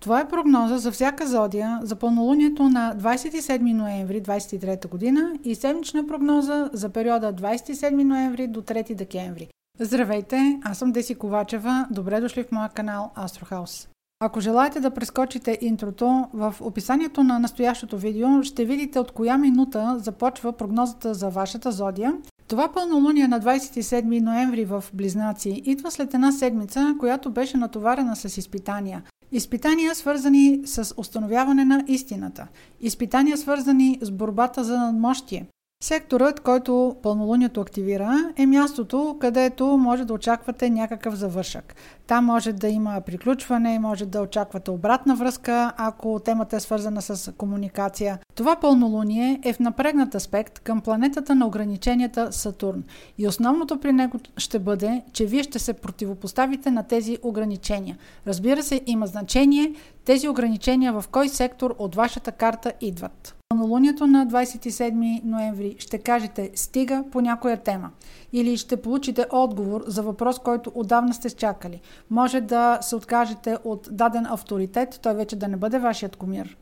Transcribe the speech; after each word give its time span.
Това 0.00 0.20
е 0.20 0.28
прогноза 0.28 0.78
за 0.78 0.92
всяка 0.92 1.26
зодия 1.26 1.78
за 1.82 1.96
пълнолунието 1.96 2.62
на 2.62 2.96
27 2.96 3.72
ноември 3.72 4.22
23 4.22 4.88
година 4.88 5.32
и 5.44 5.54
седмична 5.54 6.06
прогноза 6.06 6.70
за 6.72 6.88
периода 6.88 7.32
27 7.32 8.02
ноември 8.02 8.46
до 8.46 8.62
3 8.62 8.94
декември. 8.94 9.48
Здравейте, 9.80 10.60
аз 10.64 10.78
съм 10.78 10.92
Деси 10.92 11.14
Ковачева. 11.14 11.86
Добре 11.90 12.20
дошли 12.20 12.42
в 12.42 12.52
моя 12.52 12.68
канал 12.68 13.10
Астрохаус. 13.16 13.88
Ако 14.20 14.40
желаете 14.40 14.80
да 14.80 14.90
прескочите 14.90 15.58
интрото, 15.60 16.28
в 16.32 16.54
описанието 16.60 17.22
на 17.22 17.38
настоящото 17.38 17.98
видео 17.98 18.42
ще 18.42 18.64
видите 18.64 18.98
от 18.98 19.12
коя 19.12 19.38
минута 19.38 19.96
започва 19.98 20.52
прогнозата 20.52 21.14
за 21.14 21.28
вашата 21.28 21.72
зодия. 21.72 22.14
Това 22.48 22.68
пълнолуние 22.72 23.28
на 23.28 23.40
27 23.40 24.20
ноември 24.20 24.64
в 24.64 24.84
Близнаци 24.94 25.62
идва 25.64 25.90
след 25.90 26.14
една 26.14 26.32
седмица, 26.32 26.94
която 26.98 27.30
беше 27.30 27.56
натоварена 27.56 28.16
с 28.16 28.36
изпитания. 28.36 29.02
Изпитания 29.32 29.94
свързани 29.94 30.60
с 30.64 30.94
установяване 30.96 31.64
на 31.64 31.84
истината. 31.88 32.48
Изпитания 32.80 33.36
свързани 33.36 33.98
с 34.02 34.10
борбата 34.10 34.64
за 34.64 34.78
надмощие. 34.78 35.46
Секторът, 35.84 36.40
който 36.40 36.96
пълнолунието 37.02 37.60
активира, 37.60 38.32
е 38.36 38.46
мястото, 38.46 39.16
където 39.20 39.66
може 39.66 40.04
да 40.04 40.14
очаквате 40.14 40.70
някакъв 40.70 41.14
завършък. 41.14 41.74
Там 42.06 42.24
може 42.24 42.52
да 42.52 42.68
има 42.68 43.00
приключване, 43.00 43.78
може 43.78 44.06
да 44.06 44.20
очаквате 44.20 44.70
обратна 44.70 45.16
връзка, 45.16 45.72
ако 45.76 46.20
темата 46.24 46.56
е 46.56 46.60
свързана 46.60 47.02
с 47.02 47.32
комуникация. 47.32 48.18
Това 48.34 48.56
пълнолуние 48.56 49.40
е 49.44 49.52
в 49.52 49.58
напрегнат 49.58 50.14
аспект 50.14 50.58
към 50.58 50.80
планетата 50.80 51.34
на 51.34 51.46
ограниченията 51.46 52.32
Сатурн. 52.32 52.84
И 53.18 53.28
основното 53.28 53.80
при 53.80 53.92
него 53.92 54.18
ще 54.36 54.58
бъде, 54.58 55.02
че 55.12 55.26
вие 55.26 55.42
ще 55.42 55.58
се 55.58 55.72
противопоставите 55.72 56.70
на 56.70 56.82
тези 56.82 57.18
ограничения. 57.22 57.98
Разбира 58.26 58.62
се, 58.62 58.80
има 58.86 59.06
значение 59.06 59.74
тези 60.04 60.28
ограничения 60.28 60.92
в 60.92 61.04
кой 61.12 61.28
сектор 61.28 61.74
от 61.78 61.94
вашата 61.94 62.32
карта 62.32 62.72
идват. 62.80 63.39
Пълнолунието 63.54 64.06
на 64.06 64.26
27 64.26 65.24
ноември 65.24 65.76
ще 65.78 65.98
кажете 65.98 66.50
стига 66.54 67.04
по 67.12 67.20
някоя 67.20 67.56
тема 67.56 67.90
или 68.32 68.56
ще 68.56 68.82
получите 68.82 69.26
отговор 69.30 69.84
за 69.86 70.02
въпрос, 70.02 70.38
който 70.38 70.72
отдавна 70.74 71.14
сте 71.14 71.30
чакали. 71.30 71.80
Може 72.10 72.40
да 72.40 72.78
се 72.82 72.96
откажете 72.96 73.56
от 73.64 73.88
даден 73.92 74.26
авторитет, 74.26 75.00
той 75.02 75.14
вече 75.14 75.36
да 75.36 75.48
не 75.48 75.56
бъде 75.56 75.78
вашият 75.78 76.16
комир. 76.16 76.56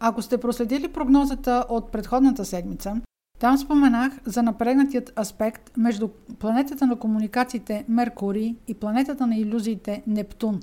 Ако 0.00 0.22
сте 0.22 0.38
проследили 0.38 0.88
прогнозата 0.88 1.64
от 1.68 1.92
предходната 1.92 2.44
седмица, 2.44 2.96
там 3.40 3.58
споменах 3.58 4.12
за 4.24 4.42
напрегнатият 4.42 5.18
аспект 5.18 5.76
между 5.76 6.08
планетата 6.38 6.86
на 6.86 6.96
комуникациите 6.96 7.84
Меркурий 7.88 8.56
и 8.68 8.74
планетата 8.74 9.26
на 9.26 9.36
иллюзиите 9.36 10.02
Нептун, 10.06 10.60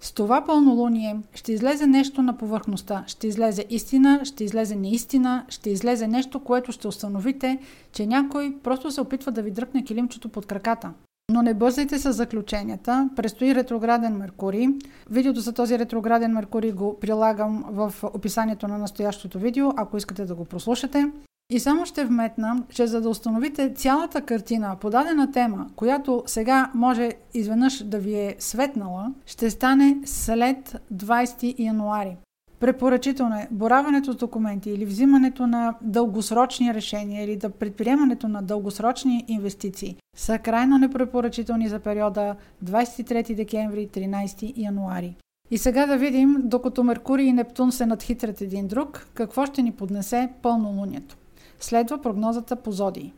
с 0.00 0.12
това 0.12 0.44
пълнолуние 0.44 1.16
ще 1.34 1.52
излезе 1.52 1.86
нещо 1.86 2.22
на 2.22 2.36
повърхността. 2.36 3.04
Ще 3.06 3.26
излезе 3.26 3.64
истина, 3.70 4.20
ще 4.24 4.44
излезе 4.44 4.76
неистина, 4.76 5.44
ще 5.48 5.70
излезе 5.70 6.06
нещо, 6.06 6.40
което 6.40 6.72
ще 6.72 6.88
установите, 6.88 7.58
че 7.92 8.06
някой 8.06 8.56
просто 8.62 8.90
се 8.90 9.00
опитва 9.00 9.32
да 9.32 9.42
ви 9.42 9.50
дръпне 9.50 9.84
килимчето 9.84 10.28
под 10.28 10.46
краката. 10.46 10.92
Но 11.32 11.42
не 11.42 11.54
бързайте 11.54 11.98
с 11.98 12.12
заключенията. 12.12 13.08
Престои 13.16 13.54
ретрограден 13.54 14.16
Меркурий. 14.16 14.68
Видеото 15.10 15.40
за 15.40 15.52
този 15.52 15.78
ретрограден 15.78 16.32
Меркурий 16.32 16.72
го 16.72 17.00
прилагам 17.00 17.64
в 17.68 17.94
описанието 18.02 18.68
на 18.68 18.78
настоящото 18.78 19.38
видео, 19.38 19.70
ако 19.76 19.96
искате 19.96 20.24
да 20.24 20.34
го 20.34 20.44
прослушате. 20.44 21.12
И 21.50 21.60
само 21.60 21.86
ще 21.86 22.04
вметна, 22.04 22.62
че 22.68 22.86
за 22.86 23.00
да 23.00 23.08
установите 23.08 23.74
цялата 23.74 24.20
картина 24.20 24.76
по 24.80 24.90
дадена 24.90 25.32
тема, 25.32 25.66
която 25.76 26.22
сега 26.26 26.70
може 26.74 27.10
изведнъж 27.34 27.84
да 27.84 27.98
ви 27.98 28.14
е 28.14 28.36
светнала, 28.38 29.12
ще 29.26 29.50
стане 29.50 29.96
след 30.04 30.76
20 30.94 31.54
януари. 31.58 32.16
Препоръчително 32.60 33.34
е 33.34 33.48
бораването 33.50 34.12
с 34.12 34.16
документи 34.16 34.70
или 34.70 34.84
взимането 34.84 35.46
на 35.46 35.74
дългосрочни 35.82 36.74
решения 36.74 37.24
или 37.24 37.36
да 37.36 37.50
предприемането 37.50 38.28
на 38.28 38.42
дългосрочни 38.42 39.24
инвестиции 39.28 39.96
са 40.16 40.38
крайно 40.38 40.78
непрепоръчителни 40.78 41.68
за 41.68 41.78
периода 41.78 42.36
23 42.64 43.34
декември 43.34 43.88
13 43.88 44.52
януари. 44.56 45.16
И 45.50 45.58
сега 45.58 45.86
да 45.86 45.98
видим, 45.98 46.36
докато 46.44 46.84
Меркурий 46.84 47.26
и 47.26 47.32
Нептун 47.32 47.72
се 47.72 47.86
надхитрят 47.86 48.40
един 48.40 48.68
друг, 48.68 49.08
какво 49.14 49.46
ще 49.46 49.62
ни 49.62 49.72
поднесе 49.72 50.28
пълнолунието. 50.42 51.16
Следва 51.60 52.02
прогнозата 52.02 52.56
по 52.56 52.72
зодии. 52.72 53.14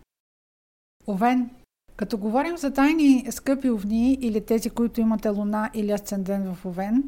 Овен. 1.07 1.51
Като 1.99 2.19
говорим 2.19 2.57
за 2.57 2.71
тайни 2.71 3.27
скъпи 3.31 3.71
овни 3.71 4.19
или 4.21 4.41
тези, 4.41 4.71
които 4.71 5.01
имате 5.01 5.29
луна 5.29 5.71
или 5.75 5.93
асцендент 5.93 6.47
в 6.47 6.67
Овен, 6.67 7.05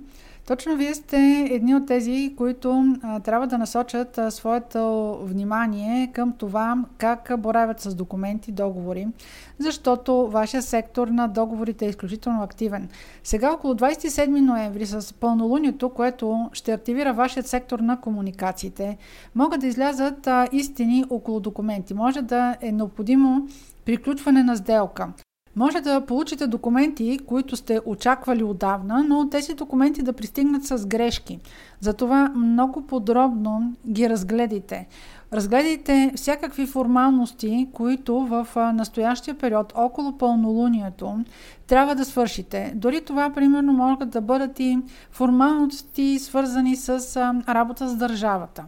точно 0.47 0.77
вие 0.77 0.95
сте 0.95 1.49
едни 1.51 1.75
от 1.75 1.87
тези, 1.87 2.35
които 2.37 2.97
а, 3.03 3.21
трябва 3.21 3.47
да 3.47 3.59
насочат 3.59 4.19
а, 4.19 4.31
своето 4.31 5.19
внимание 5.23 6.13
към 6.13 6.33
това 6.33 6.85
как 6.99 7.33
боравят 7.39 7.81
с 7.81 7.95
документи, 7.95 8.53
договори, 8.53 9.07
защото 9.59 10.29
вашия 10.29 10.63
сектор 10.63 11.09
на 11.09 11.29
договорите 11.29 11.87
е 11.87 11.89
изключително 11.89 12.43
активен. 12.43 12.89
Сега 13.25 13.53
около 13.53 13.75
27 13.75 14.41
ноември 14.41 14.87
с 14.87 15.15
пълнолунието, 15.15 15.89
което 15.89 16.51
ще 16.53 16.73
активира 16.73 17.13
вашият 17.13 17.47
сектор 17.47 17.79
на 17.79 18.01
комуникациите, 18.01 18.97
могат 19.35 19.61
да 19.61 19.67
излязат 19.67 20.27
а, 20.27 20.49
истини 20.53 21.05
около 21.11 21.41
документи. 21.41 21.95
Може 21.95 22.23
да 22.23 22.57
е 22.61 22.73
необходимо 22.73 23.49
приключване 23.91 24.43
на 24.43 24.57
сделка. 24.57 25.09
Може 25.57 25.81
да 25.81 26.07
получите 26.07 26.47
документи, 26.47 27.19
които 27.27 27.57
сте 27.57 27.81
очаквали 27.87 28.45
отдавна, 28.45 29.05
но 29.09 29.29
тези 29.29 29.55
документи 29.55 30.03
да 30.03 30.13
пристигнат 30.13 30.65
с 30.65 30.87
грешки. 30.87 31.39
Затова 31.81 32.29
много 32.29 32.87
подробно 32.87 33.73
ги 33.91 34.09
разгледайте. 34.09 34.87
Разгледайте 35.33 36.13
всякакви 36.17 36.67
формалности, 36.67 37.69
които 37.73 38.21
в 38.21 38.47
настоящия 38.57 39.35
период, 39.35 39.73
около 39.77 40.19
пълнолунието, 40.19 41.25
трябва 41.67 41.95
да 41.95 42.05
свършите. 42.05 42.73
Дори 42.77 43.05
това, 43.05 43.31
примерно, 43.31 43.73
могат 43.73 44.11
да 44.11 44.21
бъдат 44.21 44.61
и 44.61 44.79
формалности, 45.11 46.19
свързани 46.19 46.77
с 46.77 47.17
работа 47.49 47.89
с 47.89 47.97
държавата 47.97 48.65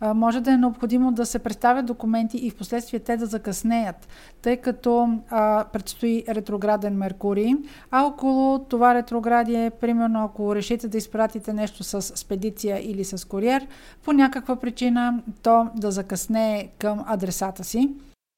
може 0.00 0.40
да 0.40 0.52
е 0.52 0.56
необходимо 0.56 1.12
да 1.12 1.26
се 1.26 1.38
представят 1.38 1.86
документи 1.86 2.38
и 2.38 2.50
в 2.50 2.56
последствие 2.56 3.00
те 3.00 3.16
да 3.16 3.26
закъснеят, 3.26 4.08
тъй 4.42 4.56
като 4.56 5.18
а, 5.30 5.64
предстои 5.72 6.24
ретрограден 6.28 6.96
Меркурий, 6.96 7.54
а 7.90 8.04
около 8.04 8.58
това 8.58 8.94
ретроградие, 8.94 9.70
примерно 9.70 10.24
ако 10.24 10.54
решите 10.54 10.88
да 10.88 10.98
изпратите 10.98 11.52
нещо 11.52 11.84
с 11.84 12.02
спедиция 12.02 12.90
или 12.90 13.04
с 13.04 13.28
куриер, 13.28 13.66
по 14.04 14.12
някаква 14.12 14.56
причина 14.56 15.22
то 15.42 15.68
да 15.74 15.90
закъснее 15.90 16.68
към 16.78 17.04
адресата 17.06 17.64
си. 17.64 17.90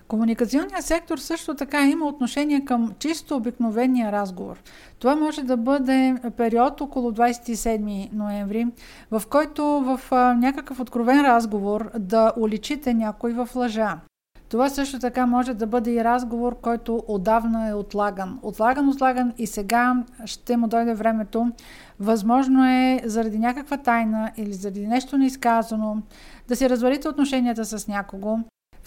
Комуникационният 0.09 0.85
сектор 0.85 1.19
също 1.19 1.55
така 1.55 1.87
има 1.87 2.07
отношение 2.07 2.65
към 2.65 2.95
чисто 2.99 3.37
обикновения 3.37 4.13
разговор. 4.13 4.63
Това 4.99 5.17
може 5.17 5.43
да 5.43 5.57
бъде 5.57 6.15
период 6.37 6.81
около 6.81 7.13
27 7.13 8.09
ноември, 8.13 8.67
в 9.11 9.23
който 9.31 9.65
в 9.65 10.01
някакъв 10.37 10.81
откровен 10.81 11.21
разговор 11.21 11.91
да 11.99 12.33
уличите 12.37 12.95
някой 12.95 13.33
в 13.33 13.49
лъжа. 13.55 14.01
Това 14.49 14.69
също 14.69 14.99
така 14.99 15.27
може 15.27 15.55
да 15.55 15.67
бъде 15.67 15.91
и 15.91 16.05
разговор, 16.05 16.61
който 16.61 17.03
отдавна 17.09 17.69
е 17.69 17.75
отлаган. 17.75 18.39
Отлаган, 18.43 18.89
отлаган 18.89 19.33
и 19.39 19.47
сега 19.47 20.05
ще 20.25 20.57
му 20.57 20.69
дойде 20.69 20.95
времето. 20.95 21.53
Възможно 22.01 22.65
е 22.65 23.01
заради 23.05 23.39
някаква 23.39 23.77
тайна 23.77 24.31
или 24.37 24.53
заради 24.53 24.87
нещо 24.87 25.19
неизказано 25.19 26.03
да 26.49 26.57
си 26.57 26.71
развалите 26.71 27.09
отношенията 27.09 27.65
с 27.65 27.89
някого 27.89 28.39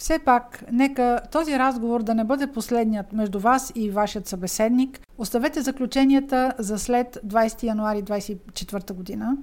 все 0.02 0.18
пак, 0.18 0.64
нека 0.72 1.20
този 1.32 1.58
разговор 1.58 2.02
да 2.02 2.14
не 2.14 2.24
бъде 2.24 2.46
последният 2.46 3.12
между 3.12 3.38
вас 3.38 3.72
и 3.74 3.90
вашият 3.90 4.26
събеседник. 4.26 5.00
Оставете 5.18 5.60
заключенията 5.60 6.54
за 6.58 6.78
след 6.78 7.18
20 7.26 7.62
януари 7.62 8.02
2024 8.02 8.92
година. 8.92 9.36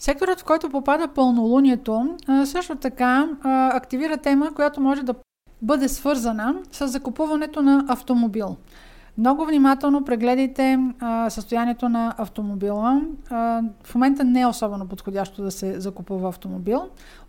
Секторът, 0.00 0.40
в 0.40 0.44
който 0.44 0.70
попада 0.70 1.08
пълнолунието, 1.08 2.16
също 2.44 2.76
така 2.76 3.28
активира 3.72 4.16
тема, 4.16 4.54
която 4.54 4.80
може 4.80 5.02
да 5.02 5.14
бъде 5.62 5.88
свързана 5.88 6.54
с 6.72 6.88
закупуването 6.88 7.62
на 7.62 7.84
автомобил. 7.88 8.56
Много 9.18 9.46
внимателно 9.46 10.04
прегледайте 10.04 10.78
а, 11.00 11.30
състоянието 11.30 11.88
на 11.88 12.14
автомобила. 12.18 13.02
А, 13.30 13.62
в 13.84 13.94
момента 13.94 14.24
не 14.24 14.40
е 14.40 14.46
особено 14.46 14.88
подходящо 14.88 15.42
да 15.42 15.50
се 15.50 15.80
закупува 15.80 16.28
автомобил. 16.28 16.82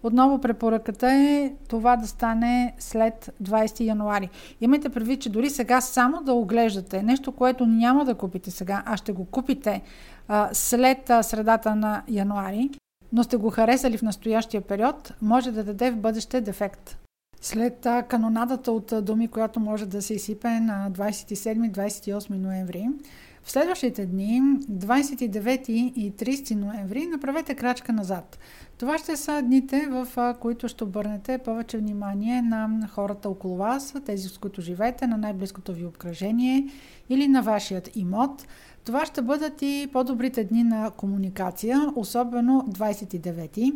Отново 0.04 0.42
препоръката 0.42 1.12
е 1.12 1.54
това 1.70 1.96
да 1.96 2.08
стане 2.08 2.76
след 2.80 3.34
20 3.44 3.80
януари. 3.80 4.30
Имайте 4.62 4.90
предвид, 4.90 5.22
че 5.22 5.30
дори 5.30 5.50
сега 5.50 5.82
само 5.82 6.24
да 6.24 6.34
оглеждате 6.34 7.04
нещо, 7.04 7.32
което 7.32 7.66
няма 7.66 8.06
да 8.06 8.16
купите 8.16 8.52
сега, 8.52 8.84
а 8.86 8.98
ще 8.98 9.12
го 9.12 9.26
купите 9.26 9.82
а, 10.28 10.50
след 10.54 11.10
а, 11.10 11.24
средата 11.24 11.76
на 11.76 12.02
януари, 12.08 12.70
но 13.14 13.24
сте 13.24 13.38
го 13.38 13.50
харесали 13.50 13.98
в 13.98 14.02
настоящия 14.02 14.62
период, 14.62 15.14
може 15.22 15.52
да 15.52 15.64
даде 15.64 15.92
в 15.92 15.98
бъдеще 15.98 16.42
дефект. 16.42 16.98
След 17.48 17.88
канонадата 18.08 18.72
от 18.72 18.94
думи, 19.02 19.28
която 19.28 19.60
може 19.60 19.86
да 19.86 20.02
се 20.02 20.14
изсипе 20.14 20.60
на 20.60 20.92
27-28 20.92 22.30
ноември, 22.30 22.88
В 23.44 23.52
следващите 23.52 24.06
дни, 24.06 24.42
29 24.72 25.70
и 25.70 26.14
30 26.14 26.56
ноември, 26.56 27.06
направете 27.06 27.56
крачка 27.56 27.94
назад. 27.94 28.40
Това 28.78 28.98
ще 28.98 29.18
са 29.18 29.42
дните, 29.42 29.88
в 29.90 30.36
които 30.40 30.68
ще 30.68 30.84
обърнете 30.84 31.38
повече 31.38 31.78
внимание 31.78 32.42
на 32.42 32.88
хората 32.92 33.30
около 33.30 33.58
вас, 33.58 33.94
тези 34.06 34.28
с 34.28 34.38
които 34.38 34.62
живеете, 34.62 35.08
на 35.08 35.18
най-близкото 35.18 35.74
ви 35.74 35.86
обкръжение 35.86 36.68
или 37.10 37.28
на 37.28 37.42
вашият 37.42 37.96
имот. 37.96 38.48
Това 38.86 39.06
ще 39.06 39.22
бъдат 39.22 39.62
и 39.62 39.90
по-добрите 39.94 40.44
дни 40.44 40.64
на 40.64 40.92
комуникация, 40.92 41.88
особено 41.96 42.66
29. 42.70 43.74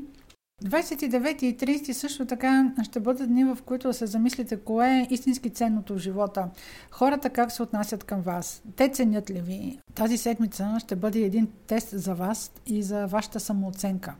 29 0.66 1.44
и 1.44 1.58
30 1.58 1.92
също 1.92 2.26
така 2.26 2.72
ще 2.84 3.00
бъдат 3.00 3.30
дни, 3.30 3.44
в 3.44 3.58
които 3.66 3.94
се 3.94 4.06
замислите 4.06 4.58
кое 4.58 4.88
е 4.88 5.08
истински 5.10 5.50
ценното 5.50 5.96
в 5.96 5.98
живота. 5.98 6.50
Хората 6.92 7.30
как 7.30 7.52
се 7.52 7.64
отнасят 7.64 8.04
към 8.04 8.22
вас. 8.22 8.62
Те 8.76 8.90
ценят 8.90 9.30
ли 9.30 9.42
ви? 9.42 9.80
Тази 9.96 10.18
седмица 10.18 10.78
ще 10.80 10.96
бъде 10.96 11.20
един 11.20 11.48
тест 11.68 11.90
за 11.92 12.16
вас 12.16 12.52
и 12.66 12.84
за 12.84 13.06
вашата 13.06 13.40
самооценка. 13.40 14.16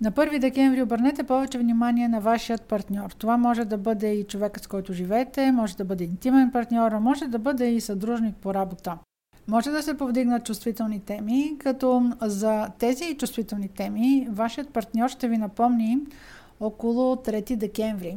На 0.00 0.12
1 0.12 0.38
декември 0.38 0.82
обърнете 0.82 1.22
повече 1.22 1.58
внимание 1.58 2.08
на 2.08 2.20
вашият 2.20 2.62
партньор. 2.62 3.10
Това 3.10 3.36
може 3.36 3.64
да 3.64 3.78
бъде 3.78 4.12
и 4.12 4.24
човекът, 4.24 4.64
с 4.64 4.66
който 4.66 4.92
живеете, 4.92 5.52
може 5.52 5.76
да 5.76 5.84
бъде 5.84 6.04
интимен 6.04 6.50
партньор, 6.50 6.92
може 6.92 7.26
да 7.26 7.38
бъде 7.38 7.70
и 7.70 7.80
съдружник 7.80 8.36
по 8.36 8.54
работа. 8.54 8.98
Може 9.48 9.70
да 9.70 9.82
се 9.82 9.96
повдигнат 9.96 10.46
чувствителни 10.46 11.00
теми, 11.00 11.56
като 11.58 12.12
за 12.20 12.68
тези 12.78 13.16
чувствителни 13.18 13.68
теми 13.68 14.28
вашият 14.30 14.70
партньор 14.70 15.08
ще 15.08 15.28
ви 15.28 15.38
напомни 15.38 15.98
около 16.60 17.16
3 17.16 17.56
декември. 17.56 18.16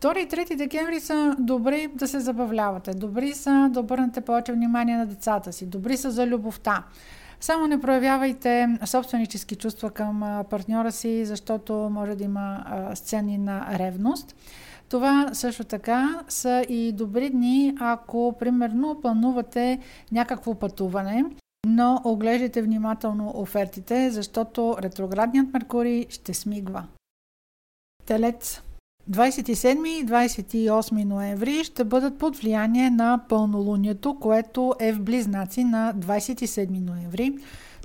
2 0.00 0.18
и 0.18 0.28
3 0.28 0.56
декември 0.56 1.00
са 1.00 1.36
добри 1.38 1.88
да 1.94 2.08
се 2.08 2.20
забавлявате, 2.20 2.90
добри 2.94 3.32
са 3.32 3.70
да 3.72 3.80
обърнете 3.80 4.20
повече 4.20 4.52
внимание 4.52 4.96
на 4.96 5.06
децата 5.06 5.52
си, 5.52 5.66
добри 5.66 5.96
са 5.96 6.10
за 6.10 6.26
любовта. 6.26 6.84
Само 7.40 7.66
не 7.66 7.80
проявявайте 7.80 8.78
собственически 8.84 9.56
чувства 9.56 9.90
към 9.90 10.44
партньора 10.50 10.92
си, 10.92 11.24
защото 11.24 11.72
може 11.74 12.14
да 12.14 12.24
има 12.24 12.64
сцени 12.94 13.38
на 13.38 13.78
ревност. 13.78 14.34
Това 14.88 15.30
също 15.32 15.64
така 15.64 16.22
са 16.28 16.64
и 16.68 16.92
добри 16.92 17.30
дни, 17.30 17.74
ако 17.80 18.36
примерно 18.38 19.00
планувате 19.02 19.78
някакво 20.12 20.54
пътуване, 20.54 21.24
но 21.66 22.00
оглеждайте 22.04 22.62
внимателно 22.62 23.32
офертите, 23.34 24.10
защото 24.10 24.76
ретроградният 24.82 25.52
Меркурий 25.52 26.06
ще 26.08 26.34
смигва. 26.34 26.84
Телец 28.06 28.62
27 29.10 29.88
и 29.88 30.06
28 30.06 31.04
ноември 31.04 31.64
ще 31.64 31.84
бъдат 31.84 32.18
под 32.18 32.36
влияние 32.36 32.90
на 32.90 33.20
пълнолунието, 33.28 34.18
което 34.20 34.74
е 34.80 34.92
в 34.92 35.02
близнаци 35.02 35.64
на 35.64 35.94
27 35.94 36.80
ноември. 36.80 37.34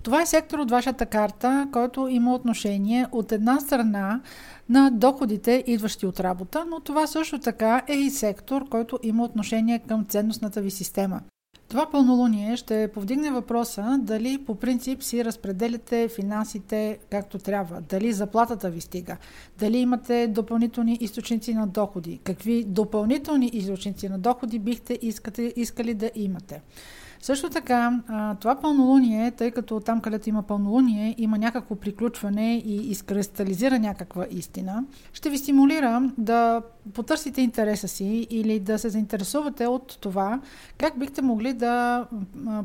Това 0.03 0.21
е 0.21 0.25
сектор 0.25 0.59
от 0.59 0.71
вашата 0.71 1.05
карта, 1.05 1.67
който 1.71 2.07
има 2.07 2.33
отношение 2.33 3.05
от 3.11 3.31
една 3.31 3.59
страна 3.59 4.21
на 4.69 4.91
доходите, 4.91 5.63
идващи 5.67 6.05
от 6.05 6.19
работа, 6.19 6.65
но 6.69 6.79
това 6.79 7.07
също 7.07 7.39
така 7.39 7.83
е 7.87 7.93
и 7.93 8.09
сектор, 8.09 8.69
който 8.69 8.99
има 9.03 9.23
отношение 9.23 9.79
към 9.79 10.05
ценностната 10.05 10.61
ви 10.61 10.71
система. 10.71 11.21
Това 11.67 11.89
пълнолуние 11.91 12.57
ще 12.57 12.87
повдигне 12.87 13.31
въпроса 13.31 13.99
дали 14.01 14.37
по 14.45 14.55
принцип 14.55 15.03
си 15.03 15.25
разпределяте 15.25 16.09
финансите 16.15 16.97
както 17.09 17.37
трябва, 17.37 17.81
дали 17.81 18.13
заплатата 18.13 18.69
ви 18.69 18.81
стига, 18.81 19.17
дали 19.59 19.77
имате 19.77 20.27
допълнителни 20.27 20.97
източници 21.01 21.53
на 21.53 21.67
доходи, 21.67 22.19
какви 22.23 22.63
допълнителни 22.63 23.49
източници 23.53 24.09
на 24.09 24.19
доходи 24.19 24.59
бихте 24.59 24.99
искали 25.55 25.93
да 25.93 26.11
имате. 26.15 26.61
Също 27.23 27.49
така, 27.49 27.99
това 28.39 28.55
пълнолуние, 28.55 29.31
тъй 29.31 29.51
като 29.51 29.79
там, 29.79 30.01
където 30.01 30.29
има 30.29 30.43
пълнолуние, 30.43 31.15
има 31.17 31.37
някакво 31.37 31.75
приключване 31.75 32.55
и 32.55 32.75
изкристализира 32.75 33.79
някаква 33.79 34.25
истина, 34.31 34.83
ще 35.13 35.29
ви 35.29 35.37
стимулира 35.37 36.11
да 36.17 36.61
потърсите 36.93 37.41
интереса 37.41 37.87
си 37.87 38.27
или 38.29 38.59
да 38.59 38.79
се 38.79 38.89
заинтересувате 38.89 39.67
от 39.67 39.97
това 40.01 40.39
как 40.77 40.99
бихте 40.99 41.21
могли 41.21 41.53
да 41.53 42.05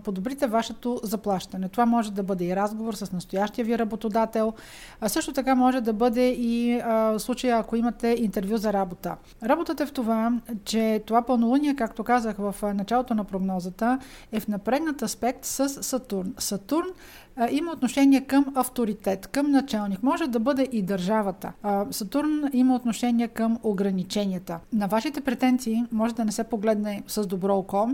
подобрите 0.04 0.46
вашето 0.46 1.00
заплащане. 1.02 1.68
Това 1.68 1.86
може 1.86 2.12
да 2.12 2.22
бъде 2.22 2.44
и 2.44 2.56
разговор 2.56 2.94
с 2.94 3.12
настоящия 3.12 3.64
ви 3.64 3.78
работодател, 3.78 4.52
а 5.00 5.08
също 5.08 5.32
така 5.32 5.54
може 5.54 5.80
да 5.80 5.92
бъде 5.92 6.28
и 6.28 6.80
случая, 7.18 7.58
ако 7.58 7.76
имате 7.76 8.16
интервю 8.18 8.56
за 8.56 8.72
работа. 8.72 9.16
Работата 9.42 9.82
е 9.82 9.86
в 9.86 9.92
това, 9.92 10.32
че 10.64 11.02
това 11.06 11.22
пълнолуние, 11.22 11.76
както 11.76 12.04
казах 12.04 12.36
в 12.38 12.54
началото 12.74 13.14
на 13.14 13.24
прогнозата, 13.24 13.98
е 14.32 14.40
в 14.40 14.47
напрегнат 14.48 15.02
аспект 15.02 15.44
с 15.44 15.82
Сатурн. 15.82 16.34
Сатурн 16.38 16.94
а, 17.38 17.48
има 17.50 17.72
отношение 17.72 18.20
към 18.20 18.46
авторитет, 18.54 19.26
към 19.26 19.50
началник. 19.50 20.02
Може 20.02 20.26
да 20.26 20.38
бъде 20.38 20.68
и 20.72 20.82
държавата. 20.82 21.52
А, 21.62 21.86
Сатурн 21.90 22.50
има 22.52 22.74
отношение 22.74 23.28
към 23.28 23.58
ограниченията. 23.62 24.58
На 24.72 24.86
вашите 24.86 25.20
претенции 25.20 25.84
може 25.92 26.14
да 26.14 26.24
не 26.24 26.32
се 26.32 26.44
погледне 26.44 27.02
с 27.06 27.26
добро 27.26 27.56
око, 27.56 27.90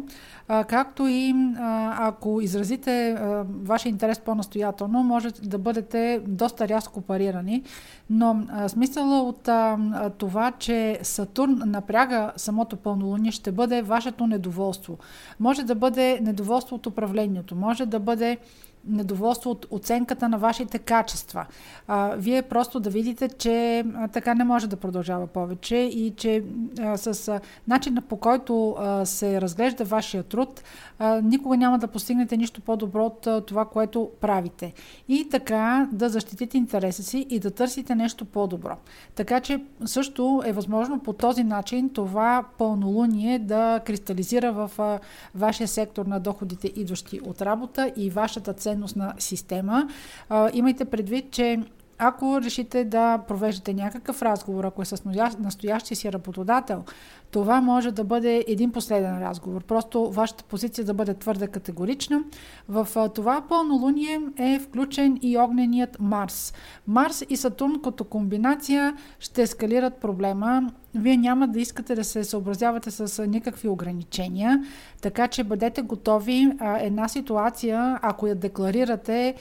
а, 0.49 0.65
както 0.65 1.07
и 1.07 1.35
а, 1.59 1.95
ако 2.09 2.41
изразите 2.41 3.11
а, 3.11 3.45
вашия 3.63 3.91
интерес 3.91 4.19
по-настоятелно, 4.19 5.03
може 5.03 5.31
да 5.31 5.59
бъдете 5.59 6.21
доста 6.27 6.69
рязко 6.69 7.01
парирани. 7.01 7.63
Но 8.11 8.43
а, 8.49 8.69
от 9.01 9.49
а, 9.49 9.79
това, 10.19 10.53
че 10.59 10.99
Сатурн 11.03 11.63
напряга 11.67 12.33
самото 12.37 12.77
пълнолуние, 12.77 13.31
ще 13.33 13.53
бъде 13.53 13.83
вашето 13.83 14.27
недоволство. 14.27 14.99
Може 15.41 15.63
да 15.63 15.75
бъде 15.75 16.21
недоволство 16.23 16.77
от 16.77 16.87
управлението, 16.87 17.57
може 17.57 17.87
да 17.87 18.01
бъде 18.01 18.39
недоволство 18.87 19.51
от 19.51 19.67
оценката 19.71 20.29
на 20.29 20.39
вашите 20.39 20.79
качества. 20.79 21.47
А, 21.89 22.15
вие 22.17 22.43
просто 22.43 22.81
да 22.81 22.91
видите, 22.91 23.29
че 23.29 23.79
а, 23.79 24.09
така 24.09 24.35
не 24.35 24.45
може 24.45 24.67
да 24.67 24.77
продължава 24.77 25.27
повече 25.27 25.77
и 25.77 26.13
че 26.17 26.45
а, 26.81 26.97
с 26.97 27.41
начина 27.69 28.03
по 28.03 28.17
който 28.17 28.77
а, 28.79 29.07
се 29.07 29.41
разглежда 29.41 29.85
вашия 29.85 30.23
труд, 30.23 30.63
а, 30.99 31.21
никога 31.21 31.57
няма 31.57 31.79
да 31.79 31.89
постигнете 31.89 32.37
нищо 32.37 32.61
по-добро 32.61 33.07
от 33.07 33.27
а, 33.27 33.41
това, 33.41 33.65
което 33.65 34.11
правите. 34.21 34.73
И 35.09 35.29
така 35.31 35.89
да 35.93 36.09
защитите 36.09 36.59
интереса 36.59 37.03
си 37.03 37.27
и 37.31 37.39
да 37.39 37.51
търсите 37.51 37.95
нещо 37.95 38.25
по-добро. 38.25 38.77
Така 39.15 39.41
че 39.41 39.65
също 39.85 40.43
е 40.47 40.53
възможно 40.53 41.01
по 41.01 41.13
този 41.13 41.45
начин 41.45 41.91
това 41.91 42.45
пълнолуние 42.59 43.39
да 43.39 43.81
кристализира 43.87 44.53
в 44.53 44.71
а, 44.79 44.99
вашия 45.35 45.69
сектор 45.69 46.07
на 46.07 46.21
доходите, 46.21 46.73
идващи 46.77 47.21
от 47.21 47.43
работа 47.43 47.93
и 47.97 48.11
вашата 48.11 48.53
цел 48.53 48.74
ценностна 48.75 49.15
система. 49.19 49.89
А, 50.29 50.51
имайте 50.53 50.85
предвид, 50.85 51.31
че 51.31 51.61
ако 51.99 52.41
решите 52.41 52.85
да 52.85 53.19
провеждате 53.19 53.75
някакъв 53.75 54.23
разговор, 54.23 54.65
ако 54.65 54.83
е 54.83 54.85
с 54.85 55.05
настоящия 55.39 55.97
си 55.97 56.13
работодател, 56.13 56.85
това 57.31 57.61
може 57.61 57.93
да 57.93 58.05
бъде 58.05 58.45
един 58.49 58.73
последен 58.73 59.23
разговор. 59.23 59.65
Просто 59.65 60.11
вашата 60.11 60.45
позиция 60.45 60.85
да 60.85 60.95
бъде 60.95 61.15
твърде 61.15 61.47
категорична. 61.47 62.25
В 62.69 62.89
това 63.15 63.43
пълнолуние 63.49 64.21
е 64.39 64.59
включен 64.59 65.19
и 65.23 65.39
огненият 65.39 65.97
Марс. 66.01 66.55
Марс 66.87 67.25
и 67.29 67.37
Сатурн 67.37 67.81
като 67.85 68.05
комбинация 68.05 68.97
ще 69.19 69.43
ескалират 69.43 69.97
проблема. 69.97 70.71
Вие 70.95 71.17
няма 71.17 71.49
да 71.49 71.61
искате 71.61 71.95
да 71.95 72.05
се 72.05 72.25
съобразявате 72.25 72.91
с 72.91 73.27
никакви 73.27 73.69
ограничения, 73.69 74.65
така 75.03 75.29
че 75.29 75.45
бъдете 75.45 75.83
готови 75.83 76.49
една 76.81 77.09
ситуация, 77.09 77.99
ако 78.03 78.27
я 78.27 78.35
декларирате, 78.35 79.35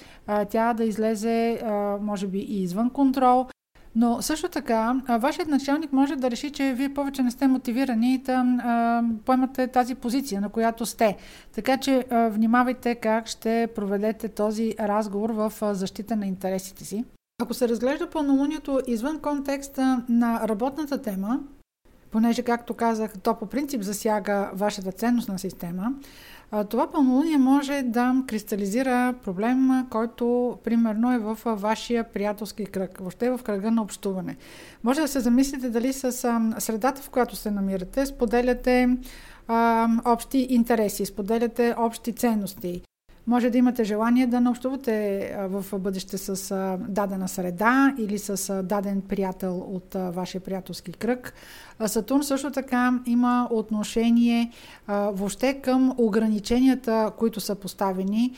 тя 0.49 0.73
да 0.73 0.83
излезе 0.83 1.61
може 2.01 2.27
би 2.27 2.39
и 2.39 2.63
извън 2.63 2.89
контрол, 2.89 3.47
но 3.95 4.21
също 4.21 4.49
така, 4.49 5.01
вашият 5.19 5.47
началник 5.47 5.93
може 5.93 6.15
да 6.15 6.31
реши, 6.31 6.51
че 6.51 6.73
вие 6.73 6.93
повече 6.93 7.23
не 7.23 7.31
сте 7.31 7.47
мотивирани 7.47 8.17
да 8.17 8.33
а, 8.33 9.03
поемате 9.25 9.67
тази 9.67 9.95
позиция, 9.95 10.41
на 10.41 10.49
която 10.49 10.85
сте. 10.85 11.17
Така 11.55 11.77
че 11.77 12.05
а, 12.09 12.29
внимавайте 12.29 12.95
как 12.95 13.27
ще 13.27 13.67
проведете 13.75 14.27
този 14.27 14.75
разговор 14.79 15.29
в 15.29 15.53
защита 15.61 16.15
на 16.15 16.25
интересите 16.25 16.85
си. 16.85 17.05
Ако 17.41 17.53
се 17.53 17.69
разглежда 17.69 18.09
пълнолунието 18.09 18.79
извън 18.87 19.19
контекста 19.19 20.03
на 20.09 20.47
работната 20.47 21.01
тема, 21.01 21.39
понеже, 22.11 22.41
както 22.41 22.73
казах, 22.73 23.13
то 23.23 23.35
по 23.35 23.45
принцип 23.45 23.81
засяга 23.81 24.51
вашата 24.53 24.91
ценностна 24.91 25.39
система, 25.39 25.93
това 26.69 26.91
пълнолуние 26.91 27.37
може 27.37 27.81
да 27.85 28.15
кристализира 28.27 29.13
проблем, 29.23 29.87
който 29.89 30.57
примерно 30.63 31.13
е 31.13 31.19
в 31.19 31.37
вашия 31.45 32.03
приятелски 32.03 32.65
кръг, 32.65 32.97
въобще 32.99 33.29
в 33.29 33.39
кръга 33.43 33.71
на 33.71 33.81
общуване. 33.81 34.37
Може 34.83 35.01
да 35.01 35.07
се 35.07 35.19
замислите 35.19 35.69
дали 35.69 35.93
с 35.93 36.11
средата, 36.59 37.01
в 37.01 37.09
която 37.09 37.35
се 37.35 37.51
намирате, 37.51 38.05
споделяте 38.05 38.97
общи 40.05 40.47
интереси, 40.49 41.05
споделяте 41.05 41.75
общи 41.77 42.13
ценности. 42.13 42.81
Може 43.27 43.49
да 43.49 43.57
имате 43.57 43.83
желание 43.83 44.27
да 44.27 44.41
наобщувате 44.41 45.35
в 45.39 45.79
бъдеще 45.79 46.17
с 46.17 46.55
дадена 46.87 47.27
среда 47.27 47.95
или 47.99 48.19
с 48.19 48.63
даден 48.63 49.01
приятел 49.01 49.57
от 49.57 49.93
вашия 49.93 50.41
приятелски 50.41 50.91
кръг. 50.91 51.33
Сатурн 51.85 52.23
също 52.23 52.51
така 52.51 52.99
има 53.05 53.47
отношение 53.51 54.51
въобще 54.87 55.53
към 55.53 55.95
ограниченията, 55.97 57.11
които 57.17 57.39
са 57.39 57.55
поставени. 57.55 58.33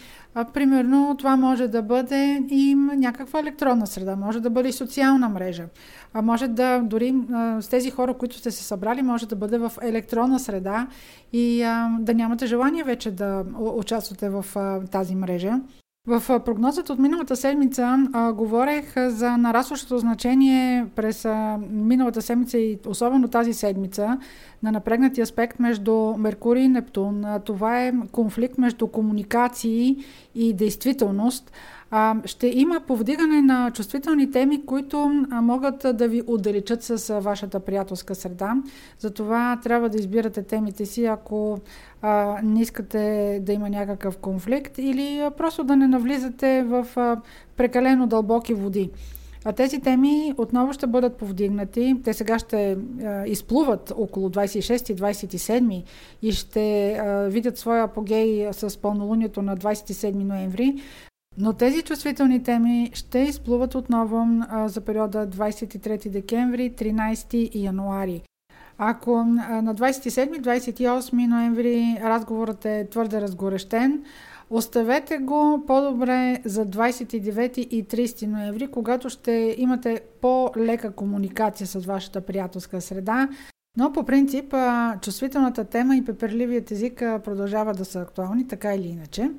Примерно 0.54 1.16
това 1.18 1.36
може 1.36 1.68
да 1.68 1.82
бъде 1.82 2.44
и 2.50 2.76
някаква 2.76 3.40
електронна 3.40 3.88
среда, 3.88 4.16
може 4.16 4.40
да 4.40 4.50
бъде 4.50 4.70
и 4.70 4.74
социална 4.74 5.30
мрежа. 5.30 5.66
А 6.14 6.22
може 6.22 6.48
да, 6.48 6.80
дори 6.80 7.16
с 7.60 7.68
тези 7.70 7.92
хора, 7.92 8.14
които 8.14 8.38
сте 8.38 8.52
се 8.52 8.64
събрали, 8.64 9.02
може 9.02 9.28
да 9.28 9.36
бъде 9.36 9.58
в 9.58 9.72
електронна 9.82 10.40
среда 10.40 10.88
и 11.34 11.60
да 12.00 12.14
нямате 12.14 12.46
желание 12.46 12.84
вече 12.84 13.12
да 13.12 13.44
участвате 13.58 14.30
в 14.30 14.46
тази 14.92 15.16
мрежа. 15.16 15.60
В 16.08 16.40
прогнозата 16.40 16.94
от 16.94 17.00
миналата 17.00 17.36
седмица 17.36 17.98
а, 18.14 18.34
говорех 18.34 18.94
за 19.08 19.38
нарастващото 19.38 19.98
значение 19.98 20.86
през 20.96 21.26
а, 21.26 21.60
миналата 21.70 22.22
седмица 22.22 22.58
и 22.58 22.80
особено 22.88 23.28
тази 23.28 23.54
седмица 23.54 24.18
на 24.64 24.72
напрегнати 24.72 25.22
аспект 25.22 25.60
между 25.60 26.14
Меркурий 26.18 26.64
и 26.64 26.68
Нептун. 26.68 27.26
А, 27.26 27.40
това 27.40 27.84
е 27.84 27.94
конфликт 28.12 28.58
между 28.58 28.88
комуникации 28.88 29.98
и 30.36 30.54
действителност 30.54 31.52
а, 31.98 32.16
ще 32.26 32.48
има 32.48 32.80
повдигане 32.88 33.42
на 33.42 33.72
чувствителни 33.72 34.32
теми, 34.32 34.66
които 34.66 35.26
а, 35.32 35.42
могат 35.42 35.86
да 35.94 36.08
ви 36.08 36.22
отдалечат 36.28 36.84
с 36.84 37.10
а, 37.10 37.20
вашата 37.20 37.60
приятелска 37.60 38.16
среда. 38.16 38.56
Затова 39.00 39.60
трябва 39.64 39.90
да 39.90 39.98
избирате 39.98 40.44
темите 40.44 40.86
си, 40.86 41.06
ако 41.06 41.60
а, 42.02 42.40
не 42.44 42.62
искате 42.62 43.40
да 43.42 43.54
има 43.54 43.70
някакъв 43.70 44.18
конфликт 44.18 44.78
или 44.78 45.20
а, 45.20 45.32
просто 45.32 45.64
да 45.64 45.76
не 45.76 45.88
навлизате 45.88 46.64
в 46.64 46.88
а, 46.96 47.22
прекалено 47.58 48.08
дълбоки 48.08 48.54
води. 48.54 48.90
А 49.46 49.54
тези 49.54 49.80
теми 49.80 50.34
отново 50.38 50.74
ще 50.74 50.88
бъдат 50.88 51.18
повдигнати. 51.18 51.96
Те 52.04 52.14
сега 52.14 52.40
ще 52.40 52.78
а, 53.06 53.26
изплуват 53.26 53.94
около 53.98 54.30
26-27 54.30 55.84
и 56.22 56.32
ще 56.32 56.94
а, 56.94 57.28
видят 57.30 57.58
своя 57.58 57.84
апогей 57.84 58.54
с 58.54 58.82
пълнолунието 58.82 59.42
на 59.42 59.58
27 59.58 60.14
ноември. 60.14 60.76
Но 61.38 61.54
тези 61.54 61.82
чувствителни 61.82 62.44
теми 62.44 62.92
ще 62.94 63.20
изплуват 63.20 63.76
отново 63.76 64.26
а, 64.50 64.68
за 64.68 64.82
периода 64.82 65.28
23 65.28 66.10
декември 66.10 66.72
13 66.72 67.56
януари. 67.56 68.22
Ако 68.78 69.24
на 69.24 69.76
27-28 69.76 71.28
ноември 71.28 71.98
разговорът 72.04 72.66
е 72.66 72.88
твърде 72.92 73.22
разгорещен, 73.22 74.04
оставете 74.50 75.18
го 75.18 75.64
по-добре 75.68 76.42
за 76.46 76.66
29 76.66 77.58
и 77.58 77.88
30 77.88 78.28
ноември, 78.28 78.68
когато 78.68 79.10
ще 79.10 79.56
имате 79.58 80.02
по-лека 80.22 80.92
комуникация 80.92 81.68
с 81.68 81.86
вашата 81.86 82.22
приятелска 82.22 82.82
среда. 82.82 83.30
Но 83.78 83.94
по 83.94 84.04
принцип 84.04 84.54
чувствителната 85.02 85.64
тема 85.64 85.96
и 85.96 86.06
пеперливият 86.06 86.72
език 86.72 86.98
продължава 87.00 87.74
да 87.74 87.86
са 87.86 88.02
актуални, 88.02 88.48
така 88.48 88.76
или 88.76 88.88
иначе. 88.88 89.32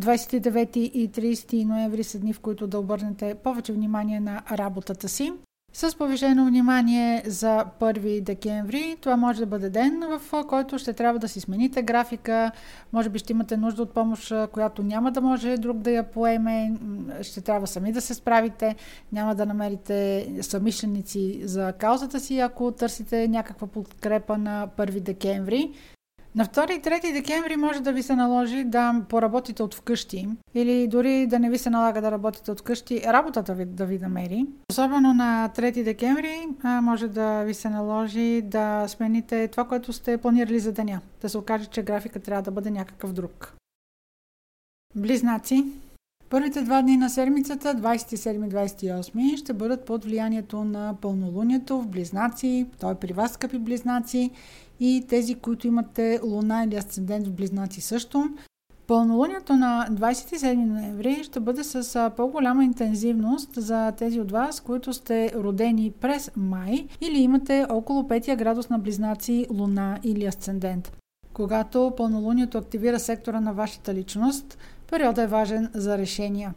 29 0.00 0.76
и 0.76 1.10
30 1.10 1.64
ноември 1.64 2.04
са 2.04 2.18
дни, 2.18 2.32
в 2.32 2.40
които 2.40 2.66
да 2.66 2.78
обърнете 2.78 3.34
повече 3.34 3.72
внимание 3.72 4.20
на 4.20 4.42
работата 4.52 5.08
си. 5.08 5.32
С 5.72 5.98
повишено 5.98 6.46
внимание 6.46 7.22
за 7.26 7.64
1 7.80 8.20
декември, 8.20 8.96
това 9.00 9.16
може 9.16 9.40
да 9.40 9.46
бъде 9.46 9.70
ден, 9.70 10.02
в 10.10 10.44
който 10.48 10.78
ще 10.78 10.92
трябва 10.92 11.18
да 11.18 11.28
си 11.28 11.40
смените 11.40 11.82
графика, 11.82 12.50
може 12.92 13.08
би 13.08 13.18
ще 13.18 13.32
имате 13.32 13.56
нужда 13.56 13.82
от 13.82 13.94
помощ, 13.94 14.32
която 14.52 14.82
няма 14.82 15.12
да 15.12 15.20
може 15.20 15.56
друг 15.56 15.76
да 15.76 15.90
я 15.90 16.10
поеме, 16.10 16.72
ще 17.22 17.40
трябва 17.40 17.66
сами 17.66 17.92
да 17.92 18.00
се 18.00 18.14
справите, 18.14 18.76
няма 19.12 19.34
да 19.34 19.46
намерите 19.46 20.28
съмишленици 20.40 21.40
за 21.44 21.72
каузата 21.72 22.20
си, 22.20 22.38
ако 22.38 22.72
търсите 22.72 23.28
някаква 23.28 23.66
подкрепа 23.66 24.38
на 24.38 24.68
1 24.78 25.00
декември. 25.00 25.70
На 26.36 26.44
2 26.44 26.78
и 26.78 26.82
3 26.82 27.12
декември 27.12 27.56
може 27.56 27.80
да 27.80 27.92
ви 27.92 28.02
се 28.02 28.16
наложи 28.16 28.64
да 28.64 29.02
поработите 29.08 29.62
от 29.62 29.74
вкъщи 29.74 30.28
или 30.54 30.88
дори 30.88 31.26
да 31.26 31.38
не 31.38 31.50
ви 31.50 31.58
се 31.58 31.70
налага 31.70 32.00
да 32.00 32.10
работите 32.10 32.50
от 32.50 32.60
вкъщи, 32.60 33.02
работата 33.06 33.54
ви 33.54 33.64
да 33.64 33.86
ви 33.86 33.98
намери. 33.98 34.46
Особено 34.70 35.14
на 35.14 35.50
3 35.56 35.84
декември 35.84 36.46
може 36.82 37.08
да 37.08 37.42
ви 37.42 37.54
се 37.54 37.68
наложи 37.68 38.42
да 38.42 38.88
смените 38.88 39.48
това, 39.48 39.64
което 39.64 39.92
сте 39.92 40.18
планирали 40.18 40.58
за 40.58 40.72
деня. 40.72 41.00
Да 41.20 41.28
се 41.28 41.38
окаже, 41.38 41.66
че 41.66 41.82
графика 41.82 42.20
трябва 42.20 42.42
да 42.42 42.50
бъде 42.50 42.70
някакъв 42.70 43.12
друг. 43.12 43.54
Близнаци. 44.96 45.64
Първите 46.30 46.62
два 46.62 46.82
дни 46.82 46.96
на 46.96 47.10
седмицата, 47.10 47.74
27-28, 47.74 49.36
ще 49.36 49.52
бъдат 49.52 49.84
под 49.84 50.04
влиянието 50.04 50.64
на 50.64 50.94
пълнолунието 51.00 51.80
в 51.80 51.86
Близнаци. 51.86 52.66
Той 52.80 52.94
при 52.94 53.12
вас, 53.12 53.32
скъпи 53.32 53.58
Близнаци 53.58 54.30
и 54.80 55.04
тези, 55.08 55.34
които 55.34 55.66
имате 55.66 56.20
луна 56.22 56.64
или 56.64 56.76
асцендент 56.76 57.26
в 57.26 57.32
близнаци 57.32 57.80
също. 57.80 58.28
Пълнолунието 58.86 59.56
на 59.56 59.86
27 59.90 60.54
ноември 60.54 61.24
ще 61.24 61.40
бъде 61.40 61.64
с 61.64 62.10
по-голяма 62.16 62.64
интензивност 62.64 63.50
за 63.56 63.92
тези 63.92 64.20
от 64.20 64.32
вас, 64.32 64.60
които 64.60 64.92
сте 64.92 65.32
родени 65.34 65.92
през 66.00 66.30
май 66.36 66.86
или 67.00 67.18
имате 67.18 67.66
около 67.70 68.02
5 68.02 68.36
градус 68.36 68.68
на 68.68 68.78
близнаци, 68.78 69.46
луна 69.50 69.98
или 70.02 70.26
асцендент. 70.26 70.92
Когато 71.32 71.92
пълнолунието 71.96 72.58
активира 72.58 73.00
сектора 73.00 73.40
на 73.40 73.52
вашата 73.52 73.94
личност, 73.94 74.58
периодът 74.90 75.24
е 75.24 75.26
важен 75.26 75.70
за 75.74 75.98
решения 75.98 76.54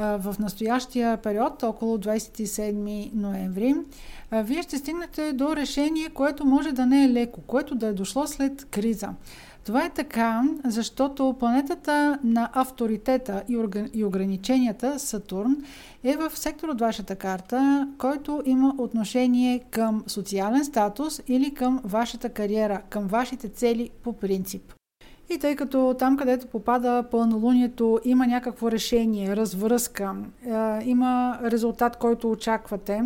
в 0.00 0.36
настоящия 0.38 1.16
период, 1.16 1.62
около 1.62 1.98
27 1.98 3.10
ноември, 3.14 3.74
вие 4.32 4.62
ще 4.62 4.78
стигнете 4.78 5.32
до 5.32 5.56
решение, 5.56 6.08
което 6.08 6.46
може 6.46 6.72
да 6.72 6.86
не 6.86 7.04
е 7.04 7.08
леко, 7.08 7.40
което 7.40 7.74
да 7.74 7.86
е 7.86 7.92
дошло 7.92 8.26
след 8.26 8.64
криза. 8.64 9.08
Това 9.64 9.84
е 9.84 9.90
така, 9.90 10.42
защото 10.64 11.36
планетата 11.38 12.18
на 12.24 12.50
авторитета 12.52 13.42
и 13.94 14.04
ограниченията, 14.04 14.98
Сатурн, 14.98 15.56
е 16.04 16.16
в 16.16 16.38
сектор 16.38 16.68
от 16.68 16.80
вашата 16.80 17.16
карта, 17.16 17.88
който 17.98 18.42
има 18.46 18.74
отношение 18.78 19.58
към 19.70 20.04
социален 20.06 20.64
статус 20.64 21.20
или 21.28 21.54
към 21.54 21.80
вашата 21.84 22.28
кариера, 22.28 22.82
към 22.90 23.06
вашите 23.06 23.48
цели 23.48 23.90
по 24.02 24.12
принцип. 24.12 24.72
И 25.30 25.38
тъй 25.38 25.56
като 25.56 25.94
там, 25.98 26.16
където 26.16 26.46
попада 26.46 27.04
пълнолунието, 27.10 28.00
има 28.04 28.26
някакво 28.26 28.70
решение, 28.70 29.36
развръзка, 29.36 30.16
е, 30.46 30.50
има 30.84 31.38
резултат, 31.42 31.96
който 31.96 32.30
очаквате, 32.30 33.02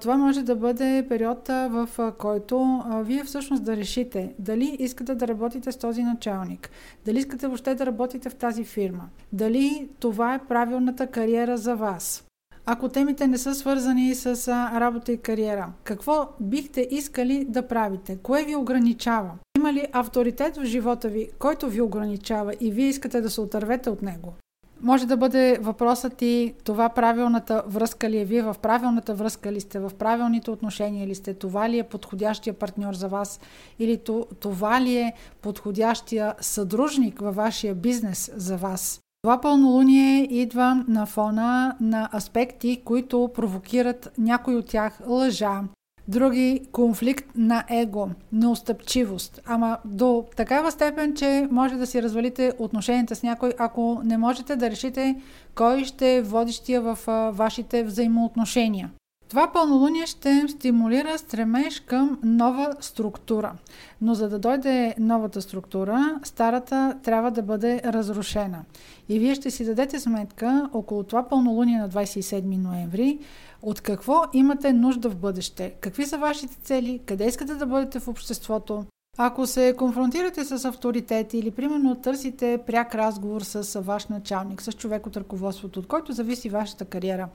това 0.00 0.16
може 0.16 0.42
да 0.42 0.56
бъде 0.56 1.06
период, 1.08 1.48
в 1.48 1.88
който 2.18 2.82
вие 3.02 3.24
всъщност 3.24 3.64
да 3.64 3.76
решите 3.76 4.34
дали 4.38 4.76
искате 4.78 5.14
да 5.14 5.28
работите 5.28 5.72
с 5.72 5.76
този 5.76 6.02
началник, 6.02 6.70
дали 7.06 7.18
искате 7.18 7.46
въобще 7.46 7.74
да 7.74 7.86
работите 7.86 8.30
в 8.30 8.34
тази 8.34 8.64
фирма, 8.64 9.08
дали 9.32 9.88
това 10.00 10.34
е 10.34 10.44
правилната 10.48 11.06
кариера 11.06 11.56
за 11.56 11.76
вас. 11.76 12.24
Ако 12.66 12.88
темите 12.88 13.26
не 13.26 13.38
са 13.38 13.54
свързани 13.54 14.14
с 14.14 14.48
работа 14.80 15.12
и 15.12 15.18
кариера, 15.18 15.72
какво 15.84 16.28
бихте 16.40 16.88
искали 16.90 17.44
да 17.48 17.68
правите? 17.68 18.18
Кое 18.22 18.44
ви 18.44 18.56
ограничава? 18.56 19.30
Има 19.64 19.72
ли 19.72 19.86
авторитет 19.92 20.56
в 20.56 20.64
живота 20.64 21.08
ви, 21.08 21.28
който 21.38 21.68
ви 21.68 21.80
ограничава 21.80 22.52
и 22.60 22.70
вие 22.70 22.88
искате 22.88 23.20
да 23.20 23.30
се 23.30 23.40
отървете 23.40 23.90
от 23.90 24.02
него? 24.02 24.32
Може 24.80 25.06
да 25.06 25.16
бъде 25.16 25.58
въпросът 25.60 26.22
и 26.22 26.54
това 26.64 26.88
правилната 26.88 27.62
връзка 27.66 28.10
ли 28.10 28.18
е? 28.18 28.24
Вие, 28.24 28.42
в 28.42 28.56
правилната 28.62 29.14
връзка 29.14 29.52
ли 29.52 29.60
сте, 29.60 29.78
в 29.78 29.92
правилните 29.98 30.50
отношения 30.50 31.06
ли 31.06 31.14
сте, 31.14 31.34
това 31.34 31.68
ли 31.68 31.78
е 31.78 31.82
подходящия 31.82 32.54
партньор 32.54 32.94
за 32.94 33.08
вас? 33.08 33.40
Или 33.78 34.00
това 34.40 34.80
ли 34.80 34.96
е 34.96 35.12
подходящия 35.42 36.34
съдружник 36.40 37.20
във 37.20 37.34
вашия 37.34 37.74
бизнес 37.74 38.30
за 38.36 38.56
вас. 38.56 39.00
Това 39.22 39.40
пълнолуние 39.40 40.22
идва 40.30 40.84
на 40.88 41.06
фона 41.06 41.76
на 41.80 42.10
аспекти, 42.14 42.82
които 42.84 43.30
провокират 43.34 44.12
някой 44.18 44.54
от 44.54 44.66
тях 44.66 45.00
лъжа, 45.06 45.62
други 46.08 46.60
конфликт 46.72 47.26
на 47.36 47.64
его, 47.70 48.08
неустъпчивост. 48.32 49.40
Ама 49.46 49.78
до 49.84 50.24
такава 50.36 50.70
степен, 50.70 51.14
че 51.14 51.48
може 51.50 51.74
да 51.74 51.86
си 51.86 52.02
развалите 52.02 52.52
отношенията 52.58 53.14
с 53.14 53.22
някой, 53.22 53.52
ако 53.58 54.00
не 54.04 54.18
можете 54.18 54.56
да 54.56 54.70
решите 54.70 55.20
кой 55.54 55.84
ще 55.84 56.16
е 56.16 56.22
водещия 56.22 56.80
в 56.80 56.98
вашите 57.32 57.82
взаимоотношения. 57.82 58.90
Това 59.34 59.52
пълнолуние 59.52 60.06
ще 60.06 60.48
стимулира 60.48 61.18
стремеж 61.18 61.80
към 61.80 62.18
нова 62.22 62.74
структура. 62.80 63.52
Но 64.00 64.14
за 64.14 64.28
да 64.28 64.38
дойде 64.38 64.94
новата 64.98 65.42
структура, 65.42 66.20
старата 66.24 66.98
трябва 67.02 67.30
да 67.30 67.42
бъде 67.42 67.82
разрушена. 67.84 68.64
И 69.08 69.18
вие 69.18 69.34
ще 69.34 69.50
си 69.50 69.64
дадете 69.64 70.00
сметка 70.00 70.70
около 70.72 71.02
това 71.02 71.28
пълнолуние 71.28 71.78
на 71.78 71.88
27 71.88 72.62
ноември, 72.62 73.18
от 73.62 73.80
какво 73.80 74.22
имате 74.32 74.72
нужда 74.72 75.10
в 75.10 75.16
бъдеще, 75.16 75.74
какви 75.80 76.06
са 76.06 76.18
вашите 76.18 76.56
цели, 76.62 77.00
къде 77.06 77.26
искате 77.26 77.54
да 77.54 77.66
бъдете 77.66 78.00
в 78.00 78.08
обществото, 78.08 78.84
Ако 79.18 79.46
се 79.46 79.74
конфронтирате 79.78 80.44
с 80.44 80.64
авторитет 80.64 81.34
или 81.34 81.50
примерно 81.50 81.94
търсите 81.94 82.58
пряк 82.66 82.94
разговор 82.94 83.40
с 83.40 83.80
ваш 83.80 84.06
началник, 84.06 84.62
с 84.62 84.72
човек 84.72 85.06
от 85.06 85.16
ръководството, 85.16 85.80
от 85.80 85.86
който 85.86 86.12
зависи 86.12 86.48
вашата 86.48 86.84
кариера, 86.84 87.28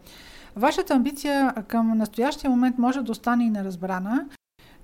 вашата 0.56 0.94
амбиция 0.94 1.54
към 1.68 1.98
настоящия 1.98 2.50
момент 2.50 2.78
може 2.78 3.02
да 3.02 3.12
остане 3.12 3.44
и 3.44 3.50
неразбрана, 3.50 4.26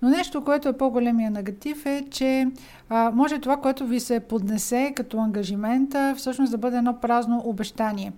но 0.02 0.10
нещо, 0.10 0.44
което 0.44 0.70
е 0.70 0.78
по-големия 0.78 1.32
негатив 1.32 1.86
е, 1.86 2.06
че 2.12 2.48
а, 2.90 3.12
може 3.12 3.40
това, 3.40 3.58
което 3.58 3.88
ви 3.88 4.00
се 4.00 4.20
поднесе 4.20 4.94
като 4.96 5.18
ангажимент, 5.18 5.96
всъщност 6.18 6.52
да 6.52 6.58
бъде 6.58 6.78
едно 6.78 7.00
празно 7.00 7.42
обещание. 7.46 8.12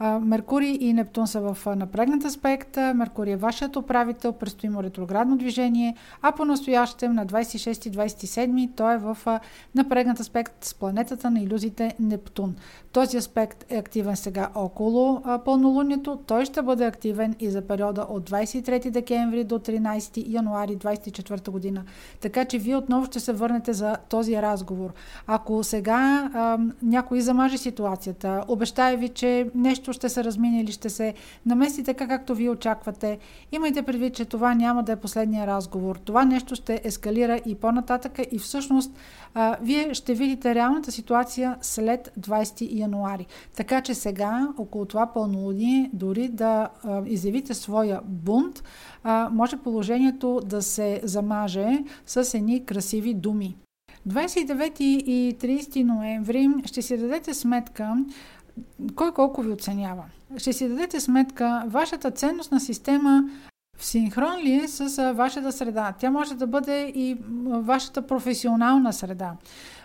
Меркурий 0.00 0.78
и 0.80 0.92
Нептун 0.92 1.26
са 1.26 1.40
в 1.40 1.76
напрегнат 1.76 2.24
аспект. 2.24 2.76
Меркурий 2.94 3.32
е 3.32 3.36
вашият 3.36 3.76
управител, 3.76 4.32
предстои 4.32 4.68
му 4.68 4.82
ретроградно 4.82 5.36
движение, 5.36 5.96
а 6.22 6.32
по 6.32 6.44
настоящем 6.44 7.12
на 7.12 7.26
26-27 7.26 8.68
той 8.76 8.94
е 8.94 8.98
в 8.98 9.18
напрегнат 9.74 10.20
аспект 10.20 10.64
с 10.64 10.74
планетата 10.74 11.30
на 11.30 11.40
иллюзите 11.40 11.94
Нептун. 12.00 12.54
Този 12.92 13.16
аспект 13.16 13.64
е 13.72 13.76
активен 13.76 14.16
сега 14.16 14.48
около 14.54 15.22
пълнолунието. 15.44 16.18
Той 16.26 16.44
ще 16.44 16.62
бъде 16.62 16.86
активен 16.86 17.34
и 17.40 17.50
за 17.50 17.62
периода 17.62 18.06
от 18.10 18.30
23 18.30 18.90
декември 18.90 19.44
до 19.44 19.58
13 19.58 20.24
януари 20.28 20.76
24 20.76 21.50
година. 21.50 21.84
Така 22.20 22.44
че 22.44 22.58
вие 22.58 22.76
отново 22.76 23.06
ще 23.06 23.20
се 23.20 23.32
върнете 23.32 23.72
за 23.72 23.96
този 24.08 24.42
разговор. 24.42 24.92
Ако 25.26 25.64
сега 25.64 26.30
а, 26.34 26.58
някой 26.82 27.20
замаже 27.20 27.58
ситуацията, 27.58 28.44
обещая 28.48 28.96
ви, 28.96 29.08
че 29.08 29.50
нещо 29.54 29.83
нещо 29.84 29.92
ще 29.92 30.08
се 30.08 30.24
размине 30.24 30.60
или 30.60 30.72
ще 30.72 30.90
се 30.90 31.14
намеси 31.46 31.84
така, 31.84 32.08
както 32.08 32.34
вие 32.34 32.50
очаквате, 32.50 33.18
имайте 33.52 33.82
предвид, 33.82 34.14
че 34.14 34.24
това 34.24 34.54
няма 34.54 34.82
да 34.82 34.92
е 34.92 34.96
последния 34.96 35.46
разговор. 35.46 35.96
Това 35.96 36.24
нещо 36.24 36.54
ще 36.54 36.80
ескалира 36.84 37.40
и 37.46 37.54
по-нататъка 37.54 38.22
и 38.32 38.38
всъщност 38.38 38.92
а, 39.34 39.56
вие 39.62 39.94
ще 39.94 40.14
видите 40.14 40.54
реалната 40.54 40.92
ситуация 40.92 41.56
след 41.60 42.12
20 42.20 42.68
януари. 42.78 43.26
Така 43.56 43.80
че 43.80 43.94
сега, 43.94 44.48
около 44.58 44.84
това 44.84 45.06
пълнолуние, 45.06 45.90
дори 45.92 46.28
да 46.28 46.68
а, 46.84 47.02
изявите 47.06 47.54
своя 47.54 48.00
бунт, 48.04 48.62
а, 49.02 49.28
може 49.32 49.56
положението 49.56 50.40
да 50.46 50.62
се 50.62 51.00
замаже 51.04 51.78
с 52.06 52.34
едни 52.34 52.64
красиви 52.64 53.14
думи. 53.14 53.56
29 54.08 54.80
и 54.80 55.36
30 55.38 55.82
ноември 55.82 56.48
ще 56.64 56.82
си 56.82 56.96
дадете 56.96 57.34
сметка 57.34 57.96
кой 58.94 59.12
колко 59.12 59.42
ви 59.42 59.52
оценява. 59.52 60.04
Ще 60.36 60.52
си 60.52 60.68
дадете 60.68 61.00
сметка, 61.00 61.64
вашата 61.66 62.10
ценностна 62.10 62.60
система 62.60 63.24
в 63.78 63.84
синхрон 63.84 64.38
ли 64.44 64.52
е 64.52 64.68
с 64.68 65.12
вашата 65.12 65.52
среда? 65.52 65.94
Тя 65.98 66.10
може 66.10 66.34
да 66.34 66.46
бъде 66.46 66.92
и 66.94 67.16
вашата 67.44 68.06
професионална 68.06 68.92
среда. 68.92 69.32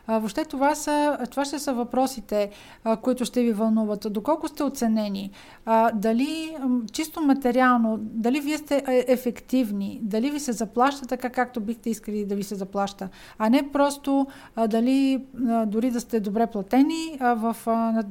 Въобще 0.09 0.45
това, 0.45 0.75
са, 0.75 1.17
това 1.31 1.45
ще 1.45 1.59
са 1.59 1.73
въпросите, 1.73 2.49
които 3.01 3.25
ще 3.25 3.43
ви 3.43 3.51
вълнуват. 3.51 4.07
Доколко 4.09 4.47
сте 4.47 4.63
оценени? 4.63 5.31
Дали 5.93 6.57
чисто 6.91 7.21
материално, 7.21 7.97
дали 7.99 8.39
вие 8.39 8.57
сте 8.57 8.83
е, 8.87 9.05
ефективни? 9.07 9.99
Дали 10.03 10.31
ви 10.31 10.39
се 10.39 10.51
заплаща 10.51 11.07
така, 11.07 11.29
както 11.29 11.61
бихте 11.61 11.89
искали 11.89 12.25
да 12.25 12.35
ви 12.35 12.43
се 12.43 12.55
заплаща? 12.55 13.09
А 13.37 13.49
не 13.49 13.71
просто 13.71 14.27
дали 14.67 15.25
дори 15.67 15.91
да 15.91 16.01
сте 16.01 16.19
добре 16.19 16.47
платени 16.47 17.17
в, 17.21 17.55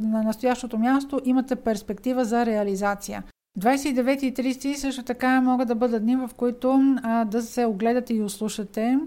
на 0.00 0.22
настоящото 0.22 0.78
място 0.78 1.20
имате 1.24 1.56
перспектива 1.56 2.24
за 2.24 2.46
реализация. 2.46 3.22
29 3.58 4.22
и 4.22 4.34
30 4.34 4.74
също 4.74 5.02
така 5.02 5.40
могат 5.40 5.68
да 5.68 5.74
бъдат 5.74 6.02
дни, 6.02 6.16
в 6.16 6.30
които 6.36 6.80
а, 7.02 7.24
да 7.24 7.42
се 7.42 7.64
огледате 7.64 8.14
и 8.14 8.22
услушате 8.22 8.98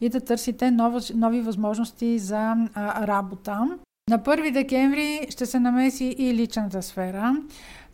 и 0.00 0.08
да 0.08 0.20
търсите 0.20 0.70
нови, 0.70 1.00
нови 1.14 1.40
възможности 1.40 2.18
за 2.18 2.54
а, 2.74 3.06
работа. 3.06 3.78
На 4.10 4.18
1 4.18 4.52
декември 4.52 5.26
ще 5.30 5.46
се 5.46 5.60
намеси 5.60 6.14
и 6.18 6.34
личната 6.34 6.82
сфера. 6.82 7.36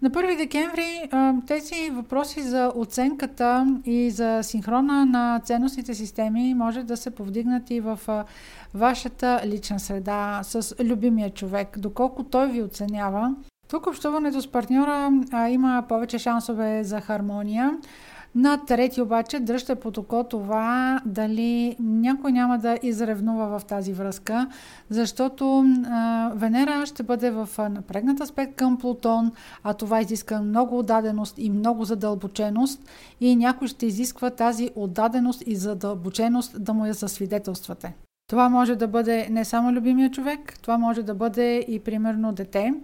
На 0.02 0.10
1 0.10 0.36
декември 0.36 1.08
тези 1.46 1.90
въпроси 1.90 2.42
за 2.42 2.72
оценката 2.76 3.78
и 3.84 4.10
за 4.10 4.42
синхрона 4.42 5.06
на 5.06 5.40
ценностните 5.44 5.94
системи 5.94 6.54
може 6.54 6.82
да 6.82 6.96
се 6.96 7.10
повдигнат 7.10 7.70
и 7.70 7.80
в 7.80 7.98
вашата 8.74 9.40
лична 9.46 9.80
среда 9.80 10.40
с 10.42 10.74
любимия 10.84 11.30
човек, 11.30 11.78
доколко 11.78 12.24
той 12.24 12.48
ви 12.48 12.62
оценява 12.62 13.34
тук 13.72 13.86
общуването 13.86 14.40
с 14.40 14.46
партньора 14.46 15.10
има 15.48 15.84
повече 15.88 16.18
шансове 16.18 16.84
за 16.84 17.00
хармония. 17.00 17.78
На 18.34 18.64
трети 18.66 19.02
обаче 19.02 19.40
дръжте 19.40 19.74
под 19.74 19.98
око 19.98 20.24
това 20.24 21.00
дали 21.06 21.76
някой 21.80 22.32
няма 22.32 22.58
да 22.58 22.78
изревнува 22.82 23.58
в 23.58 23.64
тази 23.64 23.92
връзка, 23.92 24.48
защото 24.90 25.64
а, 25.86 26.32
Венера 26.34 26.86
ще 26.86 27.02
бъде 27.02 27.30
в 27.30 27.48
напрегнат 27.70 28.20
аспект 28.20 28.54
към 28.54 28.78
Плутон, 28.78 29.32
а 29.64 29.74
това 29.74 30.00
изиска 30.00 30.40
много 30.42 30.78
отдаденост 30.78 31.34
и 31.38 31.50
много 31.50 31.84
задълбоченост 31.84 32.90
и 33.20 33.36
някой 33.36 33.68
ще 33.68 33.86
изисква 33.86 34.30
тази 34.30 34.70
отдаденост 34.74 35.42
и 35.46 35.56
задълбоченост 35.56 36.64
да 36.64 36.72
му 36.72 36.86
я 36.86 36.94
засвидетелствате. 36.94 37.94
Това 38.30 38.48
може 38.48 38.76
да 38.76 38.88
бъде 38.88 39.28
не 39.30 39.44
само 39.44 39.72
любимия 39.72 40.10
човек, 40.10 40.58
това 40.62 40.78
може 40.78 41.02
да 41.02 41.14
бъде 41.14 41.64
и 41.68 41.78
примерно 41.78 42.32
дете. 42.32 42.74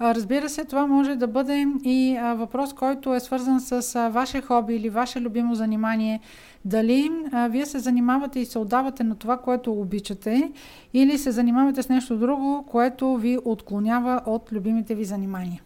Разбира 0.00 0.48
се, 0.48 0.64
това 0.64 0.86
може 0.86 1.16
да 1.16 1.26
бъде 1.26 1.66
и 1.84 2.18
въпрос, 2.36 2.72
който 2.72 3.14
е 3.14 3.20
свързан 3.20 3.60
с 3.60 4.10
ваше 4.10 4.40
хоби 4.40 4.74
или 4.74 4.90
ваше 4.90 5.20
любимо 5.20 5.54
занимание. 5.54 6.20
Дали 6.64 7.10
вие 7.50 7.66
се 7.66 7.78
занимавате 7.78 8.40
и 8.40 8.46
се 8.46 8.58
отдавате 8.58 9.04
на 9.04 9.16
това, 9.16 9.36
което 9.36 9.72
обичате, 9.72 10.52
или 10.94 11.18
се 11.18 11.30
занимавате 11.30 11.82
с 11.82 11.88
нещо 11.88 12.16
друго, 12.16 12.66
което 12.70 13.16
ви 13.16 13.38
отклонява 13.44 14.22
от 14.26 14.52
любимите 14.52 14.94
ви 14.94 15.04
занимания. 15.04 15.62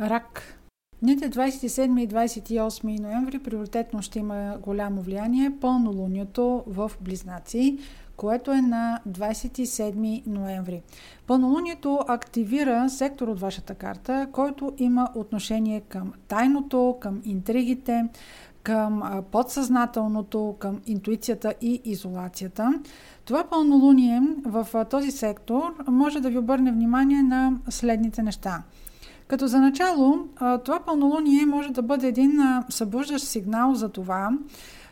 Рак. 0.00 0.56
Дните 1.02 1.30
27 1.30 2.00
и 2.00 2.08
28 2.08 3.00
ноември 3.00 3.38
приоритетно 3.38 4.02
ще 4.02 4.18
има 4.18 4.56
голямо 4.62 5.02
влияние 5.02 5.52
пълнолунието 5.60 6.64
в 6.66 6.92
Близнаци, 7.00 7.78
което 8.20 8.52
е 8.52 8.60
на 8.60 9.00
27 9.08 10.22
ноември. 10.26 10.82
Пълнолунието 11.26 12.00
активира 12.08 12.90
сектор 12.90 13.28
от 13.28 13.40
вашата 13.40 13.74
карта, 13.74 14.28
който 14.32 14.72
има 14.78 15.08
отношение 15.14 15.80
към 15.80 16.12
тайното, 16.28 16.96
към 17.00 17.20
интригите, 17.24 18.08
към 18.62 19.22
подсъзнателното, 19.30 20.56
към 20.58 20.80
интуицията 20.86 21.54
и 21.60 21.80
изолацията. 21.84 22.80
Това 23.24 23.44
пълнолуние 23.44 24.22
в 24.44 24.84
този 24.90 25.10
сектор 25.10 25.74
може 25.88 26.20
да 26.20 26.30
ви 26.30 26.38
обърне 26.38 26.72
внимание 26.72 27.22
на 27.22 27.52
следните 27.68 28.22
неща. 28.22 28.62
Като 29.28 29.46
за 29.46 29.60
начало, 29.60 30.18
това 30.64 30.80
пълнолуние 30.80 31.46
може 31.46 31.70
да 31.70 31.82
бъде 31.82 32.08
един 32.08 32.40
събуждащ 32.68 33.26
сигнал 33.26 33.74
за 33.74 33.88
това, 33.88 34.30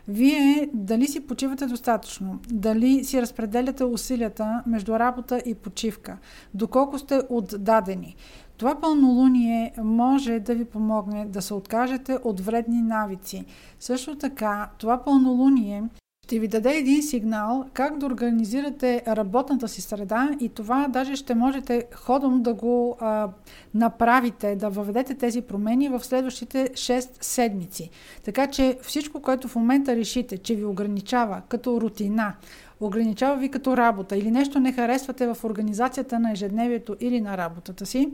вие 0.09 0.69
дали 0.73 1.07
си 1.07 1.27
почивате 1.27 1.65
достатъчно, 1.65 2.39
дали 2.51 3.03
си 3.03 3.21
разпределяте 3.21 3.83
усилията 3.83 4.63
между 4.67 4.99
работа 4.99 5.41
и 5.45 5.55
почивка, 5.55 6.17
доколко 6.53 6.99
сте 6.99 7.21
отдадени. 7.29 8.15
Това 8.57 8.75
пълнолуние 8.81 9.73
може 9.83 10.39
да 10.39 10.55
ви 10.55 10.65
помогне 10.65 11.25
да 11.25 11.41
се 11.41 11.53
откажете 11.53 12.17
от 12.23 12.39
вредни 12.39 12.81
навици. 12.81 13.45
Също 13.79 14.17
така, 14.17 14.69
това 14.77 15.03
пълнолуние 15.03 15.83
ще 16.29 16.39
ви 16.39 16.47
даде 16.47 16.77
един 16.77 17.03
сигнал 17.03 17.65
как 17.73 17.97
да 17.97 18.05
организирате 18.05 19.03
работната 19.07 19.67
си 19.67 19.81
среда 19.81 20.29
и 20.39 20.49
това 20.49 20.87
даже 20.87 21.15
ще 21.15 21.35
можете 21.35 21.85
ходом 21.93 22.43
да 22.43 22.53
го 22.53 22.97
а, 22.99 23.29
направите, 23.73 24.55
да 24.55 24.69
въведете 24.69 25.15
тези 25.15 25.41
промени 25.41 25.89
в 25.89 26.03
следващите 26.03 26.69
6 26.73 27.09
седмици. 27.21 27.89
Така 28.23 28.47
че 28.47 28.77
всичко, 28.81 29.21
което 29.21 29.47
в 29.47 29.55
момента 29.55 29.95
решите, 29.95 30.37
че 30.37 30.55
ви 30.55 30.65
ограничава 30.65 31.41
като 31.49 31.81
рутина, 31.81 32.33
ограничава 32.81 33.35
ви 33.35 33.49
като 33.49 33.77
работа 33.77 34.17
или 34.17 34.31
нещо 34.31 34.59
не 34.59 34.73
харесвате 34.73 35.33
в 35.33 35.43
организацията 35.43 36.19
на 36.19 36.31
ежедневието 36.31 36.95
или 36.99 37.21
на 37.21 37.37
работата 37.37 37.85
си, 37.85 38.09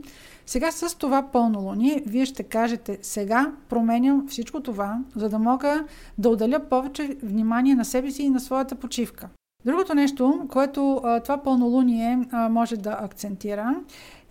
сега 0.46 0.72
с 0.72 0.98
това 0.98 1.22
пълнолуние 1.32 2.02
вие 2.06 2.26
ще 2.26 2.42
кажете 2.42 2.98
сега 3.02 3.52
променям 3.68 4.26
всичко 4.28 4.60
това, 4.60 4.98
за 5.16 5.28
да 5.28 5.38
мога 5.38 5.84
да 6.18 6.28
отделя 6.28 6.60
повече 6.70 7.16
внимание 7.22 7.74
на 7.74 7.84
себе 7.84 8.10
си 8.10 8.22
и 8.22 8.30
на 8.30 8.40
своята 8.40 8.74
почивка. 8.74 9.28
Другото 9.64 9.94
нещо, 9.94 10.46
което 10.50 11.02
това 11.24 11.38
пълнолуние 11.38 12.18
може 12.50 12.76
да 12.76 12.98
акцентира, 13.02 13.74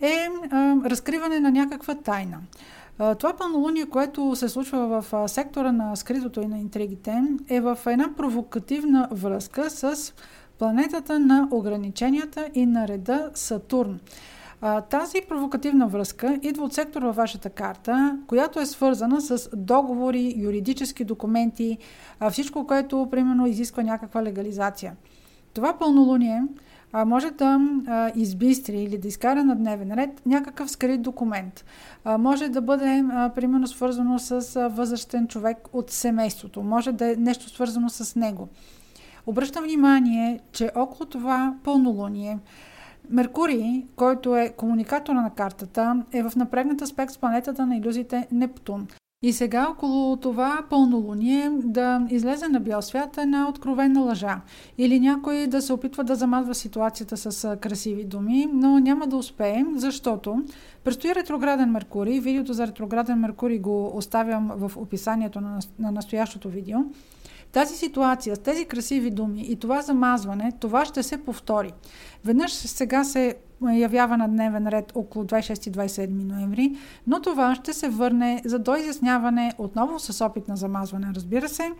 е 0.02 0.28
разкриване 0.86 1.40
на 1.40 1.52
някаква 1.52 1.96
тайна. 1.96 2.38
Това 2.98 3.34
пълнолуние, 3.38 3.86
което 3.86 4.36
се 4.36 4.50
случва 4.50 5.02
в 5.02 5.30
сектора 5.30 5.72
на 5.72 5.96
скритото 5.96 6.42
и 6.42 6.48
на 6.48 6.60
интригите, 6.60 7.24
е 7.50 7.62
в 7.62 7.80
една 7.86 8.16
провокативна 8.18 9.08
връзка 9.12 9.70
с 9.70 10.14
планетата 10.60 11.20
на 11.20 11.48
ограниченията 11.52 12.50
и 12.54 12.66
на 12.66 12.88
реда 12.88 13.30
Сатурн. 13.34 14.00
Тази 14.90 15.22
провокативна 15.30 15.88
връзка 15.88 16.40
идва 16.42 16.64
от 16.64 16.74
сектора 16.74 17.06
във 17.06 17.16
вашата 17.16 17.50
карта, 17.50 18.20
която 18.28 18.60
е 18.60 18.66
свързана 18.66 19.22
с 19.22 19.50
договори, 19.56 20.34
юридически 20.38 21.04
документи, 21.04 21.78
всичко, 22.32 22.68
което 22.68 23.08
примерно 23.12 23.48
изисква 23.48 23.84
някаква 23.84 24.24
легализация. 24.24 24.96
Това 25.54 25.78
пълнолуние 25.78 26.44
а, 26.98 27.06
може 27.06 27.32
да 27.32 27.60
а, 27.88 28.12
избистри 28.16 28.84
или 28.84 28.98
да 28.98 29.08
изкара 29.08 29.44
на 29.44 29.56
дневен 29.56 29.92
ред 29.92 30.22
някакъв 30.26 30.72
скрит 30.72 31.02
документ. 31.02 31.66
А, 32.04 32.18
може 32.18 32.50
да 32.50 32.62
бъде, 32.62 33.04
а, 33.12 33.30
примерно, 33.30 33.68
свързано 33.68 34.20
с 34.20 34.56
а, 34.56 34.68
възрастен 34.68 35.28
човек 35.28 35.58
от 35.74 35.92
семейството. 35.92 36.64
Може 36.64 36.92
да 36.92 37.12
е 37.12 37.16
нещо 37.16 37.50
свързано 37.50 37.90
с 37.90 38.16
него. 38.16 38.48
Обръщам 39.26 39.64
внимание, 39.64 40.40
че 40.52 40.72
около 40.76 41.10
това 41.10 41.56
пълнолуние 41.64 42.40
Меркурий, 43.10 43.86
който 43.96 44.36
е 44.36 44.50
комуникатора 44.50 45.22
на 45.22 45.30
картата, 45.30 46.04
е 46.14 46.24
в 46.24 46.36
напрегнат 46.36 46.82
аспект 46.82 47.12
с 47.12 47.18
планетата 47.18 47.66
на 47.66 47.78
иллюзиите 47.78 48.28
Нептун. 48.32 48.88
И 49.22 49.34
сега 49.34 49.68
около 49.70 50.18
това 50.18 50.66
пълнолуние 50.70 51.50
да 51.64 52.08
излезе 52.10 52.48
на 52.48 52.60
бял 52.60 52.82
свят 52.82 53.18
една 53.18 53.50
откровена 53.50 54.02
лъжа. 54.02 54.42
Или 54.78 55.00
някой 55.00 55.48
да 55.48 55.62
се 55.62 55.74
опитва 55.74 56.04
да 56.04 56.16
замазва 56.16 56.56
ситуацията 56.56 57.18
с 57.18 57.58
красиви 57.58 58.04
думи, 58.04 58.48
но 58.54 58.80
няма 58.80 59.08
да 59.08 59.18
успее, 59.18 59.66
защото 59.76 60.44
предстои 60.84 61.16
ретрограден 61.16 61.72
Меркурий. 61.72 62.20
Видеото 62.20 62.54
за 62.54 62.68
ретрограден 62.68 63.20
Меркурий 63.20 63.60
го 63.60 63.98
оставям 63.98 64.52
в 64.56 64.78
описанието 64.78 65.42
на 65.80 65.92
настоящото 65.92 66.50
видео. 66.50 66.78
Тази 67.56 67.76
ситуация 67.76 68.36
с 68.36 68.40
тези 68.40 68.66
красиви 68.66 69.12
думи 69.12 69.42
и 69.42 69.56
това 69.56 69.82
замазване, 69.82 70.52
това 70.60 70.86
ще 70.86 71.04
се 71.04 71.18
повтори. 71.18 71.72
Веднъж 72.26 72.52
сега 72.54 73.04
се 73.04 73.36
явява 73.74 74.18
на 74.18 74.28
дневен 74.28 74.68
ред 74.68 74.92
около 74.96 75.26
26-27 75.26 76.10
ноември, 76.10 76.76
но 77.08 77.22
това 77.22 77.56
ще 77.56 77.74
се 77.74 77.90
върне 77.90 78.42
за 78.46 78.60
доизясняване 78.60 79.54
отново 79.58 80.00
с 80.00 80.26
опит 80.26 80.48
на 80.48 80.56
замазване, 80.56 81.08
разбира 81.16 81.50
се, 81.50 81.72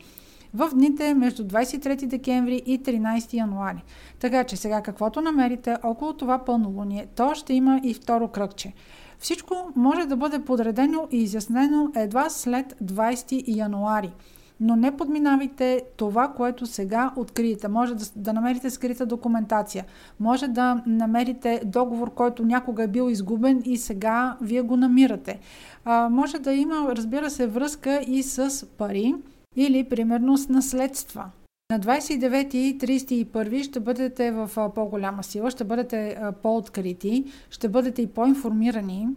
в 0.54 0.70
дните 0.74 1.14
между 1.14 1.44
23 1.44 2.06
декември 2.06 2.62
и 2.66 2.84
13 2.84 3.34
януари. 3.34 3.84
Така 4.20 4.44
че 4.44 4.58
сега 4.58 4.82
каквото 4.82 5.22
намерите 5.22 5.78
около 5.84 6.14
това 6.14 6.46
пълнолуние, 6.46 7.08
то 7.16 7.36
ще 7.36 7.54
има 7.54 7.82
и 7.84 7.94
второ 7.94 8.28
кръгче. 8.28 8.74
Всичко 9.20 9.56
може 9.76 10.06
да 10.06 10.16
бъде 10.16 10.40
подредено 10.40 11.08
и 11.12 11.18
изяснено 11.18 11.92
едва 11.96 12.30
след 12.30 12.76
20 12.84 13.44
януари 13.48 14.12
но 14.60 14.76
не 14.76 14.98
подминавайте 14.98 15.82
това, 15.98 16.28
което 16.28 16.66
сега 16.66 17.14
откриете. 17.16 17.68
Може 17.68 17.96
да, 17.96 18.06
да 18.16 18.34
намерите 18.34 18.70
скрита 18.70 19.06
документация, 19.06 19.86
може 20.20 20.48
да 20.48 20.84
намерите 20.86 21.62
договор, 21.66 22.14
който 22.14 22.46
някога 22.46 22.84
е 22.84 22.88
бил 22.88 23.10
изгубен 23.10 23.62
и 23.66 23.78
сега 23.78 24.38
вие 24.42 24.62
го 24.62 24.78
намирате. 24.78 25.40
А, 25.86 26.10
може 26.10 26.40
да 26.40 26.54
има, 26.54 26.96
разбира 26.96 27.30
се, 27.30 27.48
връзка 27.48 28.02
и 28.08 28.24
с 28.24 28.66
пари 28.78 29.16
или 29.56 29.84
примерно 29.84 30.38
с 30.38 30.50
наследства. 30.50 31.26
На 31.72 31.80
29 31.80 32.56
и 32.56 32.78
31 32.78 33.64
ще 33.64 33.80
бъдете 33.80 34.32
в 34.32 34.50
по-голяма 34.76 35.24
сила, 35.24 35.52
ще 35.52 35.64
бъдете 35.64 36.18
по-открити, 36.44 37.26
ще 37.50 37.70
бъдете 37.70 38.02
и 38.02 38.08
по-информирани. 38.08 39.08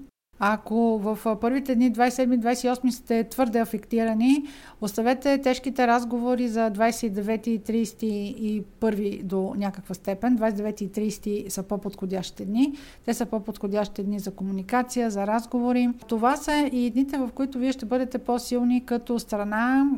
Ако 0.41 0.99
в 0.99 1.37
първите 1.41 1.75
дни 1.75 1.93
27-28 1.93 2.91
сте 2.91 3.25
твърде 3.25 3.59
афектирани, 3.59 4.45
оставете 4.81 5.39
тежките 5.39 5.87
разговори 5.87 6.49
за 6.49 6.71
29 6.71 7.49
и 7.49 7.61
30 7.61 8.05
и 8.05 8.65
1 8.81 9.23
до 9.23 9.55
някаква 9.57 9.95
степен. 9.95 10.39
29 10.39 10.83
и 10.83 11.11
30 11.11 11.49
са 11.49 11.63
по-подходящите 11.63 12.45
дни. 12.45 12.73
Те 13.05 13.15
са 13.15 13.27
по-подходящите 13.27 14.03
дни 14.03 14.19
за 14.19 14.31
комуникация, 14.31 15.11
за 15.11 15.27
разговори. 15.27 15.89
Това 16.09 16.37
са 16.37 16.69
и 16.73 16.91
дните, 16.91 17.19
в 17.19 17.31
които 17.35 17.59
вие 17.59 17.73
ще 17.73 17.87
бъдете 17.87 18.19
по-силни 18.19 18.87
като 18.87 19.19
страна, 19.19 19.91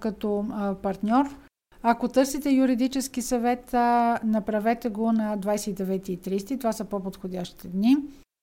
като 0.00 0.44
партньор. 0.82 1.36
Ако 1.82 2.08
търсите 2.08 2.50
юридически 2.50 3.22
съвет, 3.22 3.72
направете 4.24 4.88
го 4.88 5.12
на 5.12 5.38
29 5.38 6.10
и 6.10 6.18
30. 6.18 6.58
Това 6.58 6.72
са 6.72 6.84
по-подходящите 6.84 7.68
дни. 7.68 7.96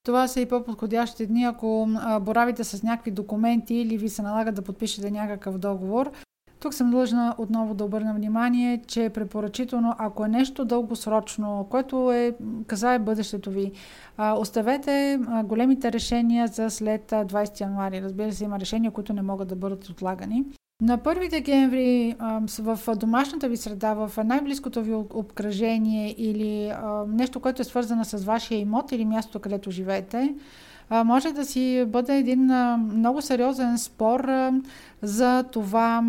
Това 0.06 0.28
са 0.28 0.42
и 0.42 0.46
по-подходящи 0.46 1.28
дни, 1.28 1.44
ако 1.44 1.88
боравите 2.22 2.64
с 2.64 2.84
някакви 2.84 3.12
документи 3.12 3.76
или 3.76 3.98
ви 3.98 4.10
се 4.10 4.22
налага 4.22 4.52
да 4.52 4.62
подпишете 4.62 5.12
някакъв 5.12 5.58
договор. 5.58 6.12
Тук 6.60 6.74
съм 6.74 6.92
длъжна 6.92 7.36
отново 7.38 7.74
да 7.74 7.84
обърна 7.84 8.14
внимание, 8.14 8.82
че 8.88 9.10
препоръчително, 9.10 9.96
ако 9.98 10.26
е 10.26 10.28
нещо 10.30 10.66
дългосрочно, 10.66 11.68
което 11.70 12.12
е, 12.12 12.36
казае 12.68 13.00
бъдещето 13.00 13.52
ви, 13.52 13.72
оставете 14.20 15.20
големите 15.44 15.92
решения 15.92 16.48
за 16.48 16.70
след 16.70 17.12
20 17.12 17.62
януари. 17.62 18.02
Разбира 18.02 18.32
се, 18.32 18.44
има 18.44 18.60
решения, 18.60 18.92
които 18.92 19.14
не 19.14 19.22
могат 19.22 19.48
да 19.48 19.56
бъдат 19.56 19.90
отлагани. 19.90 20.46
На 20.82 20.98
1 20.98 21.30
декември 21.30 22.16
в 22.60 22.96
домашната 22.96 23.50
ви 23.50 23.58
среда, 23.58 23.94
в 23.94 24.24
най-близкото 24.24 24.84
ви 24.84 24.94
обкръжение 24.94 26.16
или 26.18 26.74
нещо, 27.08 27.40
което 27.40 27.62
е 27.62 27.66
свързано 27.66 28.06
с 28.06 28.18
вашия 28.24 28.60
имот 28.60 28.92
или 28.92 29.06
мястото, 29.06 29.40
където 29.40 29.72
живеете, 29.72 30.36
може 31.06 31.32
да 31.32 31.46
си 31.46 31.86
бъде 31.88 32.18
един 32.18 32.46
много 32.78 33.22
сериозен 33.22 33.78
спор 33.78 34.28
за 35.02 35.44
това 35.44 36.04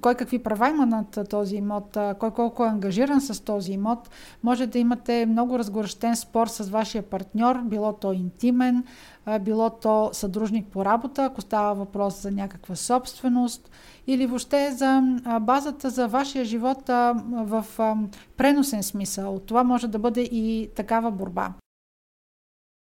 кой 0.00 0.14
какви 0.14 0.42
права 0.42 0.68
има 0.68 0.86
над 0.86 1.18
този 1.30 1.56
имот, 1.56 1.96
кой 2.18 2.30
колко 2.30 2.64
е 2.64 2.68
ангажиран 2.68 3.20
с 3.20 3.44
този 3.44 3.72
имот. 3.72 4.10
Може 4.42 4.66
да 4.66 4.78
имате 4.78 5.26
много 5.26 5.58
разгорещен 5.58 6.16
спор 6.16 6.46
с 6.46 6.70
вашия 6.70 7.02
партньор, 7.02 7.62
било 7.62 7.92
то 7.92 8.12
интимен, 8.12 8.84
било 9.40 9.70
то 9.70 10.10
съдружник 10.12 10.66
по 10.66 10.84
работа, 10.84 11.24
ако 11.24 11.40
става 11.40 11.74
въпрос 11.74 12.22
за 12.22 12.30
някаква 12.30 12.74
собственост 12.74 13.70
или 14.06 14.26
въобще 14.26 14.70
за 14.72 15.02
базата 15.40 15.90
за 15.90 16.08
вашия 16.08 16.44
живот 16.44 16.82
в 17.30 17.64
преносен 18.36 18.82
смисъл. 18.82 19.38
Това 19.38 19.64
може 19.64 19.88
да 19.88 19.98
бъде 19.98 20.20
и 20.20 20.68
такава 20.76 21.10
борба. 21.10 21.52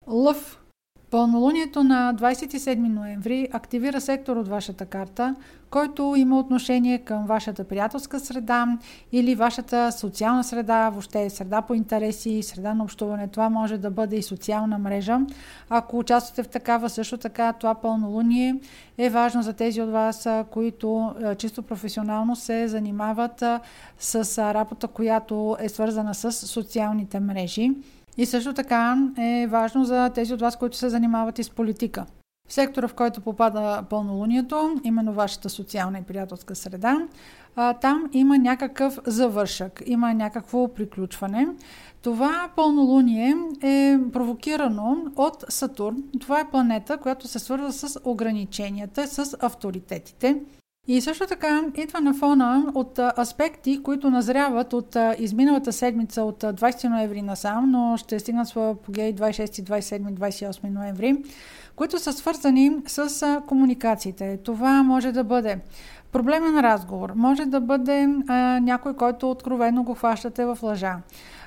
Лъв 0.07 0.61
Пълнолунието 1.11 1.83
на 1.83 2.15
27 2.15 2.75
ноември 2.75 3.47
активира 3.51 4.01
сектор 4.01 4.37
от 4.37 4.47
вашата 4.47 4.85
карта, 4.85 5.35
който 5.69 6.13
има 6.17 6.39
отношение 6.39 6.97
към 6.97 7.25
вашата 7.25 7.63
приятелска 7.63 8.19
среда 8.19 8.77
или 9.11 9.35
вашата 9.35 9.91
социална 9.91 10.43
среда, 10.43 10.89
въобще 10.89 11.29
среда 11.29 11.61
по 11.61 11.73
интереси, 11.73 12.43
среда 12.43 12.73
на 12.73 12.83
общуване. 12.83 13.27
Това 13.27 13.49
може 13.49 13.77
да 13.77 13.91
бъде 13.91 14.15
и 14.15 14.23
социална 14.23 14.77
мрежа. 14.77 15.19
Ако 15.69 15.99
участвате 15.99 16.43
в 16.43 16.47
такава, 16.47 16.89
също 16.89 17.17
така 17.17 17.53
това 17.53 17.75
пълнолуние 17.75 18.55
е 18.97 19.09
важно 19.09 19.41
за 19.41 19.53
тези 19.53 19.81
от 19.81 19.89
вас, 19.91 20.27
които 20.51 21.13
чисто 21.37 21.63
професионално 21.63 22.35
се 22.35 22.67
занимават 22.67 23.43
с 23.99 24.37
работа, 24.53 24.87
която 24.87 25.57
е 25.59 25.69
свързана 25.69 26.15
с 26.15 26.31
социалните 26.31 27.19
мрежи. 27.19 27.71
И 28.19 28.25
също 28.25 28.53
така 28.53 29.11
е 29.17 29.47
важно 29.47 29.85
за 29.85 30.09
тези 30.09 30.33
от 30.33 30.41
вас, 30.41 30.55
които 30.55 30.77
се 30.77 30.89
занимават 30.89 31.39
и 31.39 31.43
с 31.43 31.49
политика. 31.49 32.05
В 32.47 32.53
сектора, 32.53 32.87
в 32.87 32.93
който 32.93 33.21
попада 33.21 33.83
пълнолунието, 33.89 34.81
именно 34.83 35.13
вашата 35.13 35.49
социална 35.49 35.99
и 35.99 36.01
приятелска 36.03 36.55
среда, 36.55 36.97
там 37.81 38.09
има 38.13 38.37
някакъв 38.37 38.99
завършък, 39.05 39.83
има 39.85 40.13
някакво 40.13 40.67
приключване. 40.67 41.47
Това 42.01 42.49
пълнолуние 42.55 43.35
е 43.63 43.97
провокирано 44.13 44.97
от 45.15 45.45
Сатурн. 45.49 46.03
Това 46.19 46.39
е 46.39 46.49
планета, 46.49 46.97
която 46.97 47.27
се 47.27 47.39
свързва 47.39 47.73
с 47.73 47.99
ограниченията, 48.03 49.07
с 49.07 49.37
авторитетите. 49.39 50.41
И 50.87 51.01
също 51.01 51.27
така 51.27 51.61
идва 51.75 52.01
на 52.01 52.13
фона 52.13 52.71
от 52.75 52.99
аспекти, 52.99 53.83
които 53.83 54.09
назряват 54.09 54.73
от 54.73 54.97
изминалата 55.19 55.73
седмица 55.73 56.23
от 56.23 56.43
20 56.43 56.89
ноември 56.89 57.21
насам, 57.21 57.71
но 57.71 57.97
ще 57.97 58.19
стигнат 58.19 58.47
своя 58.47 58.71
апогей 58.71 59.15
26, 59.15 59.69
27, 59.69 60.13
28 60.13 60.69
ноември, 60.69 61.23
които 61.75 61.99
са 61.99 62.13
свързани 62.13 62.77
с 62.87 63.41
комуникациите. 63.47 64.37
Това 64.43 64.83
може 64.83 65.11
да 65.11 65.23
бъде 65.23 65.59
проблемен 66.11 66.59
разговор, 66.59 67.13
може 67.15 67.45
да 67.45 67.61
бъде 67.61 68.07
а, 68.27 68.59
някой, 68.59 68.95
който 68.95 69.31
откровено 69.31 69.83
го 69.83 69.93
хващате 69.93 70.45
в 70.45 70.57
лъжа 70.63 70.95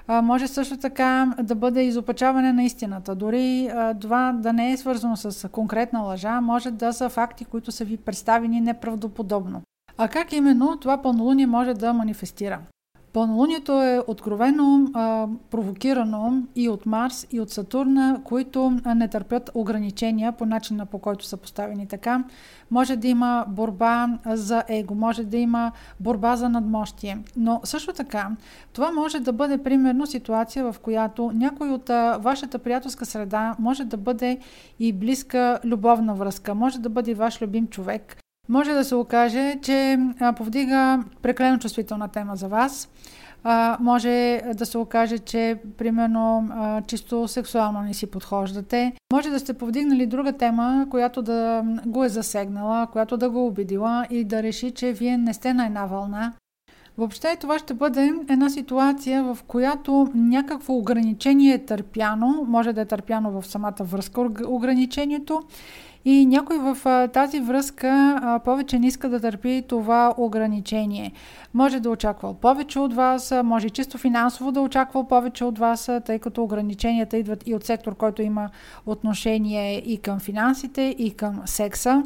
а, 0.06 0.22
може 0.22 0.48
също 0.48 0.76
така 0.76 1.34
да 1.42 1.54
бъде 1.54 1.82
изопачаване 1.82 2.52
на 2.52 2.62
истината. 2.64 3.14
Дори 3.14 3.66
а, 3.66 3.94
това 3.94 4.32
да 4.32 4.52
не 4.52 4.72
е 4.72 4.76
свързано 4.76 5.16
с 5.16 5.48
конкретна 5.48 6.00
лъжа, 6.00 6.40
може 6.40 6.70
да 6.70 6.92
са 6.92 7.08
факти, 7.08 7.44
които 7.44 7.72
са 7.72 7.84
ви 7.84 7.96
представени 7.96 8.60
неправдоподобно. 8.60 9.62
А 9.98 10.08
как 10.08 10.32
именно 10.32 10.76
това 10.80 11.02
пълнолуние 11.02 11.46
може 11.46 11.74
да 11.74 11.92
манифестира? 11.92 12.58
Пълнолунието 13.12 13.82
е 13.82 14.02
откровено 14.06 14.90
а, 14.94 15.26
провокирано 15.50 16.42
и 16.56 16.68
от 16.68 16.86
Марс, 16.86 17.26
и 17.30 17.40
от 17.40 17.50
Сатурна, 17.50 18.20
които 18.24 18.80
не 18.96 19.08
търпят 19.08 19.50
ограничения 19.54 20.32
по 20.32 20.46
начина 20.46 20.86
по 20.86 20.98
който 20.98 21.24
са 21.24 21.36
поставени 21.36 21.86
така. 21.86 22.24
Може 22.70 22.96
да 22.96 23.08
има 23.08 23.44
борба 23.48 24.08
за 24.26 24.64
его, 24.68 24.94
може 24.94 25.24
да 25.24 25.36
има 25.36 25.72
борба 26.00 26.36
за 26.36 26.48
надмощие. 26.48 27.18
Но 27.36 27.60
също 27.64 27.92
така, 27.92 28.30
това 28.72 28.92
може 28.92 29.20
да 29.20 29.32
бъде 29.32 29.58
примерно 29.58 30.06
ситуация, 30.06 30.72
в 30.72 30.80
която 30.80 31.30
някой 31.34 31.70
от 31.70 31.90
а, 31.90 32.18
вашата 32.18 32.58
приятелска 32.58 33.06
среда 33.06 33.56
може 33.58 33.84
да 33.84 33.96
бъде 33.96 34.38
и 34.78 34.92
близка 34.92 35.58
любовна 35.64 36.14
връзка, 36.14 36.54
може 36.54 36.78
да 36.78 36.88
бъде 36.88 37.14
ваш 37.14 37.42
любим 37.42 37.66
човек, 37.66 38.21
може 38.48 38.72
да 38.72 38.84
се 38.84 38.94
окаже, 38.94 39.58
че 39.62 39.98
повдига 40.36 41.04
прекалено 41.22 41.58
чувствителна 41.58 42.08
тема 42.08 42.36
за 42.36 42.48
вас. 42.48 42.88
Може 43.80 44.42
да 44.54 44.66
се 44.66 44.78
окаже, 44.78 45.18
че 45.18 45.56
примерно 45.78 46.48
чисто 46.86 47.28
сексуално 47.28 47.80
не 47.80 47.94
си 47.94 48.06
подхождате. 48.06 48.92
Може 49.12 49.30
да 49.30 49.40
сте 49.40 49.54
повдигнали 49.54 50.06
друга 50.06 50.32
тема, 50.32 50.86
която 50.90 51.22
да 51.22 51.62
го 51.86 52.04
е 52.04 52.08
засегнала, 52.08 52.86
която 52.86 53.16
да 53.16 53.30
го 53.30 53.46
обидила 53.46 54.06
и 54.10 54.24
да 54.24 54.42
реши, 54.42 54.70
че 54.70 54.92
вие 54.92 55.18
не 55.18 55.34
сте 55.34 55.54
на 55.54 55.66
една 55.66 55.86
вълна. 55.86 56.32
Въобще 56.98 57.36
това 57.40 57.58
ще 57.58 57.74
бъде 57.74 58.12
една 58.28 58.50
ситуация, 58.50 59.24
в 59.24 59.38
която 59.46 60.10
някакво 60.14 60.74
ограничение 60.74 61.54
е 61.54 61.64
търпяно, 61.64 62.44
може 62.48 62.72
да 62.72 62.80
е 62.80 62.86
търпяно 62.86 63.40
в 63.40 63.46
самата 63.46 63.74
връзка 63.80 64.20
ограничението 64.46 65.42
и 66.04 66.26
някой 66.26 66.58
в 66.58 67.08
тази 67.12 67.40
връзка 67.40 68.40
повече 68.44 68.78
не 68.78 68.86
иска 68.86 69.08
да 69.08 69.20
търпи 69.20 69.62
това 69.68 70.14
ограничение. 70.16 71.12
Може 71.54 71.80
да 71.80 71.90
очаква 71.90 72.34
повече 72.34 72.78
от 72.78 72.94
вас, 72.94 73.34
може 73.44 73.70
чисто 73.70 73.98
финансово 73.98 74.52
да 74.52 74.60
очаква 74.60 75.08
повече 75.08 75.44
от 75.44 75.58
вас, 75.58 75.90
тъй 76.04 76.18
като 76.18 76.42
ограниченията 76.42 77.16
идват 77.16 77.48
и 77.48 77.54
от 77.54 77.64
сектор, 77.64 77.94
който 77.94 78.22
има 78.22 78.50
отношение 78.86 79.78
и 79.78 79.98
към 79.98 80.20
финансите, 80.20 80.94
и 80.98 81.10
към 81.10 81.42
секса 81.44 82.02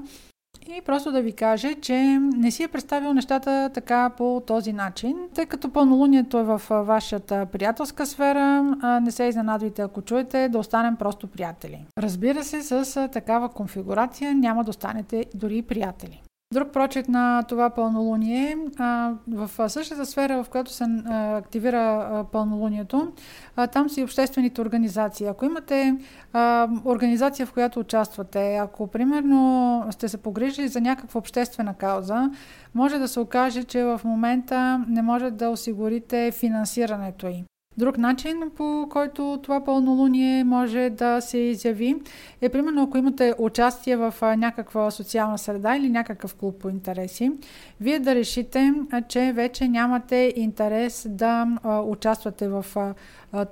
и 0.69 0.81
просто 0.81 1.13
да 1.13 1.23
ви 1.23 1.33
каже, 1.33 1.75
че 1.75 2.19
не 2.21 2.51
си 2.51 2.63
е 2.63 2.69
представил 2.69 3.13
нещата 3.13 3.71
така 3.75 4.11
по 4.17 4.43
този 4.47 4.73
начин, 4.73 5.17
тъй 5.35 5.47
като 5.47 5.73
пълнолунието 5.73 6.39
е 6.39 6.45
в 6.45 6.63
вашата 6.71 7.47
приятелска 7.47 8.07
сфера, 8.07 8.63
не 9.03 9.11
се 9.11 9.25
изненадвайте 9.25 9.83
ако 9.83 10.03
чуете 10.03 10.49
да 10.49 10.59
останем 10.59 10.97
просто 10.97 11.27
приятели. 11.27 11.87
Разбира 11.99 12.45
се, 12.45 12.63
с 12.63 13.09
такава 13.13 13.49
конфигурация 13.49 14.35
няма 14.35 14.65
да 14.65 14.71
останете 14.71 15.25
дори 15.35 15.63
приятели. 15.63 16.23
Друг 16.55 16.73
прочет 16.73 17.09
на 17.09 17.43
това 17.43 17.71
пълнолуние 17.71 18.57
а, 18.79 19.13
в 19.29 19.69
същата 19.71 20.07
сфера, 20.07 20.45
в 20.45 20.49
която 20.49 20.73
се 20.73 20.85
а, 20.85 21.37
активира 21.37 22.09
а, 22.13 22.25
пълнолунието, 22.25 23.13
а, 23.57 23.67
там 23.67 23.91
са 23.91 24.01
и 24.01 24.05
обществените 24.05 24.61
организации. 24.61 25.27
Ако 25.27 25.45
имате 25.45 25.99
а, 26.33 26.69
организация, 26.85 27.47
в 27.47 27.53
която 27.53 27.81
участвате, 27.81 28.57
ако 28.57 28.87
примерно 28.87 29.85
сте 29.91 30.09
се 30.09 30.23
погрижили 30.23 30.69
за 30.69 30.81
някаква 30.81 31.19
обществена 31.19 31.75
кауза, 31.75 32.31
може 32.75 32.99
да 32.99 33.09
се 33.09 33.21
окаже, 33.21 33.65
че 33.65 33.85
в 33.85 34.01
момента 34.05 34.85
не 34.89 35.03
може 35.03 35.31
да 35.31 35.51
осигурите 35.51 36.33
финансирането 36.33 37.27
й. 37.27 37.45
Друг 37.79 37.99
начин, 37.99 38.43
по 38.57 38.87
който 38.91 39.41
това 39.43 39.65
пълнолуние 39.65 40.45
може 40.45 40.91
да 40.91 41.21
се 41.21 41.39
изяви, 41.39 41.97
е 42.41 42.49
примерно 42.49 42.83
ако 42.83 42.99
имате 42.99 43.35
участие 43.39 43.97
в 43.97 44.15
някаква 44.37 44.91
социална 44.91 45.39
среда 45.39 45.77
или 45.77 45.91
някакъв 45.91 46.35
клуб 46.35 46.59
по 46.61 46.69
интереси, 46.69 47.33
вие 47.81 47.99
да 47.99 48.15
решите, 48.15 48.73
че 49.09 49.33
вече 49.33 49.69
нямате 49.69 50.33
интерес 50.37 51.07
да 51.11 51.47
участвате 51.85 52.49
в 52.49 52.67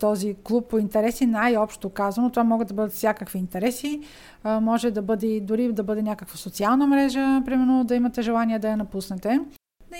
този 0.00 0.34
клуб 0.44 0.68
по 0.68 0.78
интереси, 0.78 1.26
най-общо 1.26 1.90
казано. 1.90 2.30
Това 2.30 2.44
могат 2.44 2.68
да 2.68 2.74
бъдат 2.74 2.92
всякакви 2.92 3.38
интереси, 3.38 4.00
може 4.44 4.90
да 4.90 5.02
бъде 5.02 5.40
дори 5.40 5.72
да 5.72 5.82
бъде 5.82 6.02
някаква 6.02 6.36
социална 6.36 6.86
мрежа, 6.86 7.42
примерно 7.44 7.84
да 7.84 7.94
имате 7.94 8.22
желание 8.22 8.58
да 8.58 8.68
я 8.68 8.76
напуснете. 8.76 9.40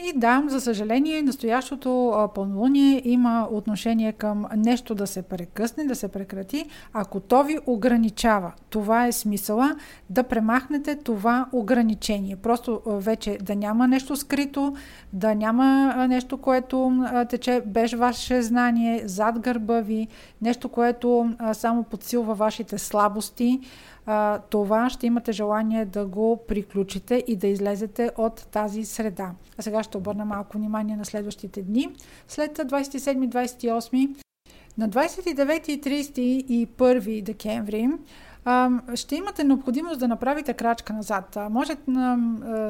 И 0.02 0.12
да, 0.18 0.42
за 0.46 0.60
съжаление, 0.60 1.22
настоящото 1.22 2.12
пълнолуние 2.34 3.02
има 3.04 3.48
отношение 3.50 4.12
към 4.12 4.46
нещо 4.56 4.94
да 4.94 5.06
се 5.06 5.22
прекъсне, 5.22 5.84
да 5.84 5.94
се 5.94 6.08
прекрати, 6.08 6.66
ако 6.92 7.20
то 7.20 7.44
ви 7.44 7.58
ограничава. 7.66 8.52
Това 8.70 9.06
е 9.06 9.12
смисъла 9.12 9.76
да 10.10 10.22
премахнете 10.22 10.96
това 10.96 11.46
ограничение. 11.52 12.36
Просто 12.36 12.80
вече 12.86 13.38
да 13.42 13.56
няма 13.56 13.88
нещо 13.88 14.16
скрито, 14.16 14.76
да 15.12 15.34
няма 15.34 15.94
нещо, 16.08 16.38
което 16.38 17.04
тече 17.28 17.62
без 17.66 17.92
ваше 17.92 18.42
знание, 18.42 19.02
зад 19.04 19.38
гърба 19.38 19.80
ви, 19.80 20.08
нещо, 20.42 20.68
което 20.68 21.34
само 21.52 21.82
подсилва 21.82 22.34
вашите 22.34 22.78
слабости 22.78 23.60
а, 24.06 24.38
това 24.38 24.90
ще 24.90 25.06
имате 25.06 25.32
желание 25.32 25.84
да 25.84 26.06
го 26.06 26.40
приключите 26.48 27.24
и 27.26 27.36
да 27.36 27.46
излезете 27.46 28.10
от 28.16 28.46
тази 28.50 28.84
среда. 28.84 29.32
А 29.58 29.62
сега 29.62 29.82
ще 29.82 29.96
обърна 29.96 30.24
малко 30.24 30.58
внимание 30.58 30.96
на 30.96 31.04
следващите 31.04 31.62
дни. 31.62 31.88
След 32.28 32.58
27-28 32.58 34.16
на 34.78 34.88
29 34.88 35.86
30 35.86 36.20
и 36.20 36.68
1 36.68 37.22
декември 37.22 37.88
ще 38.94 39.16
имате 39.16 39.44
необходимост 39.44 40.00
да 40.00 40.08
направите 40.08 40.52
крачка 40.52 40.92
назад. 40.92 41.38
Може 41.50 41.76
на 41.86 42.18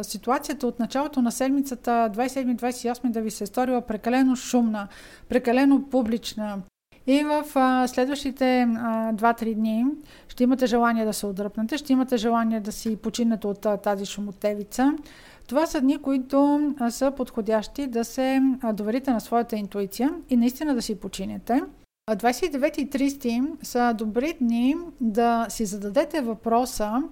ситуацията 0.03 0.67
от 0.67 0.79
началото 0.79 1.23
на 1.23 1.33
седмицата 1.33 2.11
27-28 2.15 3.11
да 3.11 3.21
ви 3.21 3.31
се 3.31 3.45
е 3.45 3.47
сторила 3.47 3.81
прекалено 3.81 4.37
шумна, 4.37 4.89
прекалено 5.29 5.83
публична, 5.91 6.59
и 7.07 7.25
в 7.25 7.45
а, 7.55 7.89
следващите 7.89 8.63
а, 8.63 9.13
2-3 9.13 9.55
дни 9.55 9.85
ще 10.29 10.45
имате 10.45 10.67
желание 10.67 11.05
да 11.05 11.13
се 11.13 11.27
отдръпнете, 11.27 11.79
ще 11.79 11.93
имате 11.93 12.17
желание 12.17 12.61
да 12.61 12.73
си 12.73 12.97
починете 12.97 13.47
от 13.47 13.67
а, 13.67 13.77
тази 13.77 14.07
шумотевица. 14.07 14.93
Това 15.49 15.67
са 15.67 15.81
дни, 15.81 15.99
които 15.99 16.71
а, 16.79 16.91
са 16.91 17.11
подходящи 17.11 17.87
да 17.87 18.05
се 18.05 18.41
а, 18.63 18.73
доверите 18.73 19.11
на 19.11 19.21
своята 19.21 19.57
интуиция 19.57 20.11
и 20.31 20.37
наистина 20.37 20.75
да 20.75 20.83
си 20.83 21.01
починете. 21.01 21.63
29 22.11 22.79
и 22.79 22.91
30 22.91 23.65
са 23.65 23.95
добри 23.99 24.35
дни 24.41 24.77
да 25.01 25.47
си 25.49 25.65
зададете 25.65 26.21
въпроса 26.21 27.03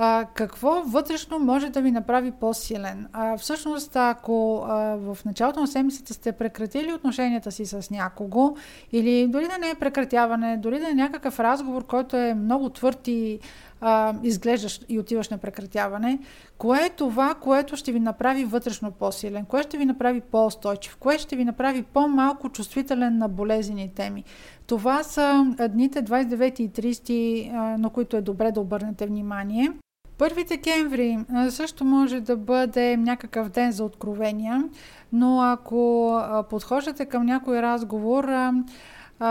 а, 0.00 0.26
какво 0.34 0.82
вътрешно 0.86 1.38
може 1.38 1.70
да 1.70 1.80
ви 1.80 1.90
направи 1.90 2.30
по-силен. 2.30 3.08
А, 3.12 3.36
всъщност, 3.36 3.96
ако 3.96 4.64
а, 4.68 4.74
в 4.96 5.18
началото 5.24 5.60
на 5.60 5.66
седмицата 5.66 6.14
сте 6.14 6.32
прекратили 6.32 6.92
отношенията 6.92 7.52
си 7.52 7.66
с 7.66 7.90
някого, 7.90 8.56
или 8.92 9.26
дори 9.28 9.48
да 9.48 9.58
не 9.58 9.70
е 9.70 9.74
прекратяване, 9.74 10.56
дори 10.56 10.80
да 10.80 10.90
е 10.90 10.94
някакъв 10.94 11.40
разговор, 11.40 11.86
който 11.86 12.16
е 12.16 12.34
много 12.34 12.68
твърд 12.68 13.08
и 13.08 13.38
а, 13.80 14.14
изглеждаш 14.22 14.80
и 14.88 14.98
отиваш 14.98 15.28
на 15.28 15.38
прекратяване, 15.38 16.18
кое 16.58 16.78
е 16.86 16.90
това, 16.90 17.34
което 17.34 17.76
ще 17.76 17.92
ви 17.92 18.00
направи 18.00 18.44
вътрешно 18.44 18.90
по-силен, 18.90 19.44
кое 19.44 19.62
ще 19.62 19.78
ви 19.78 19.84
направи 19.84 20.20
по-устойчив, 20.20 20.96
кое 20.96 21.18
ще 21.18 21.36
ви 21.36 21.44
направи 21.44 21.82
по-малко 21.82 22.48
чувствителен 22.48 23.18
на 23.18 23.28
болезни 23.28 23.92
теми. 23.94 24.24
Това 24.66 25.02
са 25.02 25.46
дните 25.70 26.02
29 26.02 26.60
и 26.60 26.70
30, 26.70 27.76
на 27.76 27.90
които 27.90 28.16
е 28.16 28.20
добре 28.20 28.52
да 28.52 28.60
обърнете 28.60 29.06
внимание. 29.06 29.72
Първи 30.18 30.44
декември 30.44 31.18
също 31.50 31.84
може 31.84 32.20
да 32.20 32.36
бъде 32.36 32.96
някакъв 32.96 33.48
ден 33.48 33.72
за 33.72 33.84
откровения, 33.84 34.64
но 35.12 35.40
ако 35.42 36.12
подхождате 36.50 37.06
към 37.06 37.26
някой 37.26 37.62
разговор, 37.62 38.28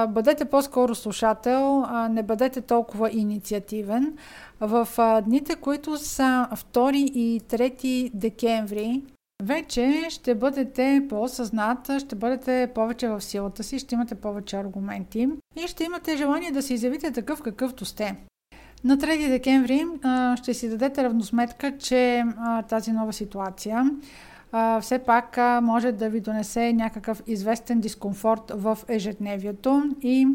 бъдете 0.09 0.45
по-скоро 0.45 0.95
слушател, 0.95 1.85
не 2.09 2.23
бъдете 2.23 2.61
толкова 2.61 3.11
инициативен. 3.11 4.17
В 4.59 4.87
дните, 5.25 5.55
които 5.55 5.97
са 5.97 6.47
2 6.73 6.95
и 6.95 7.41
3 7.41 8.11
декември, 8.13 9.03
вече 9.43 10.05
ще 10.09 10.35
бъдете 10.35 11.05
по-осъзната, 11.09 11.99
ще 11.99 12.15
бъдете 12.15 12.71
повече 12.75 13.07
в 13.07 13.21
силата 13.21 13.63
си, 13.63 13.79
ще 13.79 13.95
имате 13.95 14.15
повече 14.15 14.57
аргументи 14.57 15.29
и 15.55 15.67
ще 15.67 15.83
имате 15.83 16.17
желание 16.17 16.51
да 16.51 16.61
се 16.61 16.73
изявите 16.73 17.11
такъв 17.11 17.41
какъвто 17.41 17.85
сте. 17.85 18.15
На 18.83 18.97
3 18.97 19.29
декември 19.29 19.85
а, 20.03 20.37
ще 20.37 20.53
си 20.53 20.69
дадете 20.69 21.03
равносметка, 21.03 21.77
че 21.77 22.23
а, 22.37 22.61
тази 22.61 22.91
нова 22.91 23.13
ситуация 23.13 23.91
а, 24.51 24.81
все 24.81 24.99
пак 24.99 25.37
а, 25.37 25.61
може 25.61 25.91
да 25.91 26.09
ви 26.09 26.21
донесе 26.21 26.73
някакъв 26.73 27.23
известен 27.27 27.79
дискомфорт 27.79 28.51
в 28.55 28.77
ежедневието 28.87 29.83
и 30.01 30.27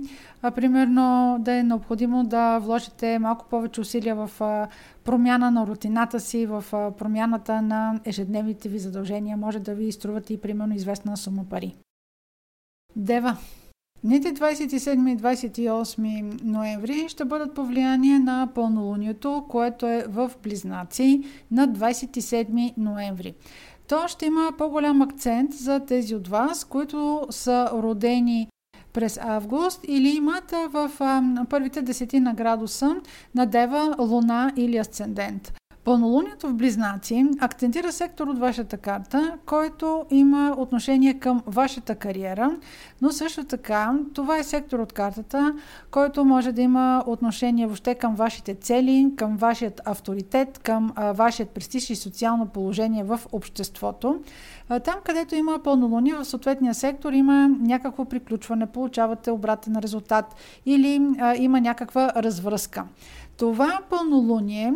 а, 0.42 0.50
примерно 0.50 1.36
да 1.40 1.52
е 1.52 1.62
необходимо 1.62 2.24
да 2.24 2.58
вложите 2.58 3.18
малко 3.18 3.46
повече 3.50 3.80
усилия 3.80 4.14
в 4.14 4.30
а, 4.40 4.68
промяна 5.04 5.50
на 5.50 5.66
рутината 5.66 6.20
си, 6.20 6.46
в 6.46 6.64
а, 6.72 6.90
промяната 6.90 7.62
на 7.62 8.00
ежедневните 8.04 8.68
ви 8.68 8.78
задължения. 8.78 9.36
Може 9.36 9.58
да 9.58 9.74
ви 9.74 9.92
струват 9.92 10.30
и 10.30 10.40
примерно 10.40 10.74
известна 10.74 11.16
сума 11.16 11.44
пари. 11.50 11.74
Дева. 12.96 13.36
Дните 14.04 14.34
27 14.34 15.12
и 15.12 15.16
28 15.16 16.44
ноември 16.44 17.08
ще 17.08 17.24
бъдат 17.24 17.54
по 17.54 17.64
влияние 17.64 18.18
на 18.18 18.48
пълнолунието, 18.54 19.44
което 19.48 19.86
е 19.86 20.04
в 20.08 20.30
Близнаци 20.42 21.22
на 21.50 21.68
27 21.68 22.72
ноември. 22.76 23.34
то 23.88 24.08
ще 24.08 24.26
има 24.26 24.52
по-голям 24.58 25.02
акцент 25.02 25.52
за 25.52 25.80
тези 25.80 26.14
от 26.14 26.28
вас, 26.28 26.64
които 26.64 27.26
са 27.30 27.70
родени 27.72 28.48
през 28.92 29.18
август 29.22 29.80
или 29.88 30.08
имат 30.08 30.54
в 30.70 30.90
първите 31.50 31.82
десетина 31.82 32.34
градуса 32.34 32.96
на 33.34 33.46
Дева, 33.46 33.96
Луна 33.98 34.52
или 34.56 34.76
Асцендент. 34.76 35.52
Пълнолунието 35.84 36.48
в 36.48 36.54
Близнаци 36.54 37.26
акцентира 37.40 37.92
сектор 37.92 38.26
от 38.26 38.38
вашата 38.38 38.76
карта, 38.76 39.38
който 39.46 40.04
има 40.10 40.54
отношение 40.58 41.14
към 41.14 41.42
вашата 41.46 41.94
кариера, 41.94 42.50
но 43.00 43.10
също 43.10 43.44
така 43.44 43.94
това 44.14 44.38
е 44.38 44.42
сектор 44.42 44.78
от 44.78 44.92
картата, 44.92 45.54
който 45.90 46.24
може 46.24 46.52
да 46.52 46.62
има 46.62 47.04
отношение 47.06 47.66
въобще 47.66 47.94
към 47.94 48.14
вашите 48.14 48.54
цели, 48.54 49.12
към 49.16 49.36
вашият 49.36 49.80
авторитет, 49.84 50.58
към 50.58 50.92
вашият 51.14 51.50
престиж 51.50 51.90
и 51.90 51.96
социално 51.96 52.46
положение 52.46 53.04
в 53.04 53.20
обществото. 53.32 54.20
Там, 54.68 54.94
където 55.04 55.34
има 55.34 55.58
пълнолуние 55.64 56.14
в 56.14 56.24
съответния 56.24 56.74
сектор, 56.74 57.12
има 57.12 57.48
някакво 57.48 58.04
приключване, 58.04 58.66
получавате 58.66 59.30
обратен 59.30 59.76
резултат 59.76 60.34
или 60.66 61.08
а, 61.18 61.36
има 61.36 61.60
някаква 61.60 62.12
развръзка. 62.16 62.84
Това 63.36 63.80
пълнолуние 63.90 64.74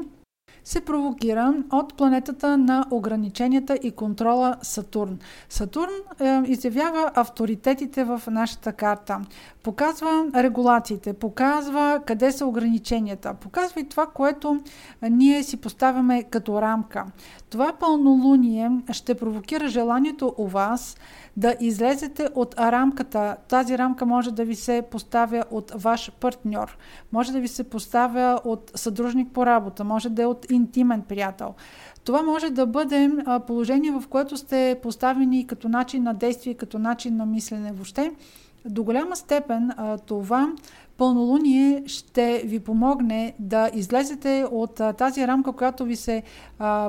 се 0.66 0.80
провокира 0.80 1.54
от 1.72 1.96
планетата 1.96 2.58
на 2.58 2.86
ограниченията 2.90 3.78
и 3.82 3.90
контрола 3.90 4.56
Сатурн. 4.62 5.18
Сатурн 5.48 5.92
е, 6.20 6.42
изявява 6.46 7.10
авторитетите 7.14 8.04
в 8.04 8.22
нашата 8.30 8.72
карта, 8.72 9.20
показва 9.66 10.26
регулациите, 10.34 11.12
показва 11.12 12.00
къде 12.06 12.32
са 12.32 12.46
ограниченията, 12.46 13.34
показва 13.34 13.80
и 13.80 13.88
това, 13.88 14.06
което 14.06 14.60
ние 15.02 15.42
си 15.42 15.56
поставяме 15.56 16.22
като 16.22 16.62
рамка. 16.62 17.04
Това 17.50 17.72
пълнолуние 17.80 18.70
ще 18.92 19.14
провокира 19.14 19.68
желанието 19.68 20.34
у 20.38 20.46
вас 20.46 20.96
да 21.36 21.54
излезете 21.60 22.28
от 22.34 22.54
рамката. 22.58 23.36
Тази 23.48 23.78
рамка 23.78 24.06
може 24.06 24.30
да 24.30 24.44
ви 24.44 24.54
се 24.54 24.82
поставя 24.90 25.44
от 25.50 25.72
ваш 25.74 26.12
партньор, 26.20 26.78
може 27.12 27.32
да 27.32 27.40
ви 27.40 27.48
се 27.48 27.64
поставя 27.64 28.40
от 28.44 28.70
съдружник 28.74 29.32
по 29.32 29.46
работа, 29.46 29.84
може 29.84 30.08
да 30.10 30.22
е 30.22 30.26
от 30.26 30.46
интимен 30.50 31.02
приятел. 31.02 31.54
Това 32.04 32.22
може 32.22 32.50
да 32.50 32.66
бъде 32.66 33.10
положение, 33.46 33.90
в 33.90 34.04
което 34.08 34.36
сте 34.36 34.78
поставени 34.82 35.46
като 35.46 35.68
начин 35.68 36.02
на 36.02 36.14
действие, 36.14 36.54
като 36.54 36.78
начин 36.78 37.16
на 37.16 37.26
мислене 37.26 37.72
въобще. 37.72 38.12
До 38.68 38.84
голяма 38.84 39.16
степен 39.16 39.70
това 40.06 40.52
пълнолуние 40.96 41.82
ще 41.86 42.42
ви 42.44 42.60
помогне 42.60 43.34
да 43.38 43.70
излезете 43.74 44.46
от 44.50 44.80
тази 44.98 45.26
рамка, 45.26 45.52
която 45.52 45.84
ви 45.84 45.96
се 45.96 46.22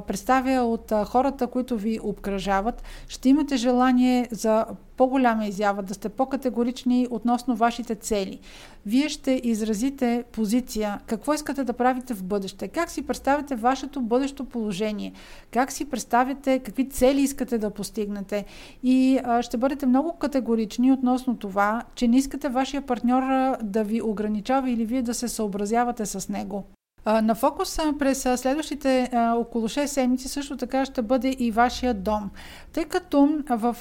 представя 0.07 0.61
от 0.63 0.91
хората, 1.05 1.47
които 1.47 1.77
ви 1.77 1.99
обкръжават. 2.03 2.83
Ще 3.07 3.29
имате 3.29 3.57
желание 3.57 4.27
за 4.31 4.65
по-голяма 4.97 5.45
изява, 5.45 5.83
да 5.83 5.93
сте 5.93 6.09
по-категорични 6.09 7.07
относно 7.09 7.55
вашите 7.55 7.95
цели. 7.95 8.39
Вие 8.85 9.09
ще 9.09 9.41
изразите 9.43 10.23
позиция, 10.31 10.99
какво 11.05 11.33
искате 11.33 11.63
да 11.63 11.73
правите 11.73 12.13
в 12.13 12.23
бъдеще, 12.23 12.67
как 12.67 12.91
си 12.91 13.07
представяте 13.07 13.55
вашето 13.55 14.01
бъдещо 14.01 14.45
положение, 14.45 15.13
как 15.51 15.71
си 15.71 15.89
представяте 15.89 16.59
какви 16.59 16.89
цели 16.89 17.21
искате 17.21 17.57
да 17.57 17.69
постигнете 17.69 18.45
и 18.83 19.19
а, 19.23 19.41
ще 19.41 19.57
бъдете 19.57 19.85
много 19.85 20.13
категорични 20.13 20.91
относно 20.91 21.37
това, 21.37 21.83
че 21.95 22.07
не 22.07 22.17
искате 22.17 22.49
вашия 22.49 22.81
партньор 22.81 23.23
да 23.63 23.83
ви 23.83 24.01
ограничава 24.01 24.69
или 24.69 24.85
вие 24.85 25.01
да 25.01 25.13
се 25.13 25.27
съобразявате 25.27 26.05
с 26.05 26.29
него. 26.29 26.63
На 27.07 27.35
фокуса 27.35 27.93
през 27.99 28.21
следващите 28.35 29.09
около 29.15 29.67
6 29.67 29.85
седмици 29.85 30.27
също 30.27 30.57
така 30.57 30.85
ще 30.85 31.01
бъде 31.01 31.35
и 31.39 31.51
вашия 31.51 31.93
дом. 31.93 32.29
Тъй 32.73 32.85
като 32.85 33.29
в 33.49 33.75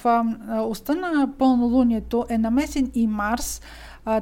оста 0.49 0.95
на 0.95 1.29
пълнолунието 1.39 2.25
е 2.29 2.39
намесен 2.39 2.91
и 2.95 3.07
Марс, 3.07 3.63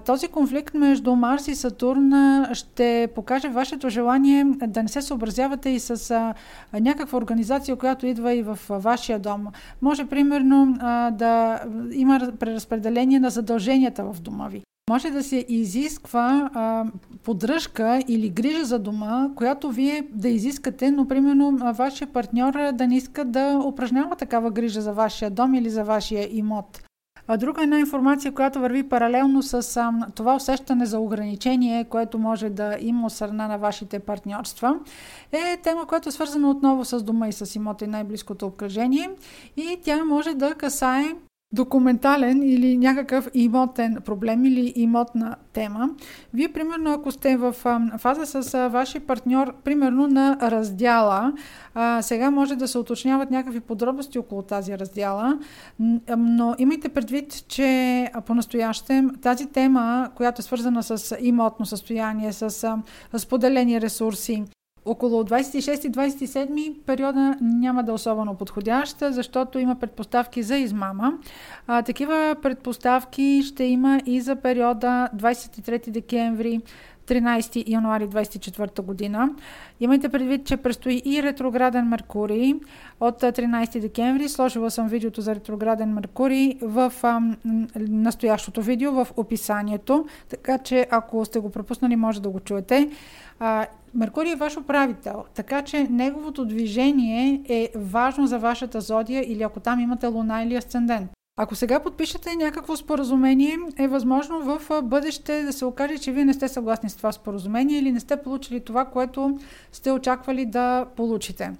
този 0.07 0.29
конфликт 0.29 0.75
между 0.75 1.17
Марс 1.17 1.49
и 1.49 1.55
Сатурн 1.55 2.13
ще 2.53 3.09
покаже 3.15 3.49
вашето 3.49 3.89
желание 3.89 4.45
да 4.67 4.83
не 4.83 4.89
се 4.89 5.03
съобразявате 5.03 5.71
и 5.71 5.81
с 5.81 6.35
някаква 6.81 7.19
организация, 7.19 7.77
която 7.77 8.07
идва 8.07 8.35
и 8.35 8.43
в 8.43 8.59
вашия 8.69 9.19
дом. 9.19 9.47
Може, 9.83 10.05
примерно, 10.05 10.77
да 11.13 11.61
има 11.93 12.33
преразпределение 12.39 13.21
на 13.21 13.31
задълженията 13.31 14.05
в 14.05 14.21
дома 14.21 14.49
ви 14.49 14.63
може 14.91 15.11
да 15.11 15.23
се 15.23 15.45
изисква 15.49 16.51
а, 16.55 16.85
поддръжка 17.23 18.03
или 18.09 18.29
грижа 18.29 18.65
за 18.65 18.79
дома, 18.79 19.29
която 19.37 19.71
вие 19.71 20.09
да 20.13 20.29
изискате, 20.29 20.91
но 20.91 21.09
примерно 21.09 21.73
вашия 21.75 22.09
партньор 22.09 22.53
да 22.73 22.87
не 22.87 22.97
иска 22.97 23.25
да 23.25 23.61
упражнява 23.65 24.17
такава 24.17 24.51
грижа 24.51 24.81
за 24.81 24.93
вашия 24.93 25.31
дом 25.31 25.55
или 25.55 25.71
за 25.71 25.85
вашия 25.85 26.29
имот. 26.37 26.83
А 27.27 27.37
друга 27.37 27.63
една 27.63 27.79
информация, 27.79 28.33
която 28.35 28.61
върви 28.61 28.89
паралелно 28.89 29.43
с 29.43 29.77
а, 29.77 29.93
това 30.15 30.37
усещане 30.37 30.87
за 30.87 30.99
ограничение, 30.99 31.85
което 31.85 32.19
може 32.19 32.51
да 32.51 32.77
има 32.81 33.07
от 33.07 33.13
страна 33.13 33.49
на 33.49 33.59
вашите 33.59 33.99
партньорства, 33.99 34.79
е 35.33 35.57
тема, 35.57 35.87
която 35.87 36.09
е 36.09 36.13
свързана 36.13 36.51
отново 36.51 36.85
с 36.85 37.03
дома 37.03 37.29
и 37.29 37.33
с 37.33 37.55
имота 37.55 37.85
и 37.85 37.89
най-близкото 37.89 38.47
обкръжение. 38.47 39.11
И 39.57 39.79
тя 39.83 40.05
може 40.05 40.35
да 40.35 40.55
касае 40.55 41.05
документален 41.55 42.43
или 42.43 42.77
някакъв 42.77 43.29
имотен 43.35 43.97
проблем 44.05 44.45
или 44.45 44.73
имотна 44.77 45.37
тема. 45.53 45.91
Вие, 46.35 46.53
примерно, 46.53 46.93
ако 46.93 47.11
сте 47.11 47.37
в 47.37 47.53
фаза 47.99 48.43
с 48.43 48.69
вашия 48.69 49.01
партньор, 49.01 49.55
примерно 49.65 50.07
на 50.09 50.39
раздяла, 50.43 51.33
сега 52.01 52.31
може 52.31 52.57
да 52.57 52.69
се 52.69 52.79
уточняват 52.79 53.31
някакви 53.31 53.61
подробности 53.61 54.19
около 54.19 54.43
тази 54.43 54.79
раздяла, 54.79 55.39
но 56.19 56.55
имайте 56.59 56.89
предвид, 56.89 57.45
че 57.49 58.09
по-настоящем 58.27 59.11
тази 59.23 59.47
тема, 59.47 60.11
която 60.15 60.41
е 60.41 60.43
свързана 60.43 60.83
с 60.83 61.17
имотно 61.21 61.67
състояние, 61.67 62.33
с 62.33 62.79
споделени 63.19 63.81
ресурси, 63.81 64.45
около 64.85 65.25
26-27 65.25 66.75
периода 66.87 67.37
няма 67.41 67.85
да 67.85 67.91
е 67.91 67.95
особено 67.95 68.35
подходяща, 68.35 69.13
защото 69.13 69.59
има 69.59 69.75
предпоставки 69.75 70.43
за 70.43 70.57
измама. 70.57 71.13
А, 71.67 71.83
такива 71.83 72.37
предпоставки 72.43 73.43
ще 73.47 73.65
има 73.65 74.01
и 74.07 74.21
за 74.21 74.37
периода 74.37 75.09
23 75.17 75.91
декември 75.91 76.61
13 77.07 77.69
януари 77.69 78.09
24 78.09 78.83
година. 78.83 79.31
Имайте 79.81 80.09
предвид, 80.09 80.47
че 80.47 80.57
предстои 80.57 81.03
и 81.05 81.23
ретрограден 81.23 81.89
Меркурий 81.89 82.55
от 83.01 83.23
13 83.23 83.81
декември. 83.81 84.29
Сложила 84.29 84.71
съм 84.71 84.89
видеото 84.89 85.21
за 85.21 85.35
ретрограден 85.35 85.93
Меркурий 85.93 86.59
в 86.63 86.93
а, 87.03 87.21
настоящото 87.77 88.63
видео, 88.63 88.93
в 88.93 89.09
описанието, 89.17 90.07
така 90.29 90.59
че 90.59 90.87
ако 90.91 91.25
сте 91.25 91.39
го 91.39 91.51
пропуснали, 91.51 91.97
може 91.97 92.23
да 92.23 92.29
го 92.29 92.41
чуете. 92.41 92.91
А, 93.41 93.67
Меркурий 93.95 94.33
е 94.33 94.37
ваш 94.37 94.57
управител, 94.57 95.25
така 95.35 95.63
че 95.63 95.87
неговото 95.91 96.45
движение 96.45 97.43
е 97.49 97.71
важно 97.77 98.27
за 98.27 98.39
вашата 98.39 98.81
зодия 98.81 99.33
или 99.33 99.43
ако 99.43 99.61
там 99.61 99.81
имате 99.81 100.07
луна 100.07 100.43
или 100.43 100.55
асцендент. 100.55 101.11
Ако 101.37 101.55
сега 101.55 101.81
подпишете 101.81 102.37
някакво 102.37 102.77
споразумение, 102.77 103.59
е 103.79 103.89
възможно 103.89 104.41
в 104.41 104.83
бъдеще 104.83 105.43
да 105.43 105.53
се 105.53 105.65
окаже, 105.65 105.99
че 105.99 106.13
вие 106.13 106.25
не 106.25 106.35
сте 106.35 106.49
съгласни 106.49 106.91
с 106.91 106.97
това 106.97 107.13
споразумение 107.13 107.79
или 107.79 107.93
не 107.93 108.01
сте 108.01 108.23
получили 108.23 108.61
това, 108.61 108.85
което 108.85 109.39
сте 109.73 109.93
очаквали 109.93 110.47
да 110.47 110.87
получите. 110.97 111.53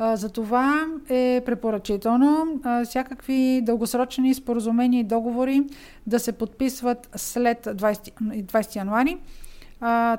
Затова 0.00 0.86
е 1.08 1.42
препоръчително 1.46 2.60
всякакви 2.84 3.60
дългосрочни 3.62 4.34
споразумения 4.34 5.00
и 5.00 5.04
договори 5.04 5.62
да 6.06 6.20
се 6.20 6.32
подписват 6.32 7.08
след 7.16 7.64
20, 7.64 8.12
20 8.44 8.76
януари 8.76 9.18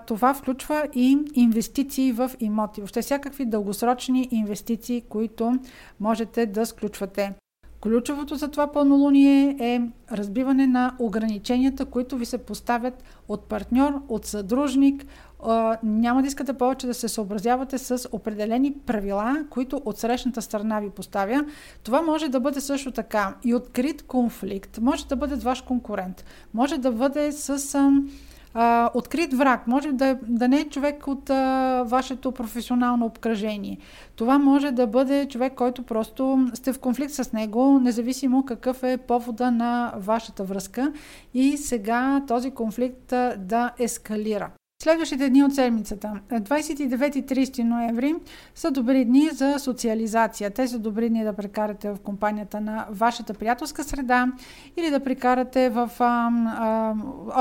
това 0.08 0.34
включва 0.34 0.88
и 0.96 1.18
инвестиции 1.34 2.12
в 2.12 2.32
имоти. 2.40 2.82
Въобще 2.82 3.02
всякакви 3.02 3.46
дългосрочни 3.46 4.28
инвестиции, 4.32 5.02
които 5.02 5.60
можете 6.00 6.46
да 6.46 6.66
сключвате. 6.66 7.34
Ключовото 7.88 8.36
за 8.36 8.48
това 8.48 8.72
пълнолуние 8.72 9.58
е 9.60 9.82
разбиване 10.12 10.68
на 10.68 10.96
ограниченията, 11.00 11.86
които 11.86 12.18
ви 12.18 12.26
се 12.26 12.38
поставят 12.38 13.04
от 13.28 13.44
партньор, 13.44 14.02
от 14.10 14.26
съдружник. 14.26 15.06
Няма 15.84 16.22
да 16.22 16.28
искате 16.28 16.54
повече 16.54 16.88
да 16.88 16.94
се 16.94 17.08
съобразявате 17.08 17.78
с 17.78 18.10
определени 18.12 18.74
правила, 18.86 19.46
които 19.50 19.82
от 19.86 19.98
срещната 19.98 20.42
страна 20.42 20.80
ви 20.80 20.90
поставя. 20.90 21.46
Това 21.84 22.02
може 22.02 22.30
да 22.30 22.40
бъде 22.40 22.62
също 22.62 22.92
така 22.92 23.36
и 23.44 23.56
открит 23.56 24.04
конфликт. 24.04 24.80
Може 24.82 25.08
да 25.08 25.16
бъде 25.16 25.36
ваш 25.36 25.62
конкурент. 25.62 26.26
Може 26.54 26.78
да 26.78 26.92
бъде 26.92 27.32
с 27.32 27.80
а, 28.60 28.90
открит 28.94 29.34
враг. 29.34 29.68
Може 29.68 29.92
да, 29.92 30.18
да 30.28 30.48
не 30.48 30.60
е 30.60 30.70
човек 30.70 31.08
от 31.08 31.30
а, 31.30 31.84
вашето 31.88 32.32
професионално 32.32 33.06
обкръжение. 33.06 33.78
Това 34.16 34.38
може 34.38 34.72
да 34.72 34.88
бъде 34.88 35.28
човек, 35.28 35.54
който 35.54 35.84
просто 35.84 36.48
сте 36.54 36.74
в 36.74 36.80
конфликт 36.80 37.14
с 37.14 37.34
него, 37.34 37.80
независимо 37.80 38.46
какъв 38.46 38.84
е 38.84 38.98
повода 38.98 39.52
на 39.52 39.94
вашата 39.98 40.44
връзка 40.44 40.94
и 41.34 41.58
сега 41.58 42.24
този 42.28 42.52
конфликт 42.52 43.14
а, 43.14 43.36
да 43.38 43.72
ескалира. 43.80 44.50
Следващите 44.84 45.30
дни 45.30 45.44
от 45.44 45.56
седмицата, 45.56 46.12
29 46.32 47.16
и 47.16 47.26
30 47.26 47.64
ноември, 47.64 48.16
са 48.56 48.72
добри 48.72 49.06
дни 49.06 49.30
за 49.30 49.60
социализация. 49.60 50.52
Те 50.52 50.68
са 50.68 50.80
добри 50.80 51.10
дни 51.10 51.24
да 51.24 51.34
прекарате 51.34 51.92
в 51.92 51.98
компанията 52.04 52.62
на 52.62 52.86
вашата 52.92 53.34
приятелска 53.34 53.84
среда 53.84 54.28
или 54.78 54.90
да 54.90 55.00
прекарате 55.00 55.70
в 55.70 55.92
а, 56.00 56.32
а, 56.46 56.94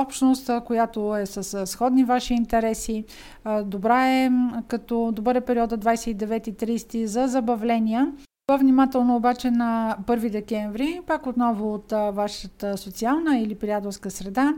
общност, 0.03 0.51
която 0.65 1.17
е 1.17 1.27
с 1.27 1.67
сходни 1.67 2.05
ваши 2.05 2.35
интереси. 2.35 3.05
А, 3.45 3.63
добра 3.63 4.09
е, 4.09 4.31
като 4.69 5.13
добър 5.13 5.35
е 5.35 5.41
периода 5.41 5.79
29 5.79 6.49
и 6.49 6.79
30 6.79 7.05
за 7.05 7.27
забавления. 7.27 8.13
По-внимателно 8.47 9.17
обаче 9.17 9.51
на 9.51 9.97
1 10.03 10.31
декември, 10.31 11.01
пак 11.07 11.27
отново 11.27 11.75
от 11.75 11.93
вашата 12.13 12.77
социална 12.77 13.39
или 13.39 13.55
приятелска 13.55 14.11
среда, 14.11 14.55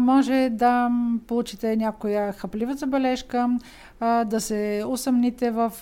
може 0.00 0.48
да 0.52 0.90
получите 1.26 1.76
някоя 1.76 2.32
хаплива 2.32 2.74
забележка, 2.74 3.58
да 4.00 4.40
се 4.40 4.84
усъмните 4.88 5.50
в 5.50 5.72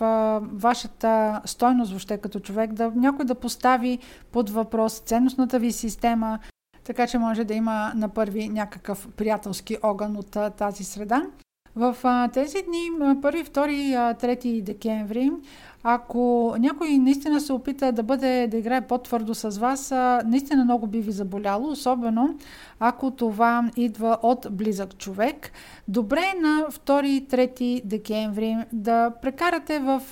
вашата 0.53 1.41
стойност 1.45 1.91
въобще 1.91 2.18
като 2.18 2.41
човек, 2.41 2.72
да 2.72 2.93
някой 2.95 3.24
да 3.24 3.34
постави 3.34 3.99
под 4.32 4.51
въпрос 4.51 4.99
ценностната 4.99 5.59
ви 5.59 5.72
система, 5.72 6.38
така 6.84 7.07
че 7.07 7.18
може 7.18 7.45
да 7.45 7.55
има 7.55 7.93
на 7.95 8.09
първи 8.09 8.49
някакъв 8.49 9.09
приятелски 9.16 9.76
огън 9.82 10.16
от 10.16 10.36
тази 10.57 10.84
среда. 10.84 11.22
В 11.81 11.97
а, 12.05 12.28
тези 12.28 12.62
дни, 12.62 12.91
1, 12.99 13.45
2, 13.51 14.24
3 14.24 14.62
декември, 14.62 15.31
ако 15.83 16.55
някой 16.59 16.99
наистина 16.99 17.41
се 17.41 17.53
опита 17.53 17.93
да 17.93 18.03
бъде, 18.03 18.47
да 18.51 18.57
играе 18.57 18.81
по-твърдо 18.81 19.35
с 19.35 19.59
вас, 19.59 19.91
наистина 20.26 20.64
много 20.64 20.87
би 20.87 21.01
ви 21.01 21.12
заболяло, 21.12 21.70
особено 21.70 22.39
ако 22.81 23.11
това 23.11 23.70
идва 23.76 24.18
от 24.22 24.47
близък 24.51 24.99
човек. 24.99 25.53
Добре 25.89 26.20
е 26.37 26.41
на 26.41 26.66
2-3 26.87 27.85
декември 27.85 28.57
да 28.72 29.11
прекарате 29.22 29.78
в 29.78 30.03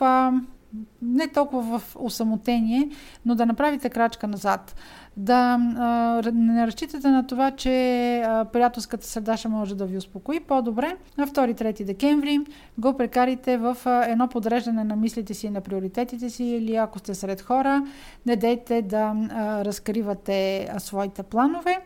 не 1.03 1.29
толкова 1.29 1.79
в 1.79 1.97
осамотение, 1.99 2.89
но 3.27 3.35
да 3.35 3.47
направите 3.47 3.91
крачка 3.91 4.27
назад. 4.27 4.75
Да 5.19 5.59
а, 5.77 6.23
не 6.35 6.67
разчитате 6.67 7.09
на 7.09 7.27
това, 7.27 7.51
че 7.51 8.17
а, 8.21 8.45
приятелската 8.45 9.07
среда 9.07 9.37
ще 9.37 9.49
може 9.49 9.75
да 9.75 9.87
ви 9.87 9.97
успокои. 9.97 10.41
По-добре 10.41 10.97
на 11.17 11.27
2-3 11.27 11.85
декември 11.85 12.39
го 12.79 12.97
прекарите 12.97 13.57
в 13.57 13.77
а, 13.85 14.05
едно 14.05 14.29
подреждане 14.29 14.85
на 14.85 14.97
мислите 14.97 15.35
си, 15.35 15.51
на 15.51 15.61
приоритетите 15.61 16.31
си 16.31 16.45
или 16.45 16.77
ако 16.77 16.99
сте 16.99 17.15
сред 17.15 17.41
хора, 17.41 17.87
не 18.27 18.37
дейте 18.37 18.83
да 18.83 19.15
а, 19.31 19.65
разкривате 19.65 20.69
а, 20.73 20.81
своите 20.81 21.23
планове. 21.23 21.79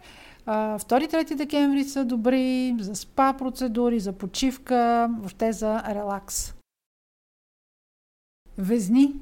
2-3 0.47 1.35
декември 1.35 1.85
са 1.85 2.05
добри 2.05 2.77
за 2.81 2.97
спа 2.97 3.33
процедури, 3.33 4.01
за 4.01 4.13
почивка, 4.13 5.11
въобще 5.19 5.53
за 5.53 5.83
релакс. 5.89 6.55
Везни 8.59 9.15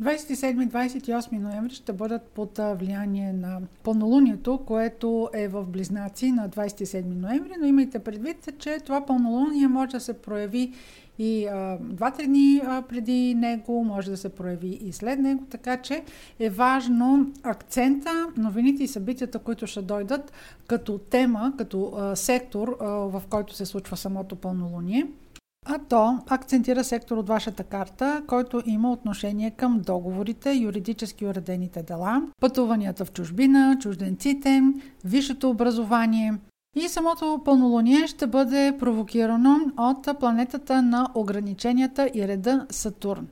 27-28 0.00 1.38
ноември 1.38 1.74
ще 1.74 1.92
бъдат 1.92 2.22
под 2.22 2.58
влияние 2.58 3.32
на 3.32 3.60
пълнолунието, 3.82 4.60
което 4.66 5.28
е 5.34 5.48
в 5.48 5.64
Близнаци 5.64 6.32
на 6.32 6.48
27 6.48 7.04
ноември, 7.04 7.52
но 7.60 7.66
имайте 7.66 7.98
предвид, 7.98 8.48
че 8.58 8.78
това 8.78 9.06
пълнолуние 9.06 9.68
може 9.68 9.90
да 9.90 10.00
се 10.00 10.12
прояви 10.12 10.72
и 11.18 11.46
2-3 11.46 12.26
дни 12.26 12.62
а, 12.64 12.82
преди 12.82 13.34
него, 13.34 13.84
може 13.84 14.10
да 14.10 14.16
се 14.16 14.28
прояви 14.28 14.78
и 14.82 14.92
след 14.92 15.18
него, 15.18 15.44
така 15.50 15.76
че 15.76 16.02
е 16.38 16.50
важно 16.50 17.32
акцента, 17.42 18.26
новините 18.36 18.84
и 18.84 18.88
събитията, 18.88 19.38
които 19.38 19.66
ще 19.66 19.82
дойдат 19.82 20.32
като 20.66 20.98
тема, 20.98 21.52
като 21.58 21.92
а, 21.96 22.16
сектор, 22.16 22.76
а, 22.80 22.86
в 22.86 23.22
който 23.30 23.54
се 23.54 23.66
случва 23.66 23.96
самото 23.96 24.36
пълнолуние– 24.36 25.06
а 25.66 25.78
то 25.78 26.18
акцентира 26.26 26.84
сектор 26.84 27.16
от 27.16 27.28
вашата 27.28 27.64
карта, 27.64 28.22
който 28.26 28.62
има 28.66 28.92
отношение 28.92 29.50
към 29.50 29.80
договорите, 29.80 30.52
юридически 30.52 31.26
уредените 31.26 31.82
дела, 31.82 32.22
пътуванията 32.40 33.04
в 33.04 33.12
чужбина, 33.12 33.76
чужденците, 33.80 34.62
висшето 35.04 35.50
образование. 35.50 36.34
И 36.76 36.88
самото 36.88 37.40
пълнолуние 37.44 38.06
ще 38.06 38.26
бъде 38.26 38.76
провокирано 38.78 39.56
от 39.76 40.18
планетата 40.20 40.82
на 40.82 41.08
ограниченията 41.14 42.10
и 42.14 42.28
реда 42.28 42.66
Сатурн. 42.70 43.26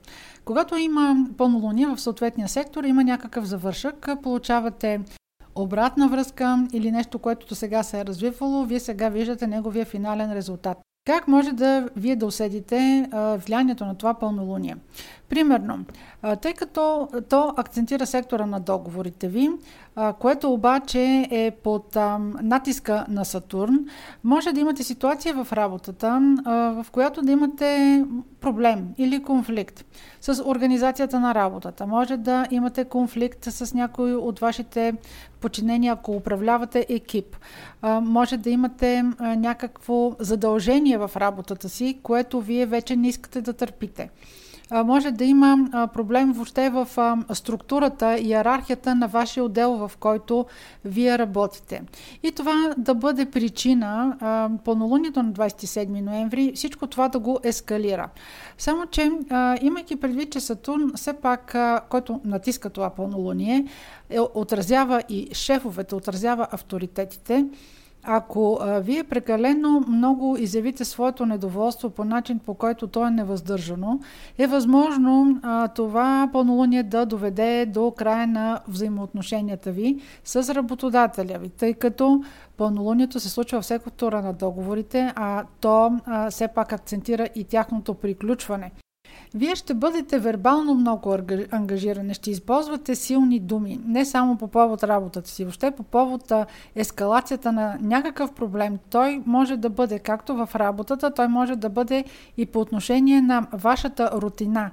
Когато 0.44 0.76
има 0.76 1.26
пълнолуние 1.36 1.86
в 1.86 2.00
съответния 2.00 2.48
сектор, 2.48 2.84
има 2.84 3.04
някакъв 3.04 3.44
завършък, 3.44 4.08
получавате 4.22 5.00
обратна 5.54 6.08
връзка 6.08 6.66
или 6.72 6.90
нещо, 6.90 7.18
което 7.18 7.46
до 7.46 7.54
сега 7.54 7.82
се 7.82 8.00
е 8.00 8.04
развивало, 8.04 8.64
вие 8.64 8.80
сега 8.80 9.08
виждате 9.08 9.46
неговия 9.46 9.84
финален 9.84 10.32
резултат. 10.32 10.78
Как 11.04 11.28
може 11.28 11.52
да 11.52 11.88
вие 11.96 12.16
да 12.16 12.26
усетите 12.26 13.08
влиянието 13.46 13.84
на 13.84 13.94
това 13.98 14.14
пълнолуние? 14.14 14.76
Примерно, 15.30 15.84
тъй 16.42 16.54
като 16.54 17.08
то 17.28 17.54
акцентира 17.56 18.06
сектора 18.06 18.46
на 18.46 18.60
договорите 18.60 19.28
ви, 19.28 19.50
което 20.18 20.52
обаче 20.52 21.28
е 21.30 21.50
под 21.50 21.96
натиска 22.42 23.06
на 23.08 23.24
Сатурн, 23.24 23.78
може 24.24 24.52
да 24.52 24.60
имате 24.60 24.82
ситуация 24.82 25.44
в 25.44 25.52
работата, 25.52 26.20
в 26.46 26.86
която 26.92 27.22
да 27.22 27.32
имате 27.32 28.04
проблем 28.40 28.88
или 28.98 29.22
конфликт 29.22 29.84
с 30.20 30.44
организацията 30.44 31.20
на 31.20 31.34
работата. 31.34 31.86
Може 31.86 32.16
да 32.16 32.46
имате 32.50 32.84
конфликт 32.84 33.44
с 33.44 33.74
някой 33.74 34.14
от 34.14 34.38
вашите 34.38 34.94
подчинения, 35.40 35.92
ако 35.92 36.12
управлявате 36.12 36.86
екип. 36.88 37.36
Може 38.02 38.36
да 38.36 38.50
имате 38.50 39.04
някакво 39.20 40.12
задължение 40.18 40.98
в 40.98 41.10
работата 41.16 41.68
си, 41.68 41.98
което 42.02 42.40
вие 42.40 42.66
вече 42.66 42.96
не 42.96 43.08
искате 43.08 43.40
да 43.40 43.52
търпите 43.52 44.10
може 44.72 45.10
да 45.10 45.24
има 45.24 45.68
проблем 45.92 46.32
въобще 46.32 46.70
в 46.70 46.88
структурата, 47.32 48.18
и 48.18 48.28
иерархията 48.28 48.94
на 48.94 49.08
вашия 49.08 49.44
отдел, 49.44 49.72
в 49.72 49.92
който 50.00 50.46
вие 50.84 51.18
работите. 51.18 51.82
И 52.22 52.32
това 52.32 52.74
да 52.78 52.94
бъде 52.94 53.26
причина, 53.26 54.16
пълнолунието 54.64 55.22
на 55.22 55.32
27 55.32 56.00
ноември, 56.00 56.52
всичко 56.54 56.86
това 56.86 57.08
да 57.08 57.18
го 57.18 57.38
ескалира. 57.42 58.08
Само, 58.58 58.86
че 58.86 59.10
имайки 59.62 59.96
предвид, 59.96 60.32
че 60.32 60.40
Сатурн 60.40 60.92
все 60.94 61.12
пак, 61.12 61.56
който 61.88 62.20
натиска 62.24 62.70
това 62.70 62.90
пълнолуние, 62.90 63.66
е, 64.10 64.20
отразява 64.34 65.02
и 65.08 65.28
шефовете, 65.32 65.94
отразява 65.94 66.48
авторитетите, 66.50 67.46
ако 68.02 68.58
а, 68.60 68.80
вие 68.80 69.04
прекалено 69.04 69.84
много 69.88 70.36
изявите 70.36 70.84
своето 70.84 71.26
недоволство 71.26 71.90
по 71.90 72.04
начин, 72.04 72.38
по 72.38 72.54
който 72.54 72.86
то 72.86 73.06
е 73.06 73.10
невъздържано, 73.10 74.00
е 74.38 74.46
възможно 74.46 75.40
а, 75.42 75.68
това 75.68 76.28
пълнолуние 76.32 76.82
да 76.82 77.06
доведе 77.06 77.66
до 77.66 77.90
края 77.90 78.26
на 78.26 78.60
взаимоотношенията 78.68 79.72
ви 79.72 80.00
с 80.24 80.54
работодателя 80.54 81.38
ви, 81.38 81.48
тъй 81.48 81.74
като 81.74 82.22
пълнолунието 82.56 83.20
се 83.20 83.28
случва 83.28 83.60
в 83.60 83.66
сектора 83.66 84.22
на 84.22 84.32
договорите, 84.32 85.12
а 85.16 85.44
то 85.60 86.00
а, 86.06 86.30
все 86.30 86.48
пак 86.48 86.72
акцентира 86.72 87.28
и 87.34 87.44
тяхното 87.44 87.94
приключване. 87.94 88.70
Вие 89.34 89.54
ще 89.54 89.74
бъдете 89.74 90.18
вербално 90.18 90.74
много 90.74 91.16
ангажирани, 91.50 92.14
ще 92.14 92.30
използвате 92.30 92.94
силни 92.94 93.40
думи, 93.40 93.80
не 93.86 94.04
само 94.04 94.36
по 94.36 94.48
повод 94.48 94.84
работата 94.84 95.30
си, 95.30 95.44
въобще 95.44 95.70
по 95.70 95.82
повод 95.82 96.32
ескалацията 96.74 97.52
на 97.52 97.78
някакъв 97.80 98.32
проблем. 98.32 98.78
Той 98.90 99.22
може 99.26 99.56
да 99.56 99.70
бъде 99.70 99.98
както 99.98 100.36
в 100.36 100.48
работата, 100.54 101.14
той 101.14 101.28
може 101.28 101.56
да 101.56 101.68
бъде 101.68 102.04
и 102.36 102.46
по 102.46 102.60
отношение 102.60 103.22
на 103.22 103.46
вашата 103.52 104.10
рутина. 104.12 104.70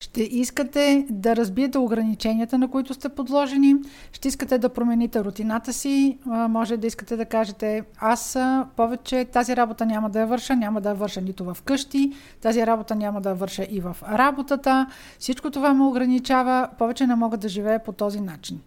Ще 0.00 0.22
искате 0.22 1.06
да 1.10 1.36
разбиете 1.36 1.78
ограниченията, 1.78 2.58
на 2.58 2.68
които 2.68 2.94
сте 2.94 3.08
подложени, 3.08 3.74
ще 4.12 4.28
искате 4.28 4.58
да 4.58 4.68
промените 4.68 5.24
рутината 5.24 5.72
си, 5.72 6.18
може 6.26 6.76
да 6.76 6.86
искате 6.86 7.16
да 7.16 7.24
кажете 7.24 7.82
аз 7.98 8.38
повече 8.76 9.24
тази 9.24 9.56
работа 9.56 9.86
няма 9.86 10.10
да 10.10 10.20
я 10.20 10.26
върша, 10.26 10.56
няма 10.56 10.80
да 10.80 10.88
я 10.88 10.94
върша 10.94 11.20
нито 11.20 11.44
в 11.44 11.56
къщи, 11.64 12.12
тази 12.40 12.66
работа 12.66 12.94
няма 12.94 13.20
да 13.20 13.28
я 13.28 13.34
върша 13.34 13.66
и 13.70 13.80
в 13.80 13.96
работата. 14.12 14.86
Всичко 15.18 15.50
това 15.50 15.74
ме 15.74 15.84
ограничава, 15.84 16.68
повече 16.78 17.06
не 17.06 17.14
мога 17.14 17.36
да 17.36 17.48
живея 17.48 17.84
по 17.84 17.92
този 17.92 18.20
начин. 18.20 18.60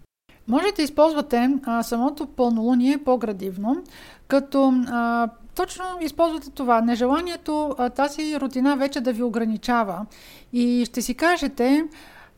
Може 0.48 0.66
да 0.76 0.82
използвате 0.82 1.50
а, 1.64 1.84
самото 1.84 2.28
пълнолуние 2.28 2.98
по-градивно, 2.98 3.84
като 4.28 4.74
а, 4.88 5.30
точно 5.56 5.84
използвате 6.02 6.49
това. 6.49 6.82
Нежеланието 6.82 7.76
тази 7.95 8.39
рутина 8.39 8.78
вече 8.78 9.02
да 9.02 9.14
ви 9.14 9.24
ограничава. 9.24 10.06
И 10.54 10.86
ще 10.86 11.02
си 11.02 11.14
кажете, 11.14 11.84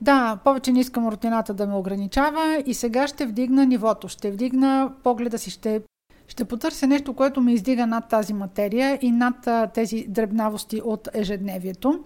да, 0.01 0.38
повече 0.43 0.72
не 0.72 0.80
искам 0.80 1.07
рутината 1.07 1.53
да 1.53 1.68
ме 1.68 1.76
ограничава 1.76 2.64
и 2.66 2.74
сега 2.74 3.07
ще 3.07 3.26
вдигна 3.26 3.66
нивото, 3.66 4.07
ще 4.07 4.32
вдигна 4.32 4.91
погледа 5.03 5.38
си, 5.38 5.49
ще, 5.49 5.82
ще 6.28 6.45
потърся 6.45 6.88
нещо, 6.88 7.14
което 7.14 7.41
ме 7.41 7.53
издига 7.53 7.88
над 7.88 8.09
тази 8.09 8.34
материя 8.34 8.99
и 9.01 9.11
над 9.11 9.47
тези 9.74 10.05
дребнавости 10.07 10.82
от 10.86 11.07
ежедневието. 11.14 12.03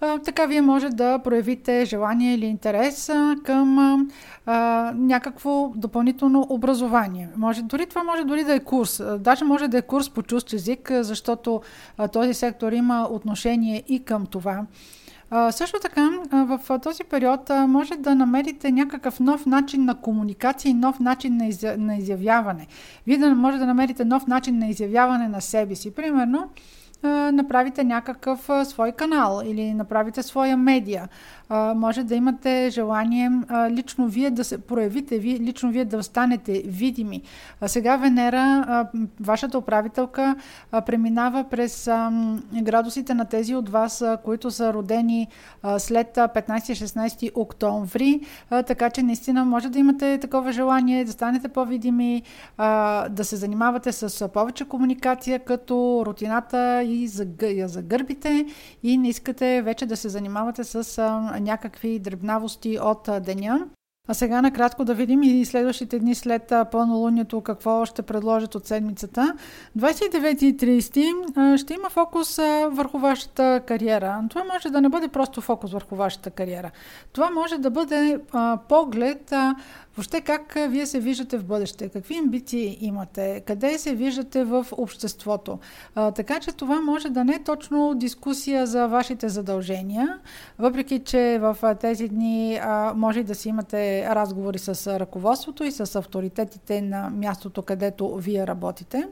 Така 0.00 0.46
вие 0.46 0.60
може 0.60 0.88
да 0.88 1.18
проявите 1.18 1.84
желание 1.84 2.34
или 2.34 2.46
интерес 2.46 3.10
към 3.44 4.08
някакво 4.94 5.72
допълнително 5.76 6.46
образование. 6.48 7.28
Може, 7.36 7.62
дори 7.62 7.86
това 7.86 8.02
може 8.02 8.24
дори 8.24 8.44
да 8.44 8.54
е 8.54 8.60
курс. 8.60 9.02
Даже 9.18 9.44
може 9.44 9.68
да 9.68 9.78
е 9.78 9.82
курс 9.82 10.10
по 10.10 10.22
чужд 10.22 10.52
език, 10.52 10.92
защото 11.00 11.60
този 12.12 12.34
сектор 12.34 12.72
има 12.72 13.08
отношение 13.10 13.82
и 13.88 14.04
към 14.04 14.26
това. 14.26 14.62
Също 15.50 15.78
така, 15.82 16.10
в 16.32 16.78
този 16.82 17.04
период 17.04 17.50
може 17.68 17.96
да 17.96 18.14
намерите 18.14 18.72
някакъв 18.72 19.20
нов 19.20 19.46
начин 19.46 19.84
на 19.84 19.94
комуникация 19.94 20.70
и 20.70 20.74
нов 20.74 21.00
начин 21.00 21.40
на 21.78 21.96
изявяване. 21.96 22.66
Вие 23.06 23.18
да 23.18 23.34
може 23.34 23.58
да 23.58 23.66
намерите 23.66 24.04
нов 24.04 24.26
начин 24.26 24.58
на 24.58 24.66
изявяване 24.66 25.28
на 25.28 25.40
себе 25.40 25.74
си. 25.74 25.94
Примерно, 25.94 26.48
направите 27.32 27.84
някакъв 27.84 28.50
свой 28.64 28.92
канал 28.92 29.42
или 29.44 29.74
направите 29.74 30.22
своя 30.22 30.56
медия 30.56 31.08
а, 31.50 31.74
може 31.74 32.04
да 32.04 32.14
имате 32.14 32.70
желание 32.70 33.30
а, 33.48 33.70
лично 33.70 34.08
вие 34.08 34.30
да 34.30 34.44
се 34.44 34.58
проявите, 34.58 35.18
ви, 35.18 35.40
лично 35.40 35.70
вие 35.70 35.84
да 35.84 36.02
станете 36.02 36.62
видими. 36.66 37.22
А 37.60 37.68
сега 37.68 37.96
Венера, 37.96 38.64
а, 38.68 38.88
вашата 39.20 39.58
управителка, 39.58 40.36
а, 40.72 40.80
преминава 40.80 41.44
през 41.44 41.88
а, 41.88 42.12
градусите 42.62 43.14
на 43.14 43.24
тези 43.24 43.54
от 43.54 43.68
вас, 43.68 44.02
а, 44.02 44.18
които 44.24 44.50
са 44.50 44.72
родени 44.72 45.28
а, 45.62 45.78
след 45.78 46.14
15-16 46.14 47.30
октомври, 47.34 48.20
а, 48.50 48.62
така 48.62 48.90
че 48.90 49.02
наистина 49.02 49.44
може 49.44 49.68
да 49.68 49.78
имате 49.78 50.18
такова 50.18 50.52
желание 50.52 51.04
да 51.04 51.12
станете 51.12 51.48
по-видими, 51.48 52.22
а, 52.58 53.08
да 53.08 53.24
се 53.24 53.36
занимавате 53.36 53.92
с 53.92 54.28
повече 54.28 54.64
комуникация, 54.64 55.38
като 55.38 56.02
рутината 56.06 56.82
и 56.82 57.08
загърбите 57.08 58.46
и 58.82 58.98
не 58.98 59.08
искате 59.08 59.62
вече 59.62 59.86
да 59.86 59.96
се 59.96 60.08
занимавате 60.08 60.64
с 60.64 60.98
а, 60.98 61.39
някакви 61.40 61.98
дребнавости 61.98 62.78
от 62.82 63.08
деня. 63.22 63.66
А 64.08 64.14
сега 64.14 64.42
накратко 64.42 64.84
да 64.84 64.94
видим 64.94 65.22
и 65.22 65.44
следващите 65.44 65.98
дни 65.98 66.14
след 66.14 66.52
пълнолунието 66.72 67.40
какво 67.40 67.84
ще 67.84 68.02
предложат 68.02 68.54
от 68.54 68.66
седмицата. 68.66 69.34
29 69.78 70.42
и 70.42 70.56
30 70.56 71.56
ще 71.56 71.74
има 71.74 71.90
фокус 71.90 72.36
върху 72.70 72.98
вашата 72.98 73.60
кариера. 73.66 74.22
Това 74.30 74.44
може 74.44 74.70
да 74.70 74.80
не 74.80 74.88
бъде 74.88 75.08
просто 75.08 75.40
фокус 75.40 75.72
върху 75.72 75.96
вашата 75.96 76.30
кариера. 76.30 76.70
Това 77.12 77.30
може 77.30 77.58
да 77.58 77.70
бъде 77.70 78.20
поглед 78.68 79.32
Въобще 79.96 80.20
как 80.20 80.56
вие 80.68 80.86
се 80.86 81.00
виждате 81.00 81.38
в 81.38 81.44
бъдеще? 81.44 81.88
Какви 81.88 82.18
амбиции 82.18 82.78
имате? 82.80 83.42
Къде 83.46 83.78
се 83.78 83.94
виждате 83.94 84.44
в 84.44 84.66
обществото? 84.72 85.58
А, 85.94 86.10
така 86.10 86.40
че 86.40 86.52
това 86.52 86.80
може 86.80 87.08
да 87.08 87.24
не 87.24 87.32
е 87.32 87.42
точно 87.42 87.94
дискусия 87.94 88.66
за 88.66 88.86
вашите 88.86 89.28
задължения, 89.28 90.18
въпреки 90.58 90.98
че 90.98 91.38
в 91.40 91.76
тези 91.80 92.08
дни 92.08 92.60
а, 92.62 92.92
може 92.96 93.22
да 93.22 93.34
си 93.34 93.48
имате 93.48 94.06
разговори 94.14 94.58
с 94.58 94.98
ръководството 95.00 95.64
и 95.64 95.72
с 95.72 95.96
авторитетите 95.96 96.82
на 96.82 97.10
мястото, 97.10 97.62
където 97.62 98.16
вие 98.16 98.46
работите. 98.46 99.08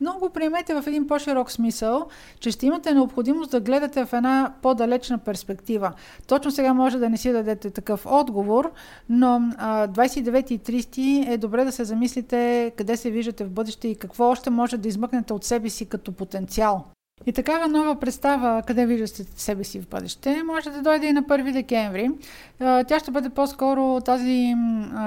Но 0.00 0.18
го 0.18 0.30
приемете 0.30 0.74
в 0.74 0.84
един 0.86 1.06
по-широк 1.06 1.50
смисъл, 1.50 2.06
че 2.40 2.50
ще 2.50 2.66
имате 2.66 2.94
необходимост 2.94 3.50
да 3.50 3.60
гледате 3.60 4.04
в 4.04 4.12
една 4.12 4.52
по-далечна 4.62 5.18
перспектива. 5.18 5.92
Точно 6.26 6.50
сега 6.50 6.74
може 6.74 6.98
да 6.98 7.10
не 7.10 7.16
си 7.16 7.32
дадете 7.32 7.70
такъв 7.70 8.06
отговор, 8.06 8.72
но 9.08 9.52
а, 9.58 9.88
20 9.88 10.21
29.30 10.24 11.28
е 11.28 11.38
добре 11.38 11.64
да 11.64 11.72
се 11.72 11.84
замислите 11.84 12.72
къде 12.76 12.96
се 12.96 13.10
виждате 13.10 13.44
в 13.44 13.50
бъдеще 13.50 13.88
и 13.88 13.96
какво 13.96 14.24
още 14.24 14.50
може 14.50 14.78
да 14.78 14.88
измъкнете 14.88 15.32
от 15.32 15.44
себе 15.44 15.70
си 15.70 15.86
като 15.86 16.12
потенциал. 16.12 16.84
И 17.26 17.32
такава 17.32 17.68
нова 17.68 18.00
представа, 18.00 18.62
къде 18.66 18.86
виждате 18.86 19.24
себе 19.36 19.64
си 19.64 19.80
в 19.80 19.88
бъдеще, 19.88 20.42
може 20.42 20.70
да 20.70 20.82
дойде 20.82 21.06
и 21.06 21.12
на 21.12 21.22
1 21.22 21.52
декември. 21.52 22.10
Тя 22.58 22.98
ще 22.98 23.10
бъде 23.10 23.28
по-скоро 23.28 24.00
тази 24.00 24.54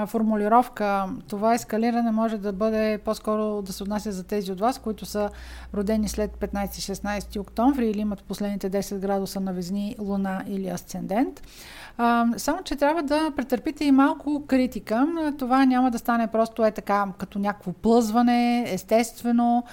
формулировка, 0.06 1.06
това 1.28 1.54
ескалиране 1.54 2.10
може 2.10 2.38
да 2.38 2.52
бъде 2.52 2.98
по-скоро 3.04 3.62
да 3.62 3.72
се 3.72 3.82
отнася 3.82 4.12
за 4.12 4.24
тези 4.24 4.52
от 4.52 4.60
вас, 4.60 4.78
които 4.78 5.06
са 5.06 5.30
родени 5.74 6.08
след 6.08 6.30
15-16 6.30 7.40
октомври 7.40 7.90
или 7.90 8.00
имат 8.00 8.22
последните 8.22 8.70
10 8.70 8.98
градуса 8.98 9.40
на 9.40 9.52
Везни, 9.52 9.96
Луна 9.98 10.42
или 10.46 10.68
Асцендент. 10.68 11.42
само, 12.36 12.62
че 12.64 12.76
трябва 12.76 13.02
да 13.02 13.30
претърпите 13.36 13.84
и 13.84 13.92
малко 13.92 14.46
критика. 14.46 15.08
Това 15.38 15.64
няма 15.64 15.90
да 15.90 15.98
стане 15.98 16.26
просто 16.26 16.64
е 16.64 16.70
така, 16.70 17.06
като 17.18 17.38
някакво 17.38 17.72
плъзване, 17.72 18.64
естествено. 18.72 19.64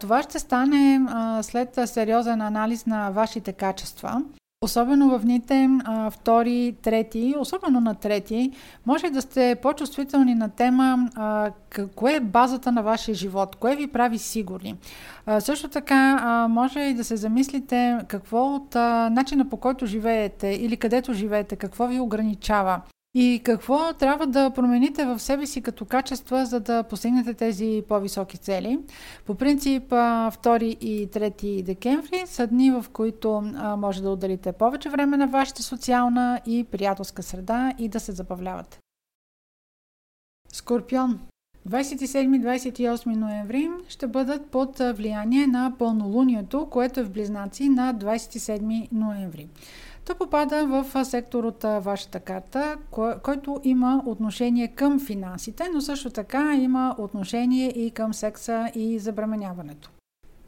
Това 0.00 0.22
ще 0.22 0.38
стане 0.38 1.00
след 1.42 1.78
сериозен 1.84 2.40
анализ 2.40 2.86
на 2.86 3.10
вашите 3.10 3.52
качества. 3.52 4.22
Особено 4.64 5.08
в 5.08 5.22
дните 5.22 5.68
втори, 6.10 6.76
трети, 6.82 7.34
особено 7.38 7.80
на 7.80 7.94
трети, 7.94 8.52
може 8.86 9.10
да 9.10 9.22
сте 9.22 9.56
по-чувствителни 9.62 10.34
на 10.34 10.48
тема 10.48 11.10
а, 11.14 11.50
кое 11.94 12.14
е 12.14 12.20
базата 12.20 12.72
на 12.72 12.82
вашия 12.82 13.14
живот, 13.14 13.56
кое 13.56 13.76
ви 13.76 13.86
прави 13.86 14.18
сигурни. 14.18 14.74
А, 15.26 15.40
също 15.40 15.68
така 15.68 16.20
а, 16.22 16.48
може 16.48 16.80
и 16.80 16.94
да 16.94 17.04
се 17.04 17.16
замислите 17.16 17.98
какво 18.08 18.54
от 18.54 18.76
а, 18.76 19.10
начина 19.10 19.48
по 19.48 19.56
който 19.56 19.86
живеете 19.86 20.48
или 20.48 20.76
където 20.76 21.12
живеете, 21.12 21.56
какво 21.56 21.86
ви 21.86 22.00
ограничава. 22.00 22.80
И 23.16 23.40
какво 23.44 23.92
трябва 23.92 24.26
да 24.26 24.50
промените 24.50 25.04
в 25.04 25.18
себе 25.18 25.46
си 25.46 25.62
като 25.62 25.84
качества, 25.84 26.46
за 26.46 26.60
да 26.60 26.82
постигнете 26.82 27.34
тези 27.34 27.82
по-високи 27.88 28.38
цели? 28.38 28.78
По 29.26 29.34
принцип, 29.34 29.90
2 29.90 30.62
и 30.62 31.08
3 31.10 31.62
декември 31.62 32.22
са 32.26 32.46
дни, 32.46 32.70
в 32.70 32.84
които 32.92 33.40
може 33.78 34.02
да 34.02 34.10
отделите 34.10 34.52
повече 34.52 34.90
време 34.90 35.16
на 35.16 35.26
вашата 35.26 35.62
социална 35.62 36.40
и 36.46 36.64
приятелска 36.64 37.22
среда 37.22 37.72
и 37.78 37.88
да 37.88 38.00
се 38.00 38.12
забавлявате. 38.12 38.78
Скорпион 40.52 41.20
27-28 41.68 43.06
ноември 43.06 43.70
ще 43.88 44.06
бъдат 44.06 44.46
под 44.46 44.78
влияние 44.78 45.46
на 45.46 45.72
пълнолунието, 45.78 46.66
което 46.70 47.00
е 47.00 47.04
в 47.04 47.10
Близнаци 47.10 47.68
на 47.68 47.94
27 47.94 48.88
ноември. 48.92 49.48
То 50.06 50.14
попада 50.14 50.66
в 50.66 51.04
сектор 51.04 51.44
от 51.44 51.62
вашата 51.62 52.20
карта, 52.20 52.76
който 53.22 53.60
има 53.64 54.02
отношение 54.06 54.68
към 54.68 55.00
финансите, 55.00 55.64
но 55.74 55.80
също 55.80 56.10
така 56.10 56.54
има 56.54 56.94
отношение 56.98 57.68
и 57.68 57.90
към 57.90 58.14
секса 58.14 58.70
и 58.74 58.98
забременяването. 58.98 59.90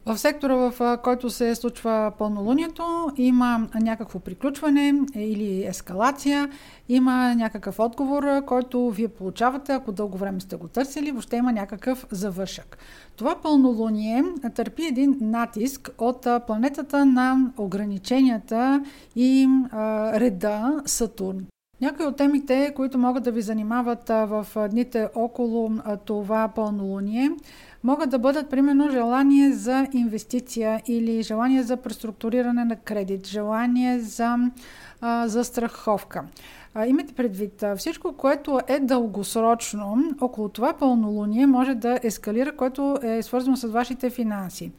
В 0.07 0.17
сектора, 0.17 0.55
в 0.55 0.97
който 1.03 1.29
се 1.29 1.55
случва 1.55 2.11
пълнолунието, 2.17 3.11
има 3.17 3.67
някакво 3.81 4.19
приключване 4.19 4.93
или 5.15 5.65
ескалация, 5.65 6.49
има 6.89 7.35
някакъв 7.35 7.79
отговор, 7.79 8.45
който 8.45 8.89
вие 8.89 9.07
получавате, 9.07 9.73
ако 9.73 9.91
дълго 9.91 10.17
време 10.17 10.39
сте 10.39 10.55
го 10.55 10.67
търсили, 10.67 11.11
въобще 11.11 11.35
има 11.35 11.51
някакъв 11.51 12.05
завършък. 12.11 12.77
Това 13.15 13.35
пълнолуние 13.35 14.23
търпи 14.55 14.85
един 14.85 15.17
натиск 15.21 15.89
от 15.97 16.27
планетата 16.47 17.05
на 17.05 17.51
ограниченията 17.57 18.83
и 19.15 19.47
реда 20.13 20.81
Сатурн. 20.85 21.45
Някои 21.81 22.05
от 22.05 22.17
темите, 22.17 22.73
които 22.75 22.97
могат 22.97 23.23
да 23.23 23.31
ви 23.31 23.41
занимават 23.41 24.09
в 24.09 24.47
дните 24.71 25.09
около 25.15 25.71
това 26.05 26.47
пълнолуние, 26.47 27.31
могат 27.83 28.09
да 28.09 28.19
бъдат 28.19 28.49
примерно 28.49 28.91
желание 28.91 29.51
за 29.51 29.87
инвестиция 29.93 30.81
или 30.87 31.21
желание 31.21 31.63
за 31.63 31.77
преструктуриране 31.77 32.65
на 32.65 32.75
кредит, 32.75 33.27
желание 33.27 33.99
за, 33.99 34.37
а, 35.01 35.27
за 35.27 35.43
страховка. 35.43 36.23
А, 36.73 36.85
имайте 36.85 37.13
предвид, 37.13 37.63
всичко, 37.77 38.13
което 38.13 38.59
е 38.67 38.79
дългосрочно, 38.79 39.97
около 40.21 40.49
това 40.49 40.73
пълнолуние 40.73 41.47
може 41.47 41.75
да 41.75 41.99
ескалира, 42.03 42.55
което 42.55 42.99
е 43.03 43.23
свързано 43.23 43.57
с 43.57 43.67
вашите 43.67 44.09
финанси. 44.09 44.71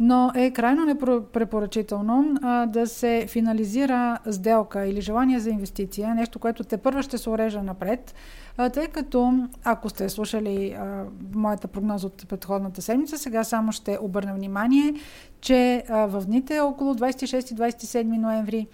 Но 0.00 0.32
е 0.34 0.50
крайно 0.50 0.84
непрепоръчително 0.84 2.34
а, 2.42 2.66
да 2.66 2.86
се 2.86 3.26
финализира 3.28 4.18
сделка 4.30 4.86
или 4.86 5.00
желание 5.00 5.38
за 5.38 5.50
инвестиция, 5.50 6.14
нещо, 6.14 6.38
което 6.38 6.64
те 6.64 6.76
първо 6.76 7.02
ще 7.02 7.18
се 7.18 7.30
урежа 7.30 7.62
напред, 7.62 8.14
а, 8.56 8.70
тъй 8.70 8.86
като 8.86 9.48
ако 9.64 9.88
сте 9.88 10.08
слушали 10.08 10.72
а, 10.72 11.04
моята 11.34 11.68
прогноза 11.68 12.06
от 12.06 12.28
предходната 12.28 12.82
седмица, 12.82 13.18
сега 13.18 13.44
само 13.44 13.72
ще 13.72 13.98
обърна 14.00 14.34
внимание, 14.34 14.94
че 15.40 15.84
а, 15.88 16.06
в 16.06 16.24
дните 16.26 16.60
около 16.60 16.94
26-27 16.94 18.02
ноември 18.02 18.66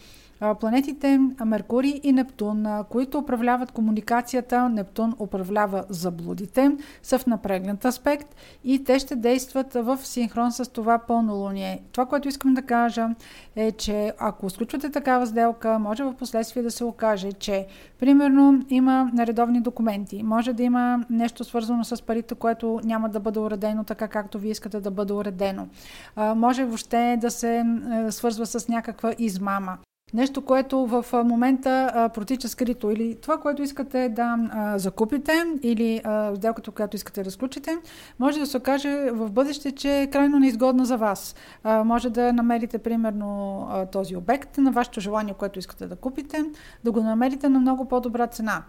планетите 0.61 1.21
Меркурий 1.47 2.01
и 2.03 2.13
Нептун, 2.13 2.67
които 2.91 3.19
управляват 3.19 3.73
комуникацията, 3.73 4.69
Нептун 4.69 5.15
управлява 5.19 5.85
заблудите, 5.89 6.71
са 7.03 7.19
в 7.19 7.27
напрегнат 7.27 7.85
аспект 7.85 8.35
и 8.65 8.85
те 8.85 8.99
ще 8.99 9.17
действат 9.17 9.75
в 9.75 9.99
синхрон 10.03 10.53
с 10.53 10.73
това 10.73 10.99
пълнолуние. 10.99 11.83
Това, 11.93 12.07
което 12.07 12.29
искам 12.29 12.55
да 12.55 12.63
кажа 12.63 13.09
е, 13.57 13.73
че 13.73 14.13
ако 14.19 14.51
сключвате 14.51 14.91
такава 14.91 15.27
сделка, 15.27 15.79
може 15.79 16.05
в 16.05 16.15
последствие 16.15 16.63
да 16.63 16.71
се 16.71 16.85
окаже, 16.85 17.33
че 17.33 17.67
примерно 17.99 18.65
има 18.69 19.11
наредовни 19.15 19.61
документи, 19.61 20.23
може 20.23 20.53
да 20.53 20.63
има 20.63 21.05
нещо 21.11 21.45
свързано 21.45 21.85
с 21.85 22.03
парите, 22.03 22.35
което 22.35 22.81
няма 22.85 23.09
да 23.09 23.21
бъде 23.21 23.39
уредено 23.39 23.85
така, 23.85 24.09
както 24.09 24.39
ви 24.39 24.49
искате 24.49 24.81
да 24.81 24.91
бъде 24.91 25.13
уредено. 25.13 25.69
Може 26.17 26.65
въобще 26.65 27.19
да 27.21 27.31
се 27.31 27.65
свързва 28.11 28.47
с 28.47 28.69
някаква 28.69 29.13
измама. 29.19 29.79
Нещо, 30.15 30.43
което 30.43 30.87
в 30.87 31.05
момента 31.25 32.11
протича 32.15 32.49
скрито. 32.49 32.91
Или 32.91 33.15
това, 33.23 33.39
което 33.39 33.63
искате 33.63 34.09
да 34.09 34.39
а, 34.51 34.79
закупите, 34.79 35.45
или 35.63 36.01
а, 36.05 36.37
сделката, 36.37 36.71
която 36.71 36.97
искате 36.97 37.21
да 37.21 37.25
разключите, 37.25 37.79
може 38.19 38.39
да 38.39 38.47
се 38.47 38.57
окаже 38.57 39.11
в 39.11 39.31
бъдеще, 39.31 39.73
че 39.73 40.01
е 40.01 40.11
крайно 40.11 40.39
неизгодна 40.39 40.85
за 40.85 40.97
вас. 40.97 41.35
А, 41.65 41.85
може 41.85 42.11
да 42.11 42.33
намерите, 42.33 42.79
примерно, 42.79 43.67
а, 43.71 43.87
този 43.87 44.17
обект 44.17 44.59
на 44.59 44.73
вашето 44.73 45.01
желание, 45.01 45.35
което 45.35 45.59
искате 45.59 45.87
да 45.87 45.97
купите, 45.97 46.45
да 46.85 46.93
го 46.93 47.01
намерите 47.01 47.49
на 47.49 47.61
много 47.61 47.89
по-добра 47.89 48.27
цена. 48.27 48.63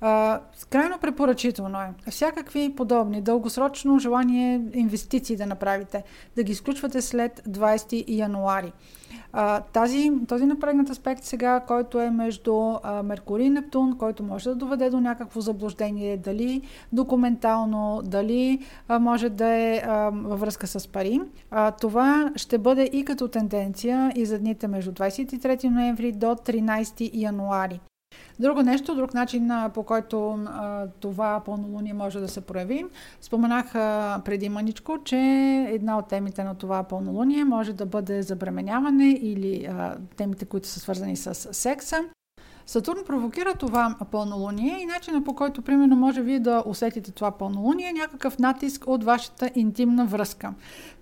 А, 0.00 0.40
крайно 0.70 0.98
препоръчително 0.98 1.78
е. 1.80 2.10
Всякакви 2.10 2.74
подобни, 2.76 3.22
дългосрочно 3.22 3.98
желание 3.98 4.60
инвестиции 4.74 5.36
да 5.36 5.46
направите, 5.46 6.02
да 6.36 6.42
ги 6.42 6.52
изключвате 6.52 7.02
след 7.02 7.42
20 7.48 8.04
януари. 8.08 8.72
Тази, 9.72 10.12
този 10.28 10.46
напрегнат 10.46 10.90
аспект 10.90 11.24
сега, 11.24 11.60
който 11.60 12.00
е 12.00 12.10
между 12.10 12.74
а, 12.82 13.02
Меркурий 13.02 13.46
и 13.46 13.50
Нептун, 13.50 13.98
който 13.98 14.22
може 14.22 14.48
да 14.48 14.54
доведе 14.54 14.90
до 14.90 15.00
някакво 15.00 15.40
заблуждение, 15.40 16.16
дали 16.16 16.62
документално, 16.92 18.02
дали 18.04 18.58
а, 18.88 18.98
може 18.98 19.28
да 19.28 19.48
е 19.48 19.82
а, 19.84 20.10
във 20.14 20.40
връзка 20.40 20.66
с 20.66 20.88
пари. 20.88 21.20
А, 21.50 21.70
това 21.70 22.32
ще 22.36 22.58
бъде 22.58 22.90
и 22.92 23.04
като 23.04 23.28
тенденция 23.28 24.12
и 24.16 24.26
за 24.26 24.38
дните 24.38 24.68
между 24.68 24.92
23 24.92 25.68
ноември 25.68 26.12
до 26.12 26.26
13 26.26 27.10
януари. 27.14 27.80
Друго 28.38 28.62
нещо, 28.62 28.94
друг 28.94 29.14
начин 29.14 29.50
по 29.74 29.82
който 29.82 30.30
а, 30.32 30.86
това 31.00 31.42
пълнолуние 31.44 31.94
може 31.94 32.20
да 32.20 32.28
се 32.28 32.40
прояви. 32.40 32.84
Споменах 33.20 33.74
а, 33.74 34.20
преди 34.24 34.48
маничко, 34.48 34.98
че 35.04 35.16
една 35.70 35.98
от 35.98 36.08
темите 36.08 36.44
на 36.44 36.54
това 36.54 36.82
пълнолуние 36.82 37.44
може 37.44 37.72
да 37.72 37.86
бъде 37.86 38.22
забременяване 38.22 39.10
или 39.10 39.64
а, 39.64 39.96
темите, 40.16 40.44
които 40.44 40.68
са 40.68 40.80
свързани 40.80 41.16
с 41.16 41.34
секса. 41.54 42.00
Сатурн 42.66 43.04
провокира 43.06 43.54
това 43.54 43.94
пълнолуние 44.10 44.78
и 44.82 44.86
начина 44.86 45.24
по 45.24 45.34
който, 45.34 45.62
примерно, 45.62 45.96
може 45.96 46.22
вие 46.22 46.40
да 46.40 46.62
усетите 46.66 47.12
това 47.12 47.30
пълнолуние 47.30 47.88
е 47.88 47.92
някакъв 47.92 48.38
натиск 48.38 48.84
от 48.86 49.04
вашата 49.04 49.50
интимна 49.54 50.06
връзка. 50.06 50.54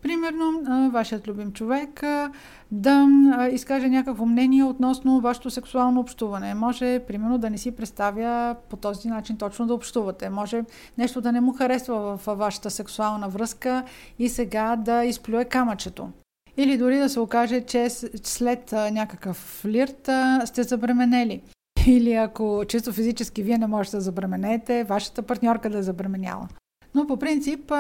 Примерно, 0.03 0.63
вашият 0.91 1.29
любим 1.29 1.53
човек 1.53 2.03
да 2.71 3.09
изкаже 3.53 3.89
някакво 3.89 4.27
мнение 4.27 4.65
относно 4.65 5.21
вашето 5.21 5.51
сексуално 5.51 6.01
общуване. 6.01 6.55
Може, 6.55 6.99
примерно, 6.99 7.39
да 7.39 7.51
не 7.51 7.59
си 7.59 7.77
представя 7.77 8.57
по 8.71 8.77
този 8.77 9.09
начин 9.09 9.37
точно 9.37 9.67
да 9.67 9.75
общувате. 9.75 10.31
Може 10.31 10.65
нещо 10.99 11.21
да 11.21 11.33
не 11.33 11.41
му 11.41 11.53
харесва 11.53 12.17
в 12.17 12.37
вашата 12.37 12.71
сексуална 12.71 13.29
връзка 13.29 13.85
и 14.19 14.29
сега 14.29 14.77
да 14.77 15.05
изплюе 15.05 15.45
камъчето. 15.45 16.09
Или 16.57 16.79
дори 16.79 16.99
да 16.99 17.09
се 17.09 17.21
окаже, 17.21 17.61
че 17.61 17.91
след 18.25 18.73
някакъв 18.73 19.37
флирт 19.37 20.11
сте 20.45 20.63
забременели. 20.63 21.43
Или 21.87 22.13
ако 22.13 22.65
чисто 22.69 22.93
физически 22.93 23.43
вие 23.43 23.59
не 23.59 23.67
можете 23.67 23.97
да 23.97 24.01
забременете, 24.01 24.85
вашата 24.85 25.23
партньорка 25.23 25.71
да 25.71 25.79
е 25.79 25.83
забременяла. 25.83 26.49
Но 26.95 27.07
по 27.07 27.17
принцип 27.17 27.73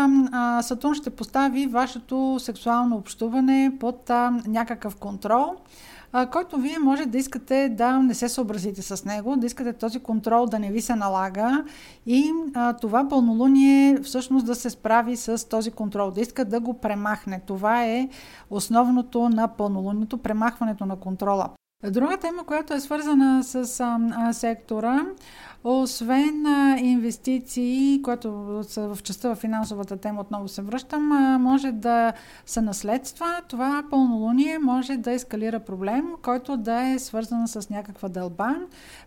Сатурн 0.62 0.94
ще 0.94 1.10
постави 1.10 1.66
вашето 1.66 2.36
сексуално 2.40 2.96
общуване 2.96 3.72
под 3.80 4.10
някакъв 4.46 4.96
контрол 4.96 5.54
който 6.32 6.56
вие 6.56 6.78
може 6.78 7.06
да 7.06 7.18
искате 7.18 7.68
да 7.68 7.98
не 7.98 8.14
се 8.14 8.28
съобразите 8.28 8.82
с 8.82 9.04
него, 9.04 9.36
да 9.36 9.46
искате 9.46 9.72
този 9.72 10.00
контрол 10.00 10.46
да 10.46 10.58
не 10.58 10.70
ви 10.70 10.80
се 10.80 10.94
налага 10.94 11.64
и 12.06 12.32
а, 12.54 12.72
това 12.72 13.08
пълнолуние 13.08 13.98
всъщност 14.02 14.46
да 14.46 14.54
се 14.54 14.70
справи 14.70 15.16
с 15.16 15.48
този 15.48 15.70
контрол, 15.70 16.10
да 16.10 16.20
иска 16.20 16.44
да 16.44 16.60
го 16.60 16.74
премахне. 16.74 17.40
Това 17.46 17.84
е 17.86 18.08
основното 18.50 19.28
на 19.28 19.48
пълнолунието, 19.48 20.18
премахването 20.18 20.86
на 20.86 20.96
контрола. 20.96 21.48
Друга 21.90 22.16
тема, 22.16 22.44
която 22.44 22.74
е 22.74 22.80
свързана 22.80 23.44
с 23.44 23.80
а, 23.80 24.32
сектора, 24.32 25.06
освен 25.64 26.46
а, 26.46 26.76
инвестиции, 26.78 28.02
които 28.02 28.60
са 28.68 28.94
в 28.94 29.02
частта 29.02 29.28
в 29.28 29.36
финансовата 29.36 29.96
тема, 29.96 30.20
отново 30.20 30.48
се 30.48 30.62
връщам, 30.62 31.12
а, 31.12 31.38
може 31.38 31.72
да 31.72 32.12
са 32.46 32.62
наследства. 32.62 33.26
Това 33.48 33.84
пълнолуние 33.90 34.58
може 34.58 34.96
да 34.96 35.12
ескалира 35.12 35.60
проблем, 35.60 36.08
който 36.22 36.56
да 36.56 36.82
е 36.82 36.98
свързан 36.98 37.48
с 37.48 37.70
някаква 37.70 38.08
дълба. 38.08 38.56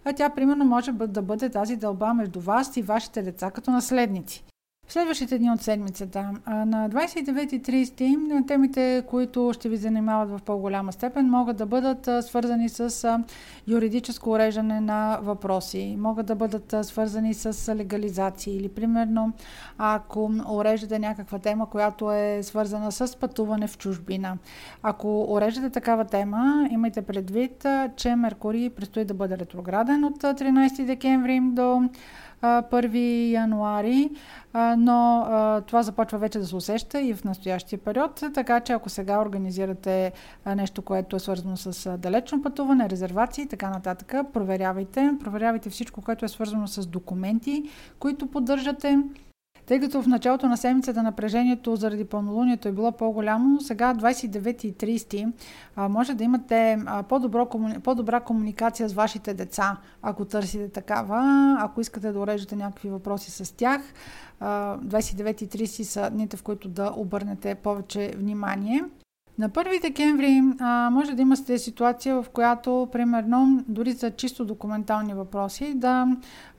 А 0.05 0.13
тя, 0.13 0.29
примерно, 0.29 0.65
може 0.65 0.91
да 0.91 1.21
бъде 1.21 1.49
тази 1.49 1.75
дълба 1.75 2.13
между 2.13 2.39
вас 2.39 2.77
и 2.77 2.81
вашите 2.81 3.21
деца 3.21 3.51
като 3.51 3.71
наследници. 3.71 4.43
В 4.87 4.93
следващите 4.93 5.37
дни 5.37 5.51
от 5.51 5.61
седмицата, 5.61 6.29
на 6.47 6.89
29 6.89 7.53
и 7.53 7.61
30, 7.61 8.47
темите, 8.47 9.03
които 9.07 9.51
ще 9.53 9.69
ви 9.69 9.77
занимават 9.77 10.29
в 10.29 10.39
по-голяма 10.45 10.93
степен, 10.93 11.29
могат 11.29 11.57
да 11.57 11.65
бъдат 11.65 12.09
свързани 12.25 12.69
с 12.69 13.19
юридическо 13.67 14.31
уреждане 14.31 14.81
на 14.81 15.19
въпроси, 15.21 15.95
могат 15.99 16.25
да 16.25 16.35
бъдат 16.35 16.75
свързани 16.81 17.33
с 17.33 17.75
легализации 17.75 18.57
или 18.57 18.69
примерно 18.69 19.33
ако 19.77 20.31
уреждате 20.49 20.99
някаква 20.99 21.39
тема, 21.39 21.69
която 21.69 22.11
е 22.11 22.39
свързана 22.43 22.91
с 22.91 23.19
пътуване 23.19 23.67
в 23.67 23.77
чужбина. 23.77 24.37
Ако 24.83 25.33
уреждате 25.33 25.69
такава 25.69 26.05
тема, 26.05 26.67
имайте 26.71 27.01
предвид, 27.01 27.65
че 27.95 28.15
Меркурий 28.15 28.69
предстои 28.69 29.05
да 29.05 29.13
бъде 29.13 29.37
ретрограден 29.37 30.03
от 30.03 30.17
13 30.17 30.85
декември 30.85 31.39
до 31.43 31.89
1 32.45 33.31
януари, 33.31 34.09
но 34.77 35.25
това 35.67 35.83
започва 35.83 36.17
вече 36.17 36.39
да 36.39 36.45
се 36.45 36.55
усеща 36.55 37.01
и 37.01 37.13
в 37.13 37.23
настоящия 37.23 37.79
период, 37.79 38.23
така 38.33 38.59
че 38.59 38.73
ако 38.73 38.89
сега 38.89 39.21
организирате 39.21 40.11
нещо, 40.55 40.81
което 40.81 41.15
е 41.15 41.19
свързано 41.19 41.57
с 41.57 41.97
далечно 41.97 42.41
пътуване, 42.41 42.89
резервации 42.89 43.43
и 43.43 43.47
така 43.47 43.69
нататък, 43.69 44.13
проверявайте. 44.33 45.11
Проверявайте 45.23 45.69
всичко, 45.69 46.01
което 46.01 46.25
е 46.25 46.27
свързано 46.27 46.67
с 46.67 46.87
документи, 46.87 47.63
които 47.99 48.27
поддържате 48.27 48.99
тъй 49.65 49.79
като 49.79 50.01
в 50.01 50.07
началото 50.07 50.47
на 50.47 50.57
седмицата 50.57 51.03
напрежението 51.03 51.75
заради 51.75 52.05
пълнолунието 52.05 52.67
е 52.67 52.71
било 52.71 52.91
по-голямо, 52.91 53.61
сега 53.61 53.93
29 53.93 54.65
и 54.65 54.73
30 54.73 55.31
може 55.77 56.13
да 56.13 56.23
имате 56.23 56.79
по-добро, 57.09 57.49
по-добра 57.83 58.19
комуникация 58.19 58.89
с 58.89 58.93
вашите 58.93 59.33
деца, 59.33 59.77
ако 60.01 60.25
търсите 60.25 60.69
такава, 60.69 61.57
ако 61.59 61.81
искате 61.81 62.11
да 62.11 62.19
уреждате 62.19 62.55
някакви 62.55 62.89
въпроси 62.89 63.31
с 63.31 63.55
тях. 63.55 63.81
29 64.41 65.43
и 65.43 65.47
30 65.47 65.83
са 65.83 66.09
дните, 66.09 66.37
в 66.37 66.43
които 66.43 66.67
да 66.67 66.93
обърнете 66.95 67.55
повече 67.55 68.11
внимание. 68.17 68.83
На 69.37 69.49
1 69.49 69.81
декември 69.81 70.41
а, 70.59 70.89
може 70.89 71.13
да 71.13 71.21
имате 71.21 71.59
ситуация, 71.59 72.21
в 72.21 72.29
която, 72.29 72.87
примерно, 72.91 73.63
дори 73.67 73.91
за 73.91 74.11
чисто 74.11 74.45
документални 74.45 75.13
въпроси, 75.13 75.73
да 75.75 76.07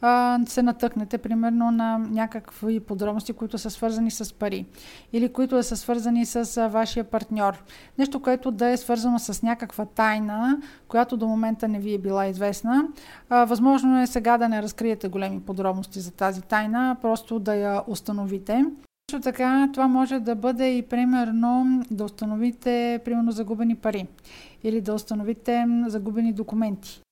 а, 0.00 0.38
се 0.46 0.62
натъкнете, 0.62 1.18
примерно, 1.18 1.70
на 1.70 1.98
някакви 1.98 2.80
подробности, 2.80 3.32
които 3.32 3.58
са 3.58 3.70
свързани 3.70 4.10
с 4.10 4.34
пари 4.34 4.66
или 5.12 5.32
които 5.32 5.62
са 5.62 5.76
свързани 5.76 6.26
с 6.26 6.56
а, 6.56 6.68
вашия 6.68 7.04
партньор. 7.04 7.64
Нещо, 7.98 8.22
което 8.22 8.50
да 8.50 8.68
е 8.68 8.76
свързано 8.76 9.18
с 9.18 9.42
някаква 9.42 9.84
тайна, 9.84 10.58
която 10.88 11.16
до 11.16 11.26
момента 11.26 11.68
не 11.68 11.78
ви 11.78 11.94
е 11.94 11.98
била 11.98 12.26
известна. 12.26 12.88
А, 13.28 13.44
възможно 13.44 14.00
е 14.00 14.06
сега 14.06 14.38
да 14.38 14.48
не 14.48 14.62
разкриете 14.62 15.08
големи 15.08 15.40
подробности 15.40 16.00
за 16.00 16.10
тази 16.10 16.42
тайна, 16.42 16.96
просто 17.02 17.38
да 17.38 17.54
я 17.54 17.82
установите. 17.86 18.64
Също 19.10 19.20
така, 19.20 19.68
това 19.72 19.88
може 19.88 20.20
да 20.20 20.34
бъде 20.34 20.76
и 20.76 20.82
примерно 20.82 21.82
да 21.90 22.04
установите 22.04 23.00
примерно 23.04 23.32
загубени 23.32 23.74
пари 23.74 24.06
или 24.64 24.80
да 24.80 24.94
установите 24.94 25.66
загубени 25.86 26.32
документи. 26.32 27.02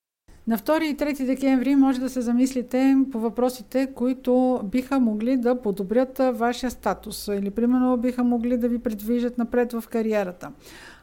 На 0.47 0.59
2 0.59 0.83
и 0.83 0.97
3 0.97 1.27
декември 1.27 1.77
може 1.77 2.01
да 2.01 2.09
се 2.09 2.21
замислите 2.21 2.97
по 3.13 3.21
въпросите, 3.21 3.93
които 3.95 4.61
биха 4.65 5.01
могли 5.01 5.37
да 5.37 5.63
подобрят 5.63 6.21
вашия 6.33 6.71
статус 6.71 7.29
или 7.29 7.51
примерно 7.51 7.97
биха 7.97 8.25
могли 8.25 8.57
да 8.57 8.69
ви 8.69 8.79
предвижат 8.79 9.39
напред 9.39 9.73
в 9.73 9.85
кариерата. 9.91 10.51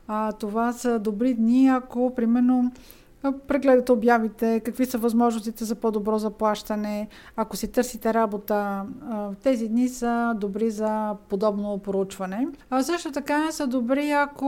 А, 0.07 0.31
това 0.31 0.73
са 0.73 0.99
добри 0.99 1.33
дни, 1.33 1.67
ако 1.67 2.15
примерно 2.15 2.71
прегледате 3.47 3.91
обявите, 3.91 4.59
какви 4.59 4.85
са 4.85 4.97
възможностите 4.97 5.65
за 5.65 5.75
по-добро 5.75 6.17
заплащане. 6.17 7.07
Ако 7.35 7.57
си 7.57 7.71
търсите 7.71 8.13
работа, 8.13 8.85
тези 9.43 9.67
дни 9.67 9.89
са 9.89 10.33
добри 10.37 10.71
за 10.71 11.15
подобно 11.29 11.77
проучване. 11.77 12.47
А 12.69 12.83
също 12.83 13.11
така 13.11 13.51
са 13.51 13.67
добри, 13.67 14.11
ако 14.11 14.45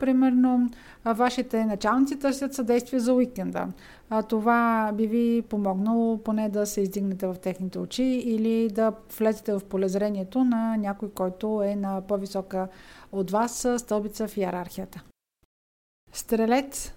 примерно 0.00 0.70
вашите 1.04 1.64
началници 1.64 2.18
търсят 2.18 2.54
съдействие 2.54 3.00
за 3.00 3.14
уикенда. 3.14 3.68
Това 4.28 4.90
би 4.94 5.06
ви 5.06 5.42
помогнало 5.42 6.18
поне 6.18 6.48
да 6.48 6.66
се 6.66 6.80
издигнете 6.80 7.26
в 7.26 7.36
техните 7.42 7.78
очи 7.78 8.04
или 8.04 8.68
да 8.68 8.92
влезете 9.18 9.52
в 9.52 9.60
полезрението 9.60 10.44
на 10.44 10.76
някой, 10.76 11.10
който 11.10 11.62
е 11.62 11.76
на 11.76 12.00
по-висока 12.00 12.68
от 13.12 13.30
вас 13.30 13.66
стълбица 13.76 14.28
в 14.28 14.36
иерархията. 14.36 15.02
Стрелец 16.12 16.92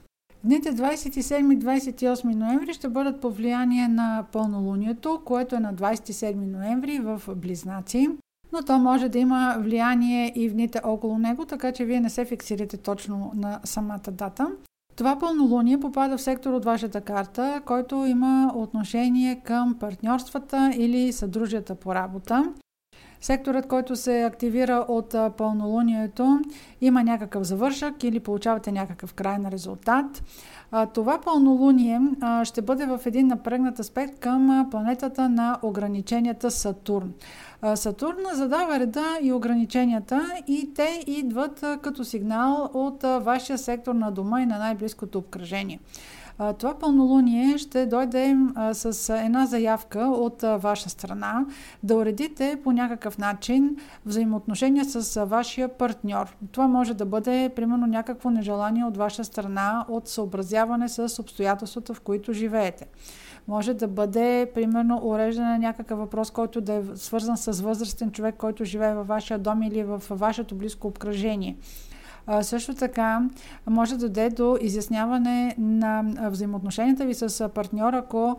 Дните 0.46 0.74
27-28 0.74 2.36
ноември 2.36 2.74
ще 2.74 2.90
бъдат 2.90 3.22
по 3.22 3.32
влияние 3.32 3.88
на 3.88 4.26
пълнолунието, 4.32 5.22
което 5.26 5.56
е 5.56 5.60
на 5.60 5.74
27 5.74 6.36
ноември 6.36 7.00
в 7.00 7.22
Близнаци. 7.36 8.10
Но 8.54 8.64
то 8.64 8.80
може 8.80 9.10
да 9.10 9.20
има 9.20 9.56
влияние 9.60 10.34
и 10.36 10.50
в 10.50 10.54
дните 10.54 10.82
около 10.84 11.18
него, 11.18 11.46
така 11.46 11.72
че 11.72 11.86
вие 11.86 12.00
не 12.00 12.10
се 12.10 12.26
фиксирате 12.26 12.78
точно 12.78 13.32
на 13.36 13.60
самата 13.64 14.12
дата. 14.12 14.48
Това 14.96 15.20
пълнолуние 15.20 15.80
попада 15.80 16.18
в 16.18 16.22
сектор 16.22 16.54
от 16.54 16.66
вашата 16.66 17.02
карта, 17.02 17.62
който 17.66 17.96
има 17.96 18.52
отношение 18.56 19.42
към 19.44 19.76
партньорствата 19.80 20.72
или 20.78 21.14
съдружията 21.14 21.76
по 21.76 21.96
работа. 21.96 22.54
Секторът, 23.26 23.68
който 23.68 23.96
се 23.96 24.24
активира 24.24 24.86
от 24.88 25.16
пълнолунието, 25.38 26.40
има 26.82 27.04
някакъв 27.04 27.44
завършък 27.44 28.04
или 28.04 28.20
получавате 28.20 28.72
някакъв 28.72 29.14
крайен 29.14 29.48
резултат. 29.48 30.24
Това 30.94 31.22
пълнолуние 31.22 32.02
ще 32.44 32.62
бъде 32.62 32.86
в 32.86 33.00
един 33.06 33.28
напрегнат 33.28 33.80
аспект 33.80 34.20
към 34.20 34.68
планетата 34.72 35.30
на 35.30 35.60
ограниченията 35.62 36.52
Сатурн. 36.52 37.14
Сатурн 37.76 38.18
задава 38.34 38.80
реда 38.80 39.18
и 39.22 39.34
ограниченията 39.34 40.32
и 40.48 40.74
те 40.74 41.04
идват 41.08 41.66
като 41.82 42.04
сигнал 42.04 42.70
от 42.74 43.04
вашия 43.04 43.58
сектор 43.58 43.96
на 43.96 44.12
дома 44.12 44.42
и 44.42 44.46
на 44.46 44.60
най-близкото 44.60 45.18
обкръжение. 45.18 45.80
Това 46.38 46.74
пълнолуние 46.80 47.58
ще 47.58 47.86
дойде 47.86 48.38
с 48.74 49.14
една 49.14 49.46
заявка 49.46 50.00
от 50.00 50.42
ваша 50.42 50.90
страна 50.90 51.46
да 51.84 51.96
уредите 51.96 52.60
по 52.64 52.72
някакъв 52.72 53.18
начин 53.18 53.78
взаимоотношения 54.06 54.86
с 54.86 55.26
вашия 55.26 55.68
партньор. 55.68 56.38
Това 56.52 56.68
може 56.68 56.94
да 56.94 57.06
бъде, 57.06 57.50
примерно, 57.56 57.88
някакво 57.88 58.30
нежелание 58.30 58.84
от 58.84 58.98
ваша 58.98 59.24
страна 59.24 59.86
от 59.90 60.08
съобразяване 60.08 60.90
с 60.90 61.22
обстоятелствата, 61.22 61.94
в 61.94 62.02
които 62.02 62.34
живеете. 62.34 62.88
Може 63.48 63.74
да 63.74 63.88
бъде, 63.88 64.52
примерно, 64.56 65.00
уреждане 65.04 65.50
на 65.50 65.58
някакъв 65.58 66.00
въпрос, 66.00 66.32
който 66.32 66.62
да 66.62 66.74
е 66.74 66.84
свързан 66.96 67.38
с 67.38 67.62
възрастен 67.62 68.12
човек, 68.12 68.36
който 68.38 68.66
живее 68.66 68.94
във 68.94 69.08
вашия 69.08 69.40
дом 69.40 69.64
или 69.64 69.84
в 69.84 70.04
вашето 70.10 70.56
близко 70.56 70.88
обкръжение. 70.88 71.58
Също 72.42 72.74
така 72.74 73.30
може 73.70 73.98
да 73.98 74.10
даде 74.10 74.30
до 74.30 74.58
изясняване 74.62 75.56
на 75.58 76.04
взаимоотношенията 76.30 77.06
ви 77.06 77.14
с 77.14 77.50
партньора, 77.50 77.98
ако 77.98 78.38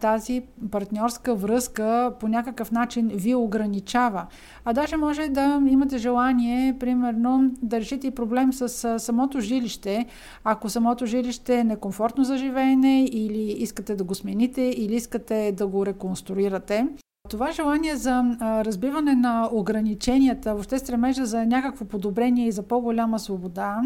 тази 0.00 0.42
партньорска 0.70 1.34
връзка 1.34 2.12
по 2.20 2.28
някакъв 2.28 2.70
начин 2.70 3.10
ви 3.14 3.34
ограничава. 3.34 4.26
А 4.64 4.72
даже 4.72 4.96
може 4.96 5.28
да 5.28 5.62
имате 5.68 5.98
желание, 5.98 6.78
примерно, 6.78 7.50
да 7.62 7.80
решите 7.80 8.06
и 8.06 8.10
проблем 8.10 8.52
с 8.52 8.98
самото 8.98 9.40
жилище. 9.40 10.06
Ако 10.44 10.68
самото 10.68 11.06
жилище 11.06 11.54
е 11.54 11.64
некомфортно 11.64 12.24
за 12.24 12.36
живеене 12.36 13.04
или 13.04 13.52
искате 13.52 13.96
да 13.96 14.04
го 14.04 14.14
смените, 14.14 14.62
или 14.62 14.94
искате 14.94 15.52
да 15.56 15.66
го 15.66 15.86
реконструирате. 15.86 16.88
Това 17.30 17.52
желание 17.52 17.96
за 17.96 18.36
разбиване 18.40 19.14
на 19.14 19.48
ограниченията, 19.52 20.52
въобще 20.52 20.78
стремежа 20.78 21.26
за 21.26 21.46
някакво 21.46 21.84
подобрение 21.84 22.46
и 22.46 22.52
за 22.52 22.62
по-голяма 22.62 23.18
свобода, 23.18 23.82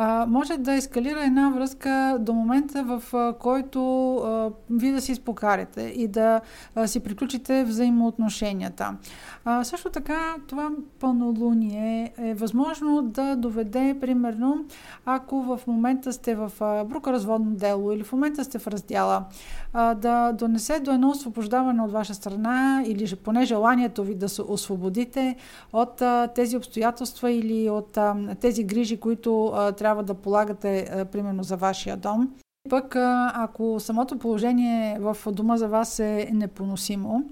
а, 0.00 0.26
може 0.28 0.56
да 0.56 0.74
ескалира 0.74 1.24
една 1.24 1.50
връзка 1.50 2.16
до 2.20 2.32
момента, 2.32 2.84
в 2.84 3.14
а, 3.14 3.32
който 3.32 4.14
а, 4.16 4.50
вие 4.70 4.92
да 4.92 5.00
си 5.00 5.12
изпокарите 5.12 5.82
и 5.96 6.08
да 6.08 6.40
а, 6.74 6.86
си 6.86 7.00
приключите 7.00 7.64
взаимоотношенията. 7.64 8.96
А, 9.44 9.64
също 9.64 9.90
така, 9.90 10.34
това 10.46 10.70
пълнолуние 11.00 12.12
е 12.18 12.34
възможно 12.34 13.02
да 13.02 13.36
доведе, 13.36 13.96
примерно, 14.00 14.64
ако 15.06 15.42
в 15.42 15.60
момента 15.66 16.12
сте 16.12 16.34
в 16.34 16.52
брукоразводно 16.60 17.50
дело 17.50 17.92
или 17.92 18.02
в 18.02 18.12
момента 18.12 18.44
сте 18.44 18.58
в 18.58 18.66
раздяла, 18.66 19.24
а, 19.72 19.94
да 19.94 20.32
донесе 20.32 20.80
до 20.80 20.90
едно 20.90 21.10
освобождаване 21.10 21.82
от 21.82 21.92
ваша 21.92 22.14
страна 22.14 22.82
или 22.86 23.16
поне 23.16 23.44
желанието 23.44 24.04
ви 24.04 24.14
да 24.14 24.28
се 24.28 24.42
освободите 24.42 25.36
от 25.72 26.02
а, 26.02 26.28
тези 26.34 26.56
обстоятелства 26.56 27.30
или 27.30 27.70
от 27.70 27.96
а, 27.96 28.16
тези 28.40 28.64
грижи, 28.64 28.96
които 28.96 29.46
а, 29.46 29.72
трябва 29.72 29.87
да 29.94 30.14
полагате, 30.14 30.88
а, 30.92 31.04
примерно, 31.04 31.42
за 31.42 31.56
вашия 31.56 31.96
дом. 31.96 32.28
Пък, 32.70 32.96
ако 33.34 33.80
самото 33.80 34.18
положение 34.18 34.98
в 35.00 35.16
дома 35.32 35.56
за 35.56 35.68
вас 35.68 35.98
е 35.98 36.28
непоносимо, 36.32 37.24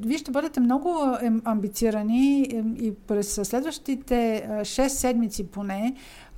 вие 0.00 0.18
ще 0.18 0.30
бъдете 0.30 0.60
много 0.60 1.16
амбицирани 1.44 2.40
и 2.80 2.94
през 3.06 3.34
следващите 3.34 4.46
6 4.60 4.88
седмици 4.88 5.50
поне, 5.50 5.94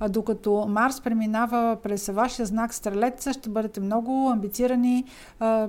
докато 0.09 0.65
Марс 0.69 1.01
преминава 1.01 1.77
през 1.83 2.07
вашия 2.07 2.45
знак 2.45 2.73
Стрелеца, 2.73 3.33
ще 3.33 3.49
бъдете 3.49 3.79
много 3.79 4.29
амбицирани, 4.29 5.05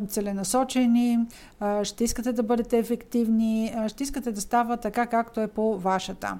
целенасочени, 0.08 1.18
ще 1.82 2.04
искате 2.04 2.32
да 2.32 2.42
бъдете 2.42 2.78
ефективни, 2.78 3.74
ще 3.86 4.02
искате 4.02 4.32
да 4.32 4.40
става 4.40 4.76
така, 4.76 5.06
както 5.06 5.40
е 5.40 5.46
по 5.46 5.78
вашата. 5.78 6.38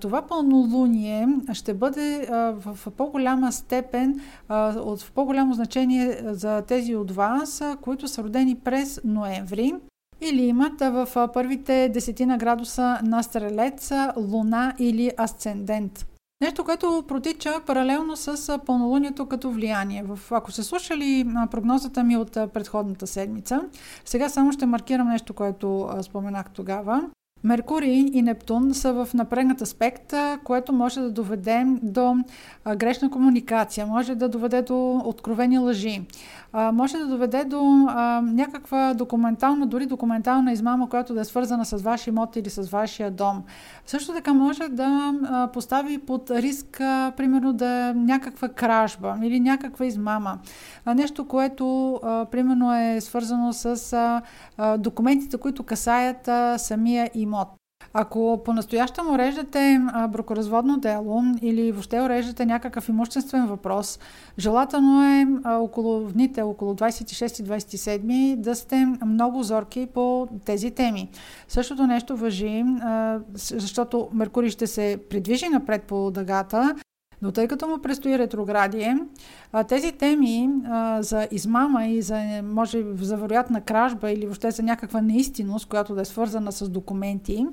Това 0.00 0.22
пълнолуние 0.22 1.28
ще 1.52 1.74
бъде 1.74 2.26
в, 2.30 2.90
по-голяма 2.96 3.52
степен, 3.52 4.20
а, 4.48 4.78
от, 4.78 5.02
в 5.02 5.12
по-голямо 5.12 5.54
значение 5.54 6.18
за 6.24 6.62
тези 6.62 6.96
от 6.96 7.10
вас, 7.10 7.62
които 7.80 8.08
са 8.08 8.22
родени 8.22 8.54
през 8.54 9.00
ноември 9.04 9.74
или 10.20 10.42
имат 10.42 10.80
в 10.80 11.28
първите 11.34 11.88
десетина 11.88 12.38
градуса 12.38 12.98
на 13.02 13.22
стрелец, 13.22 13.92
луна 14.16 14.74
или 14.78 15.10
асцендент. 15.18 16.06
Нещо, 16.40 16.64
което 16.64 17.04
протича 17.08 17.60
паралелно 17.66 18.16
с 18.16 18.58
пълнолунието 18.66 19.26
като 19.26 19.50
влияние. 19.50 20.04
В, 20.06 20.18
ако 20.30 20.52
се 20.52 20.62
слушали 20.62 21.26
прогнозата 21.50 22.04
ми 22.04 22.16
от 22.16 22.32
предходната 22.32 23.06
седмица, 23.06 23.60
сега 24.04 24.28
само 24.28 24.52
ще 24.52 24.66
маркирам 24.66 25.08
нещо, 25.08 25.34
което 25.34 25.88
споменах 26.02 26.50
тогава. 26.50 27.10
Меркурий 27.44 28.10
и 28.12 28.22
Нептун 28.22 28.74
са 28.74 28.92
в 28.92 29.14
напрегнат 29.14 29.60
аспект, 29.60 30.14
което 30.44 30.72
може 30.72 31.00
да 31.00 31.10
доведе 31.10 31.66
до 31.82 32.16
грешна 32.76 33.10
комуникация, 33.10 33.86
може 33.86 34.14
да 34.14 34.28
доведе 34.28 34.62
до 34.62 35.02
откровени 35.04 35.58
лъжи, 35.58 36.02
може 36.72 36.98
да 36.98 37.06
доведе 37.06 37.44
до 37.44 37.62
някаква 38.22 38.94
документална, 38.94 39.66
дори 39.66 39.86
документална 39.86 40.52
измама, 40.52 40.88
която 40.88 41.14
да 41.14 41.20
е 41.20 41.24
свързана 41.24 41.64
с 41.64 41.82
вашия 41.82 42.12
имот 42.12 42.36
или 42.36 42.50
с 42.50 42.62
вашия 42.62 43.10
дом. 43.10 43.42
Също 43.86 44.12
така 44.12 44.32
може 44.32 44.68
да 44.68 45.14
постави 45.52 45.98
под 45.98 46.30
риск, 46.30 46.66
примерно, 47.16 47.52
да 47.52 47.88
е 47.88 47.94
някаква 47.94 48.48
кражба 48.48 49.16
или 49.22 49.40
някаква 49.40 49.86
измама. 49.86 50.38
Нещо, 50.86 51.28
което, 51.28 52.00
примерно, 52.30 52.74
е 52.74 53.00
свързано 53.00 53.52
с 53.52 54.22
документите, 54.78 55.36
които 55.38 55.62
касаят 55.62 56.28
самия 56.60 57.10
имот 57.14 57.34
имот. 57.34 57.48
Ако 57.96 58.42
по-настоящем 58.44 59.10
уреждате 59.10 59.80
бракоразводно 60.08 60.78
дело 60.78 61.22
или 61.42 61.72
въобще 61.72 62.00
уреждате 62.00 62.46
някакъв 62.46 62.88
имуществен 62.88 63.46
въпрос, 63.46 63.98
желателно 64.38 65.04
е 65.04 65.26
около 65.46 66.00
дните, 66.00 66.42
около 66.42 66.74
26-27 66.74 68.36
да 68.36 68.54
сте 68.54 68.86
много 69.06 69.42
зорки 69.42 69.88
по 69.94 70.28
тези 70.44 70.70
теми. 70.70 71.08
Същото 71.48 71.86
нещо 71.86 72.16
въжи, 72.16 72.64
защото 73.34 74.08
Меркурий 74.12 74.50
ще 74.50 74.66
се 74.66 74.98
придвижи 75.10 75.48
напред 75.48 75.82
по 75.82 76.10
дъгата, 76.10 76.74
но 77.24 77.32
тъй 77.32 77.48
като 77.48 77.68
му 77.68 77.78
предстои 77.78 78.18
ретроградие, 78.18 78.98
тези 79.68 79.92
теми 79.92 80.48
за 81.00 81.28
измама 81.30 81.86
и 81.86 82.02
за, 82.02 82.42
може, 82.42 82.84
за 83.00 83.16
вероятна 83.16 83.60
кражба 83.60 84.10
или 84.10 84.26
въобще 84.26 84.50
за 84.50 84.62
някаква 84.62 85.00
неистинност, 85.00 85.66
която 85.66 85.94
да 85.94 86.00
е 86.00 86.04
свързана 86.04 86.52
с 86.52 86.68
документи, 86.68 87.46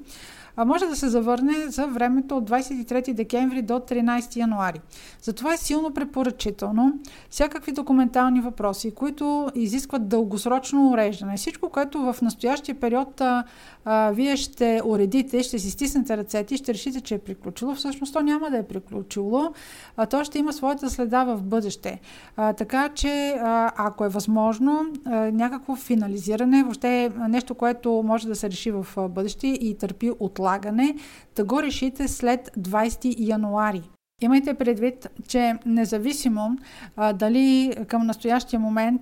а 0.56 0.66
може 0.66 0.86
да 0.86 0.96
се 0.96 1.08
завърне 1.08 1.54
за 1.68 1.88
времето 1.88 2.38
от 2.38 2.50
23 2.50 3.14
декември 3.14 3.62
до 3.62 3.74
13 3.74 4.36
януари. 4.36 4.82
Затова 5.22 5.54
е 5.54 5.58
силно 5.58 5.94
препоръчително 5.94 6.94
всякакви 7.30 7.72
документални 7.72 8.42
въпроси, 8.42 8.92
които 8.92 9.50
изискват 9.56 10.08
дългосрочно 10.08 10.90
уреждане. 10.90 11.38
Всичко, 11.38 11.70
което 11.70 12.00
в 12.00 12.22
настоящия 12.22 12.76
период 12.76 13.22
а, 13.22 13.44
а, 13.86 14.12
вие 14.12 14.38
ще 14.38 14.82
уредите, 14.86 15.44
ще 15.44 15.60
си 15.60 15.72
стиснете 15.72 16.18
ръцете 16.18 16.54
и 16.54 16.58
ще 16.58 16.74
решите, 16.74 17.02
че 17.02 17.16
е 17.16 17.20
приключило, 17.20 17.76
всъщност 17.76 18.14
то 18.14 18.22
няма 18.22 18.50
да 18.50 18.58
е 18.58 18.64
приключило, 18.64 19.54
а 19.98 20.06
то 20.06 20.24
ще 20.24 20.40
има 20.40 20.54
своята 20.54 20.90
следа 20.90 21.24
в 21.24 21.44
бъдеще. 21.44 22.00
А, 22.38 22.54
така 22.54 22.90
че, 22.90 23.36
а, 23.40 23.72
ако 23.78 24.06
е 24.06 24.10
възможно, 24.10 24.86
а, 25.06 25.32
някакво 25.32 25.76
финализиране, 25.76 26.64
въобще 26.64 27.12
нещо, 27.30 27.56
което 27.56 28.04
може 28.06 28.28
да 28.28 28.36
се 28.36 28.50
реши 28.50 28.72
в 28.72 28.88
бъдеще 29.10 29.48
и 29.48 29.78
търпи 29.78 30.12
отлагане, 30.42 30.96
да 31.36 31.44
го 31.44 31.64
решите 31.64 32.08
след 32.08 32.52
20 32.58 33.16
януари. 33.18 33.90
Имайте 34.24 34.54
предвид, 34.54 35.08
че 35.28 35.56
независимо 35.66 36.58
а, 36.96 37.14
дали 37.14 37.76
към 37.88 38.06
настоящия 38.06 38.60
момент 38.60 39.02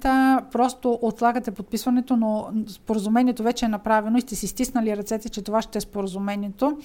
просто 0.52 1.00
отлагате 1.02 1.52
подписването, 1.52 2.18
но 2.18 2.48
споразумението 2.68 3.44
вече 3.44 3.66
е 3.66 3.70
направено 3.70 4.18
и 4.18 4.22
сте 4.22 4.36
си 4.36 4.48
стиснали 4.48 4.98
ръцете, 4.98 5.30
че 5.30 5.42
това 5.42 5.62
ще 5.62 5.78
е 5.78 5.82
споразумението, 5.82 6.78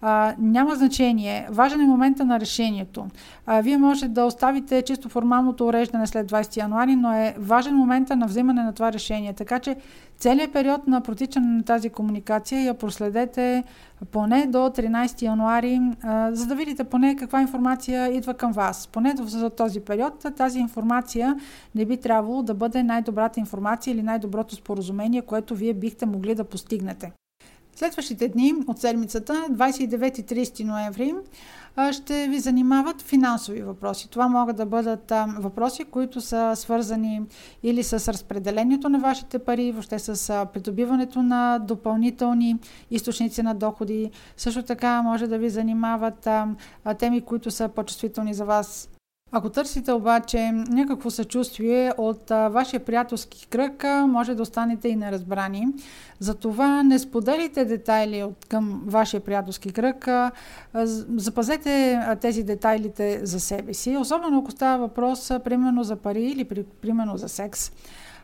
а, 0.00 0.34
няма 0.38 0.74
значение. 0.74 1.46
Важен 1.50 1.80
е 1.80 1.86
момента 1.86 2.24
на 2.24 2.40
решението. 2.40 3.06
А, 3.46 3.60
вие 3.60 3.78
може 3.78 4.08
да 4.08 4.24
оставите 4.24 4.82
чисто 4.82 5.08
формалното 5.08 5.66
уреждане 5.66 6.06
след 6.06 6.30
20 6.30 6.56
януари, 6.56 6.96
но 6.96 7.12
е 7.12 7.34
важен 7.38 7.74
момента 7.74 8.16
на 8.16 8.26
взимане 8.26 8.62
на 8.62 8.72
това 8.72 8.92
решение. 8.92 9.32
Така 9.32 9.58
че 9.58 9.76
целият 10.18 10.52
период 10.52 10.86
на 10.86 11.00
протичане 11.00 11.46
на 11.46 11.62
тази 11.62 11.90
комуникация 11.90 12.60
я 12.60 12.74
проследете 12.74 13.64
поне 14.10 14.46
до 14.46 14.58
13 14.58 15.22
януари, 15.22 15.80
за 16.30 16.46
да 16.46 16.54
видите 16.54 16.84
поне 16.84 17.16
каква 17.16 17.40
информация 17.40 18.16
идва 18.16 18.34
към 18.34 18.52
вас. 18.52 18.86
Поне 18.86 19.14
за 19.18 19.50
този 19.50 19.80
период 19.80 20.26
тази 20.36 20.58
информация 20.58 21.36
не 21.74 21.84
би 21.84 21.96
трябвало 21.96 22.42
да 22.42 22.54
бъде 22.54 22.82
най-добрата 22.82 23.40
информация 23.40 23.92
или 23.92 24.02
най-доброто 24.02 24.54
споразумение, 24.54 25.22
което 25.22 25.54
вие 25.54 25.74
бихте 25.74 26.06
могли 26.06 26.34
да 26.34 26.44
постигнете. 26.44 27.12
Следващите 27.76 28.28
дни 28.28 28.54
от 28.68 28.78
седмицата, 28.78 29.46
29 29.50 30.32
и 30.32 30.44
30 30.44 30.64
ноември, 30.64 31.14
ще 31.92 32.28
ви 32.28 32.40
занимават 32.40 33.02
финансови 33.02 33.62
въпроси. 33.62 34.10
Това 34.10 34.28
могат 34.28 34.56
да 34.56 34.66
бъдат 34.66 35.12
въпроси, 35.38 35.84
които 35.84 36.20
са 36.20 36.52
свързани 36.56 37.22
или 37.62 37.82
с 37.82 38.12
разпределението 38.12 38.88
на 38.88 38.98
вашите 38.98 39.38
пари, 39.38 39.72
въобще 39.72 39.98
с 39.98 40.46
придобиването 40.52 41.22
на 41.22 41.58
допълнителни 41.58 42.56
източници 42.90 43.42
на 43.42 43.54
доходи. 43.54 44.10
Също 44.36 44.62
така 44.62 45.02
може 45.02 45.26
да 45.26 45.38
ви 45.38 45.50
занимават 45.50 46.28
теми, 46.98 47.20
които 47.20 47.50
са 47.50 47.68
по-чувствителни 47.68 48.34
за 48.34 48.44
вас 48.44 48.88
ако 49.36 49.50
търсите 49.50 49.92
обаче 49.92 50.50
някакво 50.52 51.10
съчувствие 51.10 51.92
от 51.98 52.30
а, 52.30 52.48
вашия 52.48 52.80
приятелски 52.80 53.46
кръг, 53.46 53.84
а, 53.84 54.06
може 54.06 54.34
да 54.34 54.42
останете 54.42 54.88
и 54.88 54.96
неразбрани. 54.96 55.66
Затова 56.18 56.82
не 56.82 56.98
споделите 56.98 57.64
детайли 57.64 58.22
от 58.22 58.44
към 58.48 58.82
вашия 58.86 59.20
приятелски 59.20 59.72
кръг. 59.72 60.08
А, 60.08 60.30
запазете 61.16 61.92
а, 61.92 62.16
тези 62.16 62.42
детайлите 62.42 63.26
за 63.26 63.40
себе 63.40 63.74
си, 63.74 63.96
особено 63.96 64.38
ако 64.38 64.50
става 64.50 64.78
въпрос 64.78 65.30
а, 65.30 65.38
примерно 65.38 65.84
за 65.84 65.96
пари 65.96 66.24
или 66.24 66.44
при, 66.44 66.62
примерно 66.62 67.16
за 67.16 67.28
секс. 67.28 67.72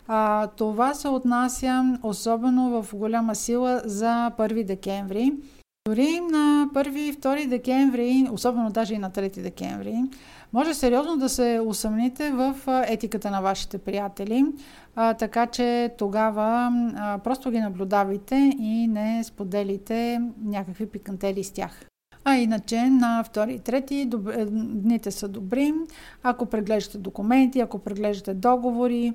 А, 0.08 0.46
това 0.46 0.94
се 0.94 1.08
отнася 1.08 1.98
особено 2.02 2.82
в 2.82 2.94
голяма 2.94 3.34
сила 3.34 3.82
за 3.84 4.30
1 4.38 4.64
декември. 4.64 5.32
Дори 5.88 6.20
на 6.20 6.68
1 6.74 6.98
и 6.98 7.14
2 7.14 7.48
декември, 7.48 8.28
особено 8.32 8.70
даже 8.70 8.94
и 8.94 8.98
на 8.98 9.10
3 9.10 9.42
декември, 9.42 10.02
може 10.52 10.74
сериозно 10.74 11.16
да 11.16 11.28
се 11.28 11.60
усъмните 11.66 12.30
в 12.30 12.54
етиката 12.88 13.30
на 13.30 13.40
вашите 13.40 13.78
приятели, 13.78 14.44
а, 14.96 15.14
така 15.14 15.46
че 15.46 15.94
тогава 15.98 16.72
а, 16.96 17.18
просто 17.18 17.50
ги 17.50 17.60
наблюдавайте 17.60 18.52
и 18.58 18.86
не 18.88 19.24
споделите 19.24 20.20
някакви 20.44 20.86
пикантели 20.86 21.44
с 21.44 21.50
тях. 21.50 21.86
А 22.24 22.36
иначе 22.36 22.82
на 22.82 23.24
2 23.24 23.48
и 23.48 23.60
3 23.60 24.06
доб... 24.06 24.28
Е, 24.28 24.44
дните 24.50 25.10
са 25.10 25.28
добри. 25.28 25.74
Ако 26.22 26.46
преглеждате 26.46 26.98
документи, 26.98 27.60
ако 27.60 27.78
преглеждате 27.78 28.34
договори, 28.34 29.14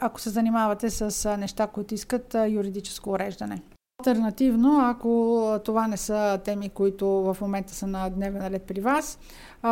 ако 0.00 0.20
се 0.20 0.30
занимавате 0.30 0.90
с 0.90 1.36
неща, 1.38 1.66
които 1.66 1.94
искат 1.94 2.36
юридическо 2.48 3.10
уреждане. 3.10 3.62
Альтернативно, 4.00 4.80
ако 4.80 5.60
това 5.64 5.88
не 5.88 5.96
са 5.96 6.40
теми, 6.44 6.68
които 6.68 7.06
в 7.06 7.36
момента 7.40 7.74
са 7.74 7.86
на 7.86 8.10
дневен 8.10 8.46
ред 8.46 8.62
при 8.62 8.80
вас, 8.80 9.18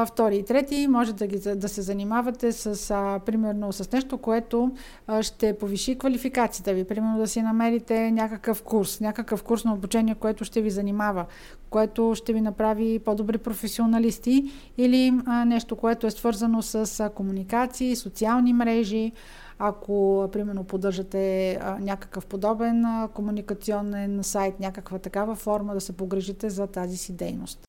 втори 0.07 0.37
и 0.37 0.45
трети, 0.45 0.87
може 0.89 1.13
да, 1.13 1.27
ги, 1.27 1.39
да 1.39 1.69
се 1.69 1.83
занимавате 1.83 2.53
с, 2.53 2.91
а, 2.91 3.21
примерно, 3.27 3.73
с 3.73 3.93
нещо, 3.93 4.19
което 4.19 4.71
а, 5.07 5.23
ще 5.23 5.59
повиши 5.59 5.99
квалификацията 5.99 6.75
ви. 6.75 6.85
Примерно 6.85 7.19
да 7.19 7.27
си 7.27 7.43
намерите 7.43 8.11
някакъв 8.11 8.63
курс, 8.63 9.01
някакъв 9.01 9.43
курс 9.43 9.65
на 9.65 9.75
обучение, 9.75 10.15
което 10.15 10.45
ще 10.45 10.61
ви 10.61 10.71
занимава, 10.71 11.27
което 11.71 12.13
ще 12.15 12.33
ви 12.33 12.41
направи 12.41 12.99
по-добри 12.99 13.39
професионалисти 13.39 14.53
или 14.79 15.13
а, 15.27 15.45
нещо, 15.45 15.77
което 15.77 16.07
е 16.07 16.11
свързано 16.11 16.63
с 16.63 17.01
а, 17.01 17.11
комуникации, 17.11 17.97
социални 17.97 18.53
мрежи, 18.53 19.13
ако, 19.59 20.29
примерно, 20.33 20.65
поддържате 20.65 21.55
а, 21.55 21.79
някакъв 21.81 22.27
подобен 22.27 22.85
а, 22.85 23.09
комуникационен 23.15 24.25
сайт, 24.25 24.61
някаква 24.61 24.99
такава 24.99 25.35
форма 25.35 25.75
да 25.75 25.81
се 25.81 25.97
погрежите 25.97 26.51
за 26.51 26.67
тази 26.67 26.97
си 26.97 27.17
дейност. 27.17 27.61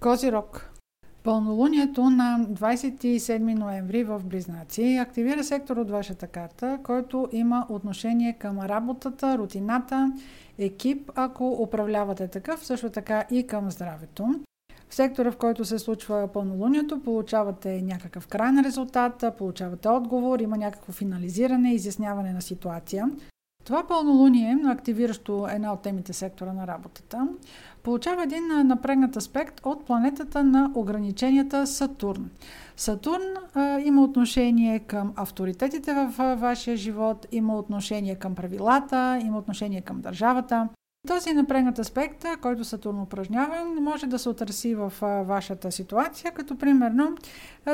Козирог. 0.00 0.73
Пълнолунието 1.24 2.10
на 2.10 2.38
27 2.50 3.54
ноември 3.54 4.04
в 4.04 4.22
Близнаци 4.24 4.96
активира 4.96 5.44
сектор 5.44 5.76
от 5.76 5.90
вашата 5.90 6.26
карта, 6.26 6.78
който 6.82 7.28
има 7.32 7.66
отношение 7.68 8.32
към 8.32 8.60
работата, 8.60 9.38
рутината, 9.38 10.12
екип, 10.58 11.10
ако 11.14 11.48
управлявате 11.48 12.28
такъв, 12.28 12.66
също 12.66 12.90
така 12.90 13.24
и 13.30 13.46
към 13.46 13.70
здравето. 13.70 14.26
В 14.88 14.94
сектора, 14.94 15.30
в 15.30 15.36
който 15.36 15.64
се 15.64 15.78
случва 15.78 16.28
пълнолунието, 16.32 17.02
получавате 17.02 17.82
някакъв 17.82 18.26
крайен 18.28 18.60
резултат, 18.64 19.24
получавате 19.38 19.88
отговор, 19.88 20.38
има 20.40 20.56
някакво 20.56 20.92
финализиране, 20.92 21.74
изясняване 21.74 22.32
на 22.32 22.42
ситуация. 22.42 23.10
Това 23.64 23.86
пълнолуние, 23.86 24.58
активиращо 24.66 25.46
една 25.50 25.72
от 25.72 25.82
темите 25.82 26.12
сектора 26.12 26.52
на 26.52 26.66
работата, 26.66 27.28
получава 27.84 28.22
един 28.22 28.42
напрегнат 28.64 29.16
аспект 29.16 29.60
от 29.64 29.86
планетата 29.86 30.44
на 30.44 30.70
ограниченията 30.74 31.66
Сатурн. 31.66 32.30
Сатурн 32.76 33.34
а, 33.54 33.80
има 33.80 34.04
отношение 34.04 34.78
към 34.78 35.12
авторитетите 35.16 35.94
в 35.94 36.36
вашия 36.36 36.76
живот, 36.76 37.26
има 37.32 37.58
отношение 37.58 38.14
към 38.14 38.34
правилата, 38.34 39.20
има 39.24 39.38
отношение 39.38 39.80
към 39.80 40.00
държавата. 40.00 40.68
Този 41.08 41.32
напрегнат 41.32 41.78
аспект, 41.78 42.24
който 42.40 42.64
Сатурн 42.64 43.00
упражнява, 43.00 43.64
може 43.80 44.06
да 44.06 44.18
се 44.18 44.28
отраси 44.28 44.74
в 44.74 44.92
вашата 45.26 45.72
ситуация, 45.72 46.32
като 46.32 46.58
примерно 46.58 47.16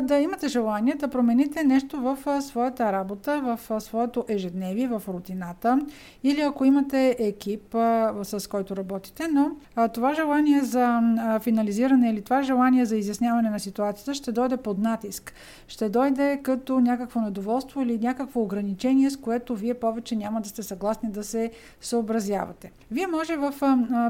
да 0.03 0.19
имате 0.19 0.49
желание 0.49 0.95
да 0.95 1.09
промените 1.09 1.65
нещо 1.65 2.01
в 2.01 2.43
своята 2.43 2.93
работа, 2.93 3.59
в 3.59 3.81
своето 3.81 4.25
ежедневие, 4.29 4.89
в 4.89 5.03
рутината 5.09 5.79
или 6.25 6.41
ако 6.41 6.65
имате 6.65 7.17
екип, 7.19 7.75
с 8.23 8.49
който 8.51 8.77
работите, 8.77 9.29
но 9.33 9.51
това 9.95 10.15
желание 10.15 10.61
за 10.61 11.01
финализиране 11.43 12.11
или 12.11 12.23
това 12.23 12.43
желание 12.43 12.85
за 12.85 12.97
изясняване 12.97 13.51
на 13.51 13.61
ситуацията 13.61 14.15
ще 14.15 14.33
дойде 14.33 14.57
под 14.57 14.79
натиск. 14.79 15.33
Ще 15.69 15.89
дойде 15.89 16.41
като 16.43 16.81
някакво 16.81 17.21
недоволство 17.21 17.83
или 17.83 17.99
някакво 17.99 18.41
ограничение, 18.41 19.11
с 19.11 19.17
което 19.17 19.55
вие 19.55 19.75
повече 19.75 20.17
няма 20.17 20.41
да 20.41 20.49
сте 20.49 20.63
съгласни 20.63 21.11
да 21.11 21.25
се 21.25 21.51
съобразявате. 21.81 22.73
Вие 22.91 23.07
може 23.07 23.37
в 23.37 23.55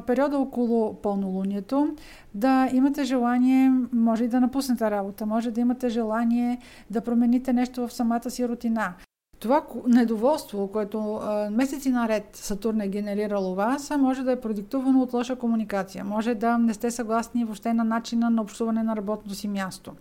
периода 0.07 0.39
около 0.39 0.95
пълнолунието 0.95 1.95
да 2.35 2.69
имате 2.73 3.05
желание, 3.05 3.73
може 3.93 4.25
и 4.25 4.29
да 4.29 4.41
напуснете 4.41 4.91
работа, 4.91 5.27
може 5.27 5.51
да 5.51 5.61
имате 5.61 5.89
желание 5.89 6.59
да 6.91 7.01
промените 7.01 7.53
нещо 7.53 7.89
в 7.89 7.93
самата 7.93 8.31
си 8.31 8.49
рутина. 8.49 8.95
Това 9.41 9.63
недоволство, 9.87 10.69
което 10.69 11.15
а, 11.15 11.51
месеци 11.51 11.91
наред 11.91 12.31
Сатурн 12.33 12.81
е 12.81 12.89
генерирал 12.89 13.53
у 13.53 13.55
вас, 13.55 13.93
може 13.99 14.23
да 14.23 14.33
е 14.33 14.41
продиктувано 14.41 15.03
от 15.03 15.13
лоша 15.13 15.37
комуникация. 15.37 16.05
Може 16.05 16.35
да 16.35 16.59
не 16.59 16.75
сте 16.75 16.91
съгласни 16.91 17.45
въобще 17.45 17.73
на 17.75 17.85
начина 17.85 18.31
на 18.31 18.43
общуване 18.43 18.83
на 18.83 18.97
работното 18.97 19.35
си 19.35 19.49
място. 19.49 19.93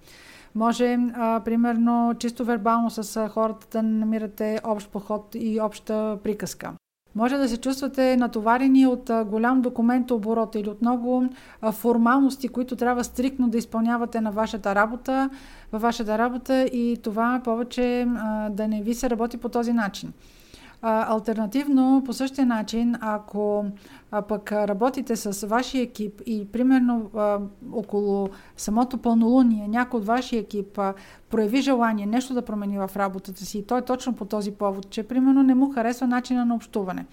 Може, 0.56 0.98
а, 1.14 1.42
примерно, 1.46 2.16
чисто 2.20 2.46
вербално 2.46 2.90
с 2.90 3.30
хората 3.30 3.68
да 3.72 3.84
намирате 3.84 4.60
общ 4.64 4.92
подход 4.92 5.36
и 5.36 5.60
обща 5.62 6.18
приказка. 6.24 6.74
Може 7.16 7.38
да 7.38 7.50
се 7.50 7.58
чувствате 7.58 8.18
натоварени 8.18 8.88
от 8.88 9.12
голям 9.26 9.62
документ 9.62 10.12
оборот 10.12 10.56
или 10.56 10.70
от 10.70 10.82
много 10.82 11.30
формалности, 11.72 12.48
които 12.48 12.76
трябва 12.76 13.04
стрикно 13.04 13.50
да 13.50 13.58
изпълнявате 13.58 14.22
на 14.22 14.32
вашата 14.32 14.76
работа, 14.76 15.30
във 15.72 15.82
вашата 15.82 16.18
работа 16.18 16.64
и 16.64 16.98
това 17.04 17.42
повече 17.44 18.08
да 18.50 18.68
не 18.68 18.82
ви 18.82 18.94
се 18.94 19.10
работи 19.10 19.38
по 19.38 19.50
този 19.50 19.74
начин. 19.74 20.14
А, 20.82 21.14
альтернативно, 21.14 22.04
по 22.06 22.14
същия 22.14 22.46
начин, 22.46 22.96
ако 23.02 23.66
пък 24.28 24.52
работите 24.52 25.16
с 25.16 25.48
вашия 25.48 25.82
екип 25.82 26.22
и 26.26 26.52
примерно 26.52 27.10
около 27.74 28.30
самото 28.58 28.98
пълнолуние 28.98 29.68
някой 29.68 30.00
от 30.00 30.06
вашия 30.06 30.40
екип 30.40 30.80
прояви 31.30 31.62
желание 31.62 32.06
нещо 32.06 32.34
да 32.34 32.42
промени 32.42 32.78
в 32.80 32.92
работата 32.96 33.46
си 33.46 33.58
и 33.58 33.66
той 33.66 33.80
е 33.80 33.86
точно 33.86 34.14
по 34.14 34.26
този 34.26 34.52
повод, 34.52 34.90
че 34.90 35.04
примерно 35.04 35.44
не 35.44 35.56
му 35.56 35.72
харесва 35.72 36.08
начина 36.08 36.46
на 36.46 36.56
общуване. 36.56 37.06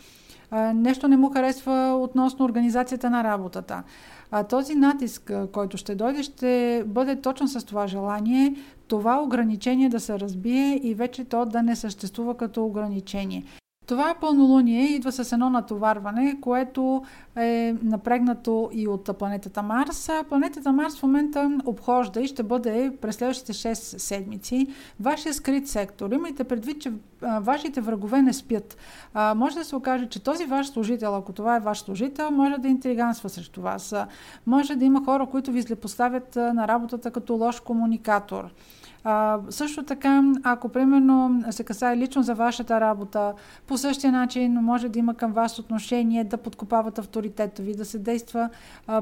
Нещо 0.74 1.08
не 1.08 1.16
му 1.16 1.30
харесва 1.30 1.98
относно 2.00 2.44
организацията 2.44 3.10
на 3.10 3.24
работата. 3.24 3.82
А, 4.30 4.44
този 4.44 4.74
натиск, 4.74 5.32
който 5.52 5.76
ще 5.76 5.94
дойде, 5.94 6.22
ще 6.22 6.82
бъде 6.86 7.20
точно 7.20 7.48
с 7.48 7.64
това 7.64 7.86
желание 7.86 8.54
това 8.88 9.22
ограничение 9.22 9.88
да 9.88 10.00
се 10.00 10.20
разбие 10.20 10.80
и 10.82 10.94
вече 10.94 11.24
то 11.24 11.46
да 11.46 11.62
не 11.62 11.76
съществува 11.76 12.36
като 12.36 12.64
ограничение. 12.64 13.44
Това 13.86 14.14
пълнолуние 14.20 14.86
идва 14.86 15.12
с 15.12 15.32
едно 15.32 15.50
натоварване, 15.50 16.40
което 16.40 17.02
е 17.36 17.74
напрегнато 17.82 18.70
и 18.72 18.88
от 18.88 19.18
планетата 19.18 19.62
Марс. 19.62 20.10
Планетата 20.28 20.72
Марс 20.72 20.96
в 20.96 21.02
момента 21.02 21.58
обхожда 21.64 22.20
и 22.20 22.26
ще 22.26 22.42
бъде 22.42 22.92
през 23.00 23.16
следващите 23.16 23.52
6 23.52 23.74
седмици 23.74 24.66
вашия 25.00 25.34
скрит 25.34 25.68
сектор. 25.68 26.10
Имайте 26.10 26.44
предвид, 26.44 26.80
че 26.80 26.92
вашите 27.40 27.80
врагове 27.80 28.22
не 28.22 28.32
спят. 28.32 28.76
А, 29.14 29.34
може 29.34 29.56
да 29.56 29.64
се 29.64 29.76
окаже, 29.76 30.06
че 30.08 30.22
този 30.22 30.44
ваш 30.44 30.68
служител, 30.68 31.16
ако 31.16 31.32
това 31.32 31.56
е 31.56 31.60
ваш 31.60 31.78
служител, 31.78 32.30
може 32.30 32.58
да 32.58 32.68
интриганства 32.68 33.28
срещу 33.28 33.62
вас. 33.62 33.94
Може 34.46 34.76
да 34.76 34.84
има 34.84 35.04
хора, 35.04 35.26
които 35.26 35.52
ви 35.52 35.62
злепоставят 35.62 36.36
на 36.36 36.68
работата 36.68 37.10
като 37.10 37.34
лош 37.34 37.60
комуникатор. 37.60 38.50
А, 39.08 39.38
също 39.50 39.82
така, 39.82 40.22
ако 40.42 40.68
примерно 40.68 41.44
се 41.50 41.64
касае 41.64 41.96
лично 41.96 42.22
за 42.22 42.34
вашата 42.34 42.80
работа, 42.80 43.32
по 43.66 43.78
същия 43.78 44.12
начин 44.12 44.52
може 44.52 44.88
да 44.88 44.98
има 44.98 45.14
към 45.14 45.32
вас 45.32 45.58
отношение 45.58 46.24
да 46.24 46.36
подкопават 46.36 46.98
авторитета 47.26 47.62
ви, 47.62 47.74
да 47.74 47.84
се 47.84 47.98
действа 47.98 48.50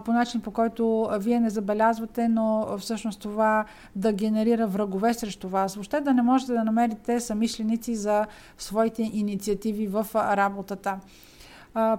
по 0.04 0.12
начин 0.12 0.40
по 0.40 0.50
който 0.50 1.08
вие 1.18 1.40
не 1.40 1.50
забелязвате, 1.50 2.28
но 2.28 2.66
всъщност 2.78 3.20
това 3.20 3.64
да 3.96 4.12
генерира 4.12 4.66
врагове 4.66 5.14
срещу 5.14 5.48
вас. 5.48 5.74
Въобще 5.74 6.00
да 6.00 6.14
не 6.14 6.22
можете 6.22 6.52
да 6.52 6.64
намерите 6.64 7.20
самишленици 7.20 7.94
за 7.94 8.26
своите 8.58 9.02
инициативи 9.02 9.86
в 9.86 10.06
работата. 10.14 10.98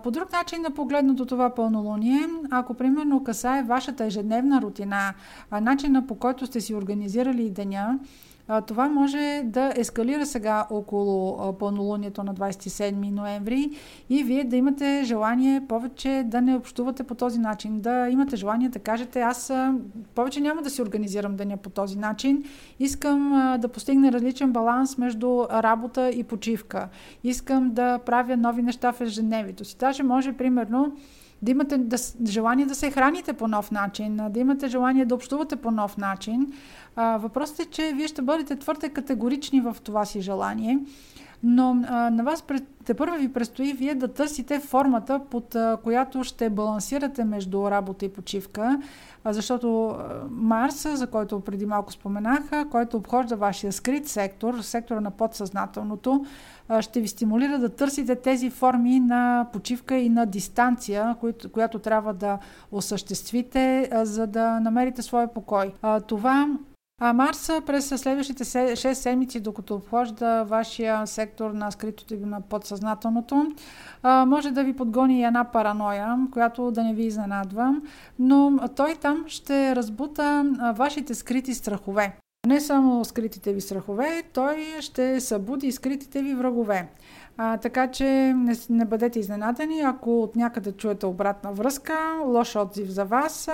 По 0.04 0.12
друг 0.12 0.32
начин 0.32 0.62
на 0.62 0.72
погледнато 0.72 1.26
това 1.26 1.50
пълнолуние, 1.50 2.28
ако 2.52 2.74
примерно 2.74 3.24
касае 3.24 3.64
вашата 3.64 4.06
ежедневна 4.06 4.62
рутина, 4.62 5.14
начина 5.62 6.08
по 6.08 6.16
който 6.16 6.46
сте 6.46 6.62
си 6.62 6.76
организирали 6.76 7.50
деня, 7.50 8.00
това 8.68 8.89
може 8.89 9.41
да 9.46 9.74
ескалира 9.76 10.26
сега 10.26 10.68
около 10.70 11.54
пълнолунието 11.54 12.24
на 12.24 12.36
27 12.36 13.12
ноември 13.12 13.70
и 14.10 14.24
вие 14.24 14.43
да 14.43 14.56
имате 14.56 15.02
желание 15.04 15.62
повече 15.68 16.24
да 16.26 16.41
не 16.41 16.56
общувате 16.56 17.04
по 17.04 17.16
този 17.16 17.39
начин, 17.39 17.82
да 17.82 18.10
имате 18.10 18.36
желание 18.36 18.70
да 18.70 18.80
кажете 18.80 19.22
аз 19.22 19.54
повече 20.16 20.41
няма 20.41 20.62
да 20.62 20.70
си 20.70 20.82
организирам 20.82 21.36
деня 21.36 21.58
по 21.58 21.70
този 21.70 21.98
начин, 21.98 22.43
искам 22.80 23.58
да 23.62 23.68
постигна 23.68 24.12
различен 24.12 24.52
баланс 24.52 24.98
между 24.98 25.46
работа 25.52 26.10
и 26.10 26.24
почивка, 26.24 26.89
искам 27.24 27.74
да 27.74 28.00
правя 28.00 28.38
нови 28.38 28.62
неща 28.62 28.91
в 28.91 29.02
ежедневието 29.02 29.66
си. 29.66 29.78
Даже 29.80 30.04
може 30.04 30.34
примерно 30.34 30.96
да 31.42 31.52
имате 31.52 31.78
да, 31.78 31.98
желание 32.28 32.66
да 32.66 32.76
се 32.76 32.92
храните 32.92 33.34
по 33.34 33.48
нов 33.48 33.72
начин, 33.72 34.20
да 34.30 34.40
имате 34.40 34.68
желание 34.68 35.06
да 35.06 35.16
общувате 35.16 35.56
по 35.56 35.72
нов 35.72 35.98
начин. 35.98 36.54
А, 36.96 37.18
въпросът 37.18 37.60
е, 37.60 37.66
че 37.66 37.94
вие 37.96 38.08
ще 38.08 38.22
бъдете 38.22 38.56
твърде 38.56 38.90
категорични 38.90 39.62
в 39.62 39.78
това 39.84 40.06
си 40.06 40.22
желание, 40.22 40.80
но 41.44 41.84
а, 41.88 42.10
на 42.10 42.24
вас 42.24 42.44
те 42.86 42.94
първо 42.94 43.18
ви 43.18 43.34
предстои 43.34 43.74
вие 43.74 43.96
да 43.96 44.08
търсите 44.08 44.60
формата, 44.60 45.22
под 45.30 45.56
а, 45.56 45.78
която 45.84 46.24
ще 46.24 46.50
балансирате 46.50 47.24
между 47.24 47.72
работа 47.72 48.06
и 48.06 48.10
почивка, 48.10 48.82
а, 49.24 49.34
защото 49.34 49.88
а, 49.88 49.96
Марс, 50.30 50.98
за 50.98 51.08
който 51.08 51.40
преди 51.40 51.66
малко 51.66 51.92
споменах, 51.92 52.70
който 52.72 52.98
обхожда 52.98 53.36
вашия 53.36 53.74
скрит 53.74 54.08
сектор, 54.08 54.62
сектора 54.62 55.02
на 55.02 55.12
подсъзнателното, 55.12 56.26
ще 56.80 57.01
ви 57.01 57.07
стимулира 57.07 57.59
да 57.59 57.70
търсите 57.70 58.16
тези 58.16 58.49
форми 58.49 58.99
на 58.99 59.47
почивка 59.53 59.97
и 59.97 60.09
на 60.09 60.26
дистанция, 60.26 61.16
която, 61.20 61.51
която 61.51 61.80
трябва 61.80 62.13
да 62.13 62.39
осъществите, 62.72 63.89
за 63.93 64.28
да 64.28 64.59
намерите 64.59 65.01
своя 65.01 65.34
покой. 65.34 65.74
Това 66.07 66.47
а 67.01 67.13
Марс 67.13 67.51
през 67.66 67.88
следващите 67.88 68.43
6 68.43 68.93
седмици, 68.93 69.39
докато 69.39 69.76
обхожда 69.76 70.43
вашия 70.43 71.07
сектор 71.07 71.51
на 71.51 71.72
скритото 71.72 72.13
и 72.13 72.18
на 72.18 72.41
подсъзнателното, 72.41 73.51
може 74.03 74.51
да 74.51 74.63
ви 74.63 74.76
подгони 74.76 75.24
една 75.24 75.43
параноя, 75.43 76.18
която 76.32 76.72
да 76.72 76.84
не 76.84 76.93
ви 76.93 77.03
изненадва, 77.03 77.76
но 78.20 78.59
той 78.76 78.95
там 78.95 79.24
ще 79.28 79.76
разбута 79.76 80.45
вашите 80.76 81.16
скрити 81.16 81.53
страхове. 81.53 82.18
Не 82.46 82.62
само 82.62 83.06
скритите 83.06 83.54
ви 83.54 83.62
страхове, 83.62 84.24
той 84.34 84.66
ще 84.80 85.22
събуди 85.22 85.72
скритите 85.72 86.22
ви 86.22 86.36
врагове. 86.36 86.88
А, 87.38 87.58
така 87.58 87.91
че 87.91 88.06
не, 88.36 88.54
не 88.70 88.86
бъдете 88.86 89.20
изненадани, 89.20 89.82
ако 89.82 90.24
от 90.24 90.36
някъде 90.36 90.72
чуете 90.72 91.06
обратна 91.06 91.52
връзка, 91.52 91.93
лош 92.26 92.56
отзив 92.56 92.89
за 92.89 93.06
вас. 93.06 93.50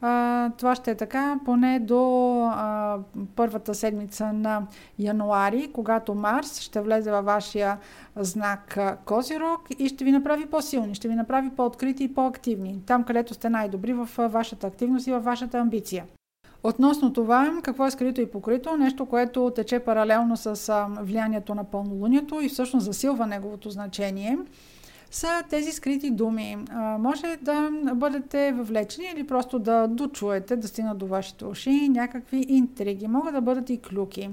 А, 0.00 0.50
това 0.50 0.74
ще 0.74 0.90
е 0.90 0.94
така 0.94 1.38
поне 1.44 1.80
до 1.80 2.42
а, 2.44 2.98
първата 3.36 3.74
седмица 3.74 4.32
на 4.32 4.62
януари, 4.98 5.70
когато 5.72 6.14
Марс 6.14 6.60
ще 6.60 6.80
влезе 6.80 7.10
във 7.10 7.24
вашия 7.24 7.78
знак 8.16 8.78
Козирог 9.04 9.60
и 9.78 9.88
ще 9.88 10.04
ви 10.04 10.12
направи 10.12 10.46
по-силни, 10.46 10.94
ще 10.94 11.08
ви 11.08 11.14
направи 11.14 11.50
по-открити 11.50 12.04
и 12.04 12.14
по-активни, 12.14 12.82
там 12.86 13.04
където 13.04 13.34
сте 13.34 13.50
най-добри 13.50 13.92
в 13.92 14.08
вашата 14.18 14.66
активност 14.66 15.06
и 15.06 15.12
във 15.12 15.24
вашата 15.24 15.58
амбиция. 15.58 16.04
Относно 16.66 17.12
това, 17.12 17.60
какво 17.62 17.86
е 17.86 17.90
скрито 17.90 18.20
и 18.20 18.30
покрито, 18.30 18.76
нещо, 18.76 19.06
което 19.06 19.52
тече 19.54 19.78
паралелно 19.78 20.36
с 20.36 20.86
влиянието 21.00 21.54
на 21.54 21.64
пълнолунието 21.64 22.40
и 22.40 22.48
всъщност 22.48 22.86
засилва 22.86 23.26
неговото 23.26 23.70
значение– 23.70 24.38
са 25.10 25.42
тези 25.50 25.72
скрити 25.72 26.10
думи. 26.10 26.56
Може 26.98 27.38
да 27.42 27.70
бъдете 27.94 28.52
въвлечени 28.52 29.12
или 29.16 29.26
просто 29.26 29.58
да 29.58 29.86
дочуете, 29.86 30.56
да 30.56 30.68
стигнат 30.68 30.98
до 30.98 31.06
вашите 31.06 31.44
уши 31.44 31.88
някакви 31.88 32.46
интриги. 32.48 33.08
Могат 33.08 33.34
да 33.34 33.40
бъдат 33.40 33.70
и 33.70 33.80
клюки. 33.80 34.30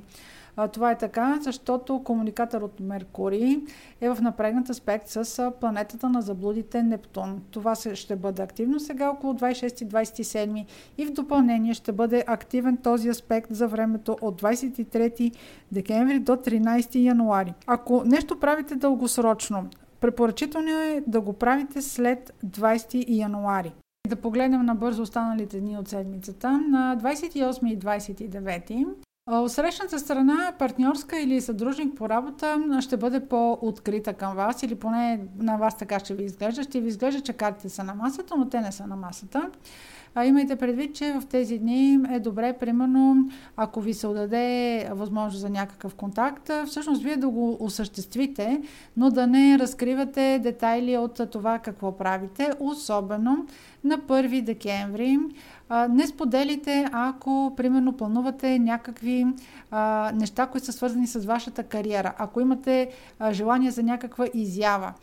Това 0.74 0.92
е 0.92 0.98
така, 0.98 1.40
защото 1.42 2.04
комуникатор 2.04 2.62
от 2.62 2.80
Меркурий 2.80 3.58
е 4.02 4.10
в 4.10 4.22
напрегнат 4.22 4.70
аспект 4.70 5.08
с 5.08 5.52
планетата 5.60 6.10
на 6.10 6.22
заблудите 6.22 6.84
Нептун. 6.84 7.42
Това 7.52 7.76
ще 7.76 8.16
бъде 8.16 8.42
активно 8.42 8.80
сега 8.80 9.10
около 9.10 9.34
26-27 9.34 10.66
и 10.98 11.06
в 11.06 11.12
допълнение 11.12 11.74
ще 11.74 11.92
бъде 11.92 12.24
активен 12.28 12.78
този 12.78 13.10
аспект 13.10 13.48
за 13.52 13.68
времето 13.68 14.18
от 14.22 14.42
23 14.42 15.36
декември 15.72 16.20
до 16.20 16.32
13 16.32 16.96
януари. 16.96 17.54
Ако 17.68 18.04
нещо 18.06 18.40
правите 18.40 18.76
дългосрочно, 18.76 19.70
Препоръчително 20.04 20.70
е 20.70 21.04
да 21.08 21.22
го 21.22 21.34
правите 21.34 21.82
след 21.82 22.34
20 22.46 23.06
януари. 23.08 23.74
Да 24.10 24.16
погледнем 24.16 24.66
набързо 24.66 25.02
останалите 25.02 25.60
дни 25.60 25.78
от 25.78 25.88
седмицата. 25.88 26.52
На 26.52 26.98
28 26.98 27.74
и 27.74 27.80
29 27.80 28.88
от 28.88 29.06
срещната 29.48 30.00
страна, 30.00 30.54
партньорска 30.60 31.20
или 31.20 31.42
съдружник 31.42 31.96
по 31.96 32.10
работа, 32.10 32.58
ще 32.82 32.98
бъде 32.98 33.28
по-открита 33.28 34.14
към 34.14 34.36
вас 34.36 34.64
или 34.64 34.76
поне 34.76 35.20
на 35.38 35.58
вас 35.58 35.78
така 35.78 36.00
ще 36.00 36.14
ви 36.14 36.24
изглежда. 36.24 36.64
Ще 36.64 36.82
ви 36.82 36.88
изглежда, 36.88 37.22
че 37.22 37.34
картите 37.34 37.70
са 37.70 37.84
на 37.84 37.96
масата, 37.96 38.36
но 38.38 38.50
те 38.50 38.62
не 38.62 38.72
са 38.72 38.88
на 38.88 38.96
масата. 38.96 39.50
А 40.16 40.26
имайте 40.26 40.56
предвид, 40.56 40.96
че 40.96 41.14
в 41.14 41.26
тези 41.26 41.60
дни 41.60 42.00
е 42.12 42.20
добре, 42.20 42.54
примерно, 42.54 43.30
ако 43.58 43.82
ви 43.82 43.94
се 43.94 44.08
отдаде 44.08 44.90
възможност 44.92 45.42
за 45.42 45.50
някакъв 45.50 45.96
контакт, 45.96 46.50
всъщност 46.68 47.04
вие 47.04 47.18
да 47.18 47.30
го 47.30 47.58
осъществите, 47.60 48.62
но 48.98 49.10
да 49.10 49.28
не 49.28 49.60
разкривате 49.60 50.40
детайли 50.44 50.98
от 50.98 51.22
това 51.32 51.60
какво 51.60 51.98
правите, 51.98 52.52
особено 52.60 53.46
на 53.84 53.98
1 53.98 54.42
декември. 54.42 55.20
Не 55.90 56.08
споделите, 56.08 56.90
ако 56.92 57.54
примерно 57.58 57.94
планувате 57.94 58.60
някакви 58.60 59.26
а, 59.72 60.12
неща, 60.16 60.46
които 60.48 60.66
са 60.66 60.74
свързани 60.74 61.08
с 61.08 61.20
вашата 61.20 61.64
кариера. 61.64 62.14
Ако 62.18 62.42
имате 62.42 62.90
а, 63.20 63.34
желание 63.34 63.72
за 63.72 63.84
някаква 63.84 64.26
изява. 64.34 64.94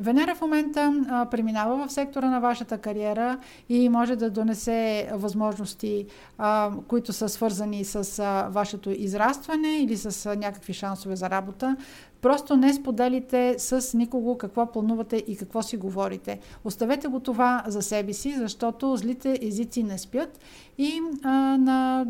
Венера 0.00 0.34
в 0.34 0.40
момента 0.40 1.04
а, 1.08 1.26
преминава 1.26 1.86
в 1.86 1.92
сектора 1.92 2.30
на 2.30 2.40
вашата 2.40 2.78
кариера 2.78 3.38
и 3.68 3.88
може 3.88 4.16
да 4.16 4.30
донесе 4.30 5.10
възможности, 5.14 6.06
а, 6.38 6.70
които 6.88 7.12
са 7.12 7.28
свързани 7.28 7.84
с 7.84 8.18
а, 8.18 8.48
вашето 8.50 8.90
израстване 8.90 9.68
или 9.68 9.96
с 9.96 10.26
а, 10.26 10.36
някакви 10.36 10.72
шансове 10.72 11.16
за 11.16 11.30
работа. 11.30 11.76
Просто 12.22 12.56
не 12.56 12.74
споделите 12.74 13.54
с 13.58 13.98
никого 13.98 14.38
какво 14.38 14.66
планувате 14.66 15.16
и 15.16 15.36
какво 15.36 15.62
си 15.62 15.76
говорите. 15.76 16.38
Оставете 16.64 17.08
го 17.08 17.20
това 17.20 17.64
за 17.66 17.82
себе 17.82 18.12
си, 18.12 18.34
защото 18.38 18.96
злите 18.96 19.38
езици 19.42 19.82
не 19.82 19.98
спят. 19.98 20.40
И 20.78 21.00
а, 21.24 21.30
на 21.58 22.06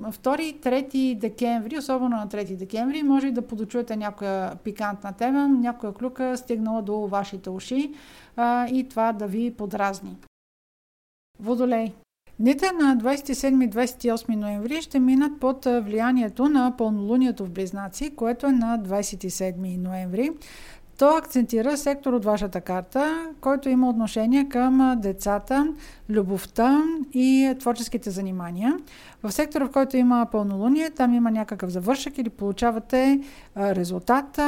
2-3 0.00 1.18
декември, 1.18 1.78
особено 1.78 2.16
на 2.16 2.28
3 2.28 2.56
декември, 2.56 3.02
може 3.02 3.26
и 3.26 3.32
да 3.32 3.42
подочуете 3.42 3.96
някоя 3.96 4.54
пикантна 4.56 5.12
тема, 5.12 5.48
някоя 5.48 5.94
клюка 5.94 6.36
стигнала 6.36 6.82
до 6.82 7.06
вашите 7.06 7.50
уши 7.50 7.94
а, 8.36 8.68
и 8.68 8.88
това 8.88 9.12
да 9.12 9.26
ви 9.26 9.54
подразни. 9.54 10.16
Водолей. 11.40 11.92
Дните 12.42 12.72
на 12.72 12.96
27-28 12.96 14.36
ноември 14.36 14.82
ще 14.82 15.00
минат 15.00 15.40
под 15.40 15.64
влиянието 15.64 16.48
на 16.48 16.74
пълнолунието 16.78 17.44
в 17.44 17.50
Близнаци, 17.50 18.10
което 18.16 18.46
е 18.46 18.52
на 18.52 18.78
27 18.78 19.78
ноември. 19.78 20.30
То 20.98 21.08
акцентира 21.16 21.76
сектор 21.76 22.12
от 22.12 22.24
вашата 22.24 22.60
карта, 22.60 23.30
който 23.40 23.68
има 23.68 23.90
отношение 23.90 24.48
към 24.48 24.98
децата, 25.02 25.74
любовта 26.10 26.82
и 27.12 27.54
творческите 27.60 28.10
занимания. 28.10 28.76
В 29.22 29.32
сектора, 29.32 29.66
в 29.66 29.70
който 29.70 29.96
има 29.96 30.26
пълнолуние, 30.32 30.90
там 30.90 31.14
има 31.14 31.30
някакъв 31.30 31.70
завършък 31.70 32.18
или 32.18 32.30
получавате 32.30 33.20
резултат, 33.56 34.40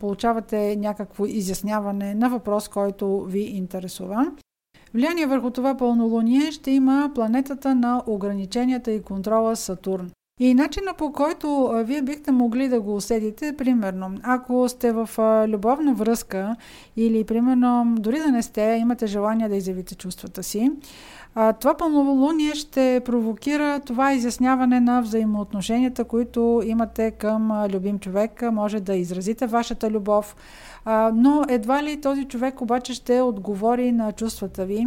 получавате 0.00 0.76
някакво 0.76 1.26
изясняване 1.26 2.14
на 2.14 2.30
въпрос, 2.30 2.68
който 2.68 3.24
ви 3.24 3.40
интересува. 3.40 4.32
Влияние 4.94 5.26
върху 5.26 5.50
това 5.50 5.76
пълнолуние 5.76 6.52
ще 6.52 6.70
има 6.70 7.10
планетата 7.14 7.74
на 7.74 8.02
ограниченията 8.06 8.90
и 8.92 9.02
контрола 9.02 9.56
Сатурн. 9.56 10.10
И 10.40 10.54
начина 10.54 10.94
по 10.94 11.12
който 11.12 11.72
вие 11.84 12.02
бихте 12.02 12.32
могли 12.32 12.68
да 12.68 12.80
го 12.80 12.96
усетите, 12.96 13.56
примерно, 13.56 14.10
ако 14.22 14.68
сте 14.68 14.92
в 14.92 15.10
любовна 15.48 15.94
връзка 15.94 16.56
или, 16.96 17.24
примерно, 17.24 17.94
дори 17.98 18.18
да 18.18 18.28
не 18.28 18.42
сте, 18.42 18.78
имате 18.80 19.06
желание 19.06 19.48
да 19.48 19.56
изявите 19.56 19.94
чувствата 19.94 20.42
си, 20.42 20.70
това 21.60 21.74
пълнолуние 21.76 22.54
ще 22.54 23.02
провокира 23.04 23.80
това 23.80 24.12
изясняване 24.12 24.80
на 24.80 25.00
взаимоотношенията, 25.00 26.04
които 26.04 26.62
имате 26.64 27.10
към 27.10 27.66
любим 27.72 27.98
човек. 27.98 28.42
Може 28.52 28.80
да 28.80 28.94
изразите 28.94 29.46
вашата 29.46 29.90
любов, 29.90 30.36
а, 30.88 31.12
но 31.14 31.42
едва 31.48 31.82
ли 31.82 32.00
този 32.00 32.24
човек 32.24 32.60
обаче 32.60 32.94
ще 32.94 33.20
отговори 33.20 33.92
на 33.92 34.12
чувствата 34.12 34.66
ви. 34.66 34.86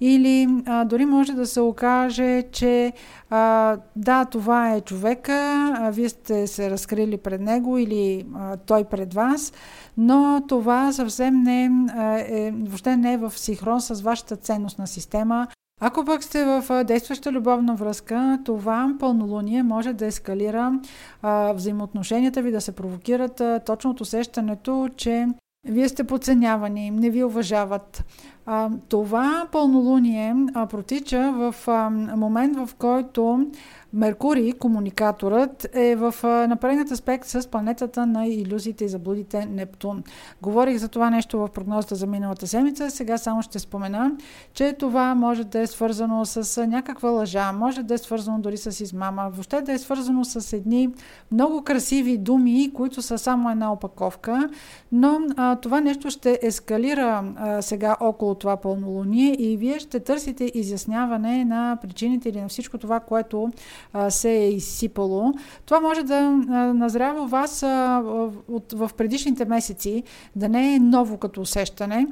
Или 0.00 0.48
а, 0.66 0.84
дори 0.84 1.04
може 1.04 1.32
да 1.32 1.46
се 1.46 1.60
окаже, 1.60 2.42
че 2.52 2.92
а, 3.30 3.76
да, 3.96 4.24
това 4.24 4.74
е 4.74 4.80
човека, 4.80 5.72
а, 5.78 5.90
вие 5.90 6.08
сте 6.08 6.46
се 6.46 6.70
разкрили 6.70 7.16
пред 7.16 7.40
него 7.40 7.78
или 7.78 8.26
а, 8.34 8.56
той 8.56 8.84
пред 8.84 9.14
вас, 9.14 9.52
но 9.96 10.42
това 10.48 10.92
съвсем 10.92 11.42
не 11.42 11.64
е, 11.64 12.50
въобще 12.50 12.96
не 12.96 13.12
е 13.12 13.18
в 13.18 13.32
синхрон 13.36 13.80
с 13.80 14.00
вашата 14.00 14.36
ценностна 14.36 14.86
система, 14.86 15.46
ако 15.86 16.04
пък 16.04 16.22
сте 16.24 16.44
в 16.44 16.84
действаща 16.84 17.32
любовна 17.32 17.74
връзка, 17.74 18.38
това 18.44 18.94
пълнолуние 19.00 19.62
може 19.62 19.92
да 19.92 20.06
ескалира 20.06 20.80
а, 21.22 21.52
взаимоотношенията 21.52 22.42
ви, 22.42 22.50
да 22.50 22.60
се 22.60 22.72
провокират 22.72 23.40
а, 23.40 23.60
точно 23.66 23.90
от 23.90 24.00
усещането, 24.00 24.88
че 24.96 25.26
вие 25.68 25.88
сте 25.88 26.04
подценявани, 26.04 26.90
не 26.90 27.10
ви 27.10 27.24
уважават. 27.24 28.04
А, 28.46 28.70
това 28.88 29.46
пълнолуние 29.52 30.36
а, 30.54 30.66
протича 30.66 31.32
в 31.32 31.68
а, 31.68 31.90
момент, 32.16 32.56
в 32.56 32.74
който 32.78 33.46
Меркурий, 33.94 34.52
комуникаторът, 34.52 35.66
е 35.72 35.96
в 35.96 36.14
напрегнат 36.48 36.90
аспект 36.90 37.26
с 37.26 37.50
планетата 37.50 38.06
на 38.06 38.26
иллюзиите 38.26 38.84
и 38.84 38.88
заблудите 38.88 39.46
Нептун. 39.46 40.02
Говорих 40.42 40.78
за 40.78 40.88
това 40.88 41.10
нещо 41.10 41.38
в 41.38 41.48
прогнозата 41.48 41.94
за 41.94 42.06
миналата 42.06 42.46
седмица, 42.46 42.90
сега 42.90 43.18
само 43.18 43.42
ще 43.42 43.58
спомена, 43.58 44.12
че 44.52 44.72
това 44.72 45.14
може 45.14 45.44
да 45.44 45.60
е 45.60 45.66
свързано 45.66 46.24
с 46.24 46.66
някаква 46.66 47.10
лъжа, 47.10 47.52
може 47.52 47.82
да 47.82 47.94
е 47.94 47.98
свързано 47.98 48.38
дори 48.40 48.56
с 48.56 48.80
измама, 48.80 49.30
въобще 49.32 49.60
да 49.60 49.72
е 49.72 49.78
свързано 49.78 50.24
с 50.24 50.52
едни 50.52 50.88
много 51.32 51.62
красиви 51.62 52.18
думи, 52.18 52.70
които 52.74 53.02
са 53.02 53.18
само 53.18 53.50
една 53.50 53.72
опаковка, 53.72 54.48
но 54.92 55.20
а, 55.36 55.56
това 55.56 55.80
нещо 55.80 56.10
ще 56.10 56.38
ескалира 56.42 57.24
а, 57.36 57.62
сега 57.62 57.96
около 58.00 58.33
това 58.34 58.56
пълнолуние 58.56 59.36
и 59.38 59.56
вие 59.56 59.78
ще 59.78 60.00
търсите 60.00 60.50
изясняване 60.54 61.44
на 61.44 61.78
причините 61.82 62.28
или 62.28 62.40
на 62.40 62.48
всичко 62.48 62.78
това, 62.78 63.00
което 63.00 63.50
се 64.08 64.30
е 64.30 64.48
изсипало. 64.48 65.32
Това 65.66 65.80
може 65.80 66.02
да 66.02 66.30
назрява 66.74 67.26
вас 67.26 67.60
в 68.72 68.90
предишните 68.96 69.44
месеци, 69.44 70.02
да 70.36 70.48
не 70.48 70.74
е 70.74 70.78
ново 70.78 71.18
като 71.18 71.40
усещане. 71.40 72.06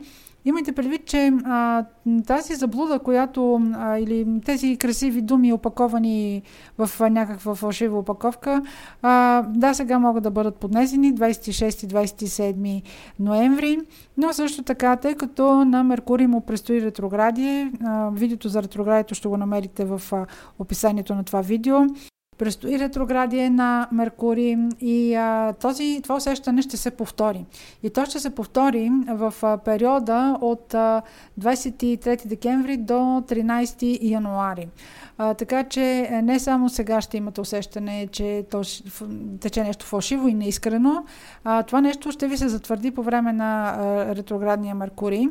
Имайте 0.45 0.73
предвид, 0.73 1.05
че 1.07 1.33
а, 1.45 1.85
тази 2.27 2.55
заблуда, 2.55 2.99
която 2.99 3.61
а, 3.75 3.99
или 3.99 4.41
тези 4.45 4.77
красиви 4.77 5.23
думи, 5.23 5.53
опаковани 5.53 6.43
в 6.79 6.91
а, 7.01 7.11
някаква 7.11 7.55
фалшива 7.55 7.99
опаковка, 7.99 8.63
а, 9.03 9.43
да, 9.43 9.75
сега 9.75 9.99
могат 9.99 10.23
да 10.23 10.31
бъдат 10.31 10.57
поднесени 10.57 11.15
26-27 11.15 12.83
ноември, 13.21 13.79
но 14.17 14.33
също 14.33 14.63
така, 14.63 14.97
тъй 14.97 15.15
като 15.15 15.65
на 15.65 15.85
Меркурий 15.85 16.27
му 16.27 16.41
предстои 16.41 16.83
ретроградие, 16.83 17.73
а, 17.85 18.11
видеото 18.11 18.49
за 18.49 18.63
ретроградието 18.63 19.15
ще 19.15 19.29
го 19.29 19.37
намерите 19.37 19.85
в 19.85 20.03
а, 20.13 20.27
описанието 20.59 21.15
на 21.15 21.25
това 21.25 21.41
видео, 21.41 21.79
Престои 22.43 22.79
ретроградие 22.79 23.51
на 23.51 23.89
Меркурий 23.93 24.57
и 24.81 25.15
а, 25.15 25.53
този, 25.53 26.01
това 26.03 26.15
усещане 26.15 26.63
ще 26.63 26.77
се 26.77 26.91
повтори. 26.91 27.45
И 27.83 27.91
то 27.91 28.05
ще 28.05 28.21
се 28.21 28.35
повтори 28.35 28.91
в 29.09 29.35
а, 29.43 29.59
периода 29.59 30.39
от 30.41 30.75
а, 30.75 31.03
23 31.41 32.27
декември 32.27 32.77
до 32.77 32.95
13 32.95 33.99
януари. 34.03 34.69
А, 35.19 35.35
така 35.35 35.65
че 35.65 36.09
е, 36.11 36.23
не 36.23 36.39
само 36.39 36.69
сега 36.69 37.01
ще 37.01 37.17
имате 37.17 37.41
усещане, 37.41 38.09
че 38.13 38.45
то 38.51 38.63
тече 39.41 39.63
нещо 39.63 39.87
фалшиво 39.87 40.29
и 40.29 40.35
неискрено, 40.35 41.05
а, 41.45 41.63
това 41.63 41.81
нещо 41.81 42.13
ще 42.13 42.29
ви 42.29 42.37
се 42.37 42.49
затвърди 42.49 42.91
по 42.91 43.03
време 43.03 43.33
на 43.33 43.77
а, 43.79 44.15
ретроградния 44.15 44.75
Меркурий. 44.75 45.29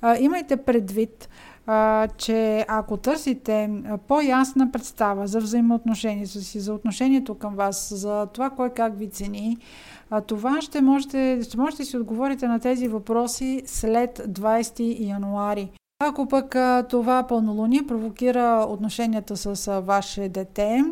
А, 0.00 0.16
имайте 0.20 0.56
предвид, 0.56 1.28
че 2.16 2.64
ако 2.68 2.96
търсите 2.96 3.70
по-ясна 4.08 4.72
представа 4.72 5.26
за 5.26 5.40
взаимоотношението 5.40 6.30
си, 6.30 6.60
за 6.60 6.74
отношението 6.74 7.34
към 7.34 7.54
вас, 7.54 7.94
за 7.94 8.26
това 8.26 8.50
кой 8.50 8.70
как 8.70 8.98
ви 8.98 9.10
цени, 9.10 9.58
това 10.26 10.60
ще 10.60 10.80
можете, 10.80 11.40
ще 11.42 11.56
можете 11.56 11.84
си 11.84 11.96
отговорите 11.96 12.48
на 12.48 12.60
тези 12.60 12.88
въпроси 12.88 13.62
след 13.66 14.18
20 14.18 15.08
януари. 15.08 15.70
Ако 16.04 16.28
пък 16.28 16.56
това 16.88 17.22
пълнолуние 17.22 17.86
провокира 17.88 18.66
отношенията 18.68 19.36
с 19.36 19.80
ваше 19.80 20.28
дете, 20.28 20.84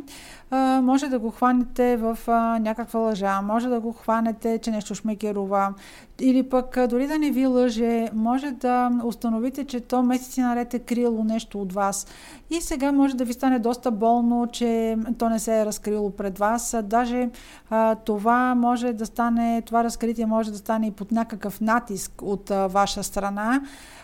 може 0.83 1.09
да 1.09 1.19
го 1.19 1.31
хванете 1.31 1.97
в 1.97 2.19
някаква 2.61 3.01
лъжа, 3.01 3.43
може 3.43 3.69
да 3.69 3.81
го 3.81 3.93
хванете, 3.93 4.59
че 4.59 4.71
нещо 4.71 4.95
шмекерува, 4.95 5.75
или 6.21 6.43
пък 6.43 6.79
дори 6.89 7.07
да 7.07 7.19
не 7.19 7.31
ви 7.31 7.47
лъже, 7.47 8.09
може 8.15 8.51
да 8.51 8.91
установите, 9.05 9.65
че 9.65 9.81
то 9.81 10.03
месеци 10.03 10.41
наред 10.41 10.75
е 10.75 10.79
криело 10.79 11.25
нещо 11.25 11.61
от 11.61 11.73
вас. 11.73 12.07
И 12.51 12.61
сега 12.61 12.93
може 12.93 13.17
да 13.17 13.25
ви 13.25 13.33
стане 13.33 13.59
доста 13.59 13.91
болно, 13.91 14.47
че 14.53 14.97
то 15.19 15.29
не 15.29 15.39
се 15.39 15.61
е 15.61 15.67
разкрило 15.67 16.11
пред 16.11 16.39
вас. 16.39 16.77
Даже 16.83 17.31
а, 17.71 17.95
това 17.95 18.55
може 18.55 18.93
да 18.93 19.07
стане, 19.07 19.63
това 19.67 19.85
разкритие 19.85 20.27
може 20.27 20.51
да 20.51 20.59
стане 20.59 20.87
и 20.87 20.91
под 20.91 21.13
някакъв 21.13 21.61
натиск 21.61 22.23
от 22.23 22.51
а, 22.51 22.67
ваша 22.67 23.03
страна 23.03 23.61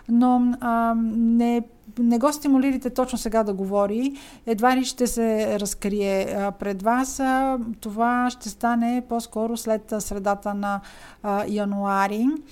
но 0.08 0.52
а, 0.60 0.94
не, 1.16 1.62
не 1.98 2.18
го 2.18 2.32
стимулирайте 2.32 2.90
точно 2.90 3.18
сега 3.18 3.42
да 3.42 3.52
говори. 3.52 4.12
Едва 4.46 4.76
ли 4.76 4.84
ще 4.84 5.06
се 5.06 5.60
разкрие 5.60 6.50
пред 6.58 6.82
вас. 6.82 7.22
Това 7.80 8.30
ще 8.30 8.48
стане 8.48 9.02
по-скоро 9.08 9.56
след 9.56 9.94
средата 9.98 10.54
на 10.54 10.80
а, 11.22 11.44
януари. 12.14 12.42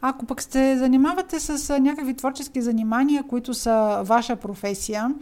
Ако 0.00 0.26
пък 0.26 0.42
сте 0.42 0.78
занимавате 0.78 1.40
с 1.40 1.80
някакви 1.80 2.14
творчески 2.14 2.62
занимания, 2.62 3.22
които 3.22 3.54
са 3.54 4.02
ваша 4.04 4.36
професия, 4.36 5.14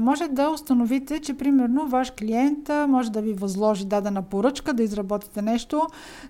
може 0.00 0.28
да 0.28 0.50
установите, 0.50 1.18
че 1.18 1.34
примерно 1.34 1.88
ваш 1.88 2.10
клиент 2.10 2.70
може 2.88 3.12
да 3.12 3.20
ви 3.20 3.32
възложи 3.32 3.86
дадена 3.86 4.22
поръчка, 4.22 4.72
да 4.72 4.82
изработите 4.82 5.42
нещо, 5.42 5.86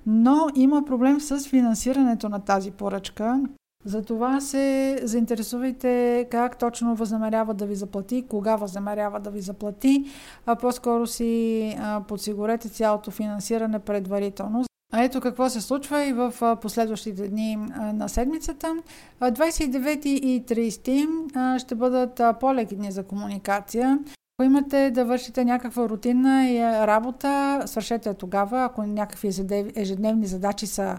но 0.06 0.46
има 0.54 0.84
проблем 0.84 1.20
с 1.20 1.48
финансирането 1.48 2.28
на 2.28 2.40
тази 2.40 2.70
поръчка. 2.70 3.40
Затова 3.84 4.40
се 4.40 4.98
заинтересувайте 5.02 6.26
как 6.30 6.58
точно 6.58 6.94
възнамерява 6.94 7.54
да 7.54 7.66
ви 7.66 7.74
заплати, 7.74 8.24
кога 8.28 8.56
възнамерява 8.56 9.20
да 9.20 9.30
ви 9.30 9.40
заплати, 9.40 10.04
а 10.46 10.56
по-скоро 10.56 11.06
си 11.06 11.76
подсигурете 12.08 12.68
цялото 12.68 13.10
финансиране 13.10 13.78
предварително. 13.78 14.64
А 14.92 15.02
ето 15.02 15.20
какво 15.20 15.50
се 15.50 15.60
случва 15.60 16.04
и 16.04 16.12
в 16.12 16.58
последващите 16.62 17.28
дни 17.28 17.56
на 17.94 18.08
седмицата. 18.08 18.76
29 19.20 20.06
и 20.06 20.44
30 20.46 21.58
ще 21.58 21.74
бъдат 21.74 22.20
по-леки 22.40 22.76
дни 22.76 22.92
за 22.92 23.02
комуникация. 23.04 23.98
Ако 24.38 24.44
имате 24.44 24.90
да 24.90 25.04
вършите 25.04 25.44
някаква 25.44 25.88
рутинна 25.88 26.46
работа, 26.86 27.62
свършете 27.66 28.14
тогава. 28.14 28.64
Ако 28.64 28.82
някакви 28.82 29.30
ежедневни 29.76 30.26
задачи 30.26 30.66
са 30.66 30.98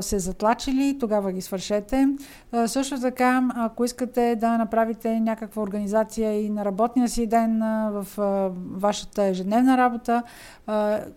се 0.00 0.18
затлачили, 0.18 0.96
тогава 1.00 1.32
ги 1.32 1.40
свършете. 1.40 2.08
Също 2.66 3.00
така, 3.00 3.48
ако 3.54 3.84
искате 3.84 4.36
да 4.36 4.58
направите 4.58 5.20
някаква 5.20 5.62
организация 5.62 6.44
и 6.44 6.50
на 6.50 6.64
работния 6.64 7.08
си 7.08 7.26
ден 7.26 7.58
в 7.92 8.06
вашата 8.70 9.24
ежедневна 9.24 9.76
работа, 9.76 10.22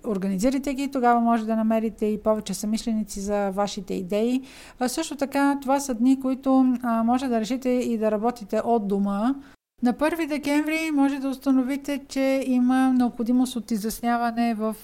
организирайте 0.07 0.73
ги, 0.73 0.91
тогава 0.91 1.19
може 1.19 1.45
да 1.45 1.55
намерите 1.55 2.05
и 2.05 2.23
повече 2.23 2.53
самишленици 2.53 3.19
за 3.19 3.49
вашите 3.49 3.93
идеи. 3.93 4.41
Също 4.87 5.15
така, 5.15 5.57
това 5.61 5.79
са 5.79 5.93
дни, 5.93 6.19
които 6.19 6.75
може 7.05 7.27
да 7.27 7.39
решите 7.39 7.69
и 7.69 7.97
да 7.97 8.11
работите 8.11 8.61
от 8.65 8.87
дома, 8.87 9.35
на 9.83 9.93
1 9.93 10.27
декември 10.27 10.91
може 10.93 11.19
да 11.19 11.29
установите, 11.29 12.01
че 12.07 12.43
има 12.47 12.93
необходимост 12.93 13.55
от 13.55 13.71
изясняване 13.71 14.53
в 14.53 14.75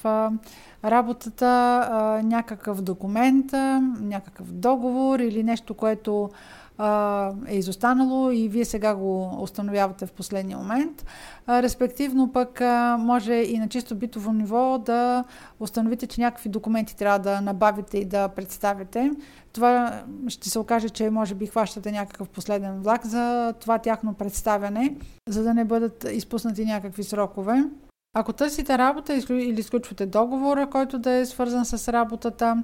работата, 0.85 2.21
някакъв 2.23 2.81
документ, 2.81 3.45
някакъв 4.01 4.51
договор 4.51 5.19
или 5.19 5.43
нещо, 5.43 5.73
което 5.73 6.29
а, 6.77 7.31
е 7.47 7.55
изостанало 7.57 8.31
и 8.31 8.49
вие 8.49 8.65
сега 8.65 8.95
го 8.95 9.41
установявате 9.41 10.05
в 10.05 10.11
последния 10.11 10.57
момент. 10.57 11.05
А, 11.47 11.63
респективно 11.63 12.31
пък 12.31 12.61
а, 12.61 12.97
може 12.99 13.33
и 13.33 13.59
на 13.59 13.69
чисто 13.69 13.95
битово 13.95 14.33
ниво 14.33 14.77
да 14.77 15.23
установите, 15.59 16.07
че 16.07 16.21
някакви 16.21 16.49
документи 16.49 16.95
трябва 16.95 17.19
да 17.19 17.41
набавите 17.41 17.97
и 17.97 18.05
да 18.05 18.27
представите. 18.27 19.11
Това 19.53 20.03
ще 20.27 20.49
се 20.49 20.59
окаже, 20.59 20.89
че 20.89 21.09
може 21.09 21.35
би 21.35 21.45
хващате 21.45 21.91
някакъв 21.91 22.29
последен 22.29 22.81
влак 22.81 23.05
за 23.05 23.53
това 23.59 23.77
тяхно 23.77 24.13
представяне, 24.13 24.95
за 25.29 25.43
да 25.43 25.53
не 25.53 25.65
бъдат 25.65 26.05
изпуснати 26.11 26.65
някакви 26.65 27.03
срокове. 27.03 27.63
Ако 28.19 28.33
търсите 28.33 28.77
работа 28.77 29.13
или 29.29 29.59
изключвате 29.59 30.05
договора, 30.05 30.67
който 30.69 30.99
да 30.99 31.11
е 31.11 31.25
свързан 31.25 31.65
с 31.65 31.93
работата, 31.93 32.63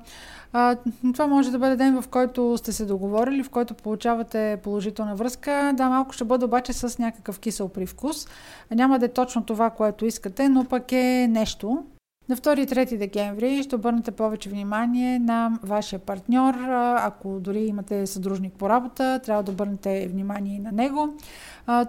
това 1.13 1.27
може 1.27 1.51
да 1.51 1.59
бъде 1.59 1.75
ден, 1.75 2.01
в 2.01 2.07
който 2.07 2.57
сте 2.57 2.71
се 2.71 2.85
договорили, 2.85 3.43
в 3.43 3.49
който 3.49 3.73
получавате 3.73 4.59
положителна 4.63 5.15
връзка. 5.15 5.73
Да, 5.75 5.89
малко 5.89 6.13
ще 6.13 6.23
бъде 6.23 6.45
обаче 6.45 6.73
с 6.73 6.99
някакъв 6.99 7.39
кисел 7.39 7.69
привкус. 7.69 8.27
Няма 8.71 8.99
да 8.99 9.05
е 9.05 9.09
точно 9.09 9.43
това, 9.43 9.69
което 9.69 10.05
искате, 10.05 10.49
но 10.49 10.65
пък 10.65 10.91
е 10.91 11.27
нещо. 11.29 11.83
На 12.29 12.35
2 12.35 12.59
и 12.59 12.67
3 12.67 12.97
декември 12.97 13.63
ще 13.63 13.75
обърнете 13.75 14.11
повече 14.11 14.49
внимание 14.49 15.19
на 15.19 15.59
вашия 15.63 15.99
партньор. 15.99 16.53
Ако 16.97 17.39
дори 17.39 17.65
имате 17.65 18.07
съдружник 18.07 18.53
по 18.53 18.69
работа, 18.69 19.19
трябва 19.23 19.43
да 19.43 19.51
обърнете 19.51 20.07
внимание 20.07 20.55
и 20.55 20.59
на 20.59 20.71
него. 20.71 21.09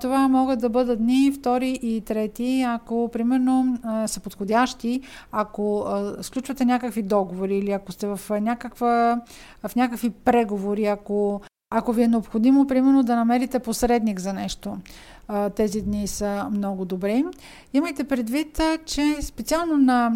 Това 0.00 0.28
могат 0.28 0.60
да 0.60 0.68
бъдат 0.68 0.98
дни 0.98 1.32
2 1.32 1.64
и 1.64 2.02
3, 2.02 2.74
ако 2.74 3.08
примерно 3.12 3.78
са 4.06 4.20
подходящи, 4.20 5.00
ако 5.32 5.86
сключвате 6.20 6.64
някакви 6.64 7.02
договори 7.02 7.58
или 7.58 7.70
ако 7.70 7.92
сте 7.92 8.06
в, 8.06 8.40
някаква, 8.40 9.20
в 9.66 9.76
някакви 9.76 10.10
преговори, 10.10 10.86
ако 10.86 11.40
ако 11.76 11.92
ви 11.92 12.02
е 12.02 12.08
необходимо, 12.08 12.66
примерно, 12.66 13.02
да 13.02 13.16
намерите 13.16 13.58
посредник 13.58 14.20
за 14.20 14.32
нещо, 14.32 14.76
тези 15.56 15.82
дни 15.82 16.06
са 16.06 16.48
много 16.50 16.84
добри. 16.84 17.24
Имайте 17.72 18.04
предвид, 18.04 18.60
че 18.86 19.16
специално 19.22 19.76
на 19.76 20.10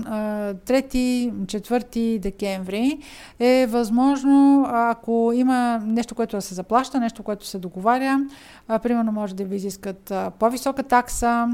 3-4 0.66 2.18
декември 2.18 2.98
е 3.38 3.66
възможно, 3.66 4.66
ако 4.68 5.32
има 5.34 5.78
нещо, 5.78 6.14
което 6.14 6.36
да 6.36 6.42
се 6.42 6.54
заплаща, 6.54 7.00
нещо, 7.00 7.22
което 7.22 7.46
се 7.46 7.58
договаря, 7.58 8.20
примерно 8.82 9.12
може 9.12 9.34
да 9.34 9.44
ви 9.44 9.56
изискат 9.56 10.12
по-висока 10.38 10.82
такса, 10.82 11.48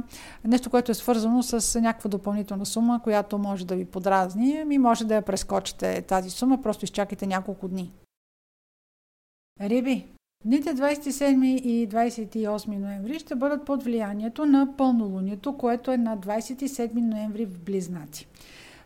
нещо, 0.44 0.70
което 0.70 0.90
е 0.92 0.94
свързано 0.94 1.42
с 1.42 1.80
някаква 1.80 2.08
допълнителна 2.08 2.66
сума, 2.66 3.00
която 3.04 3.38
може 3.38 3.66
да 3.66 3.76
ви 3.76 3.84
подразни 3.84 4.64
и 4.70 4.78
може 4.78 5.04
да 5.04 5.14
я 5.14 5.22
прескочите 5.22 6.02
тази 6.02 6.30
сума, 6.30 6.62
просто 6.62 6.84
изчакайте 6.84 7.26
няколко 7.26 7.68
дни. 7.68 7.92
Риби, 9.60 10.06
дните 10.44 10.74
27 10.74 11.44
и 11.44 11.88
28 11.88 12.78
ноември 12.78 13.18
ще 13.18 13.34
бъдат 13.34 13.64
под 13.64 13.82
влиянието 13.82 14.46
на 14.46 14.76
пълнолунието, 14.76 15.56
което 15.56 15.90
е 15.90 15.96
на 15.96 16.18
27 16.18 17.00
ноември 17.00 17.44
в 17.44 17.60
Близнаци. 17.60 18.28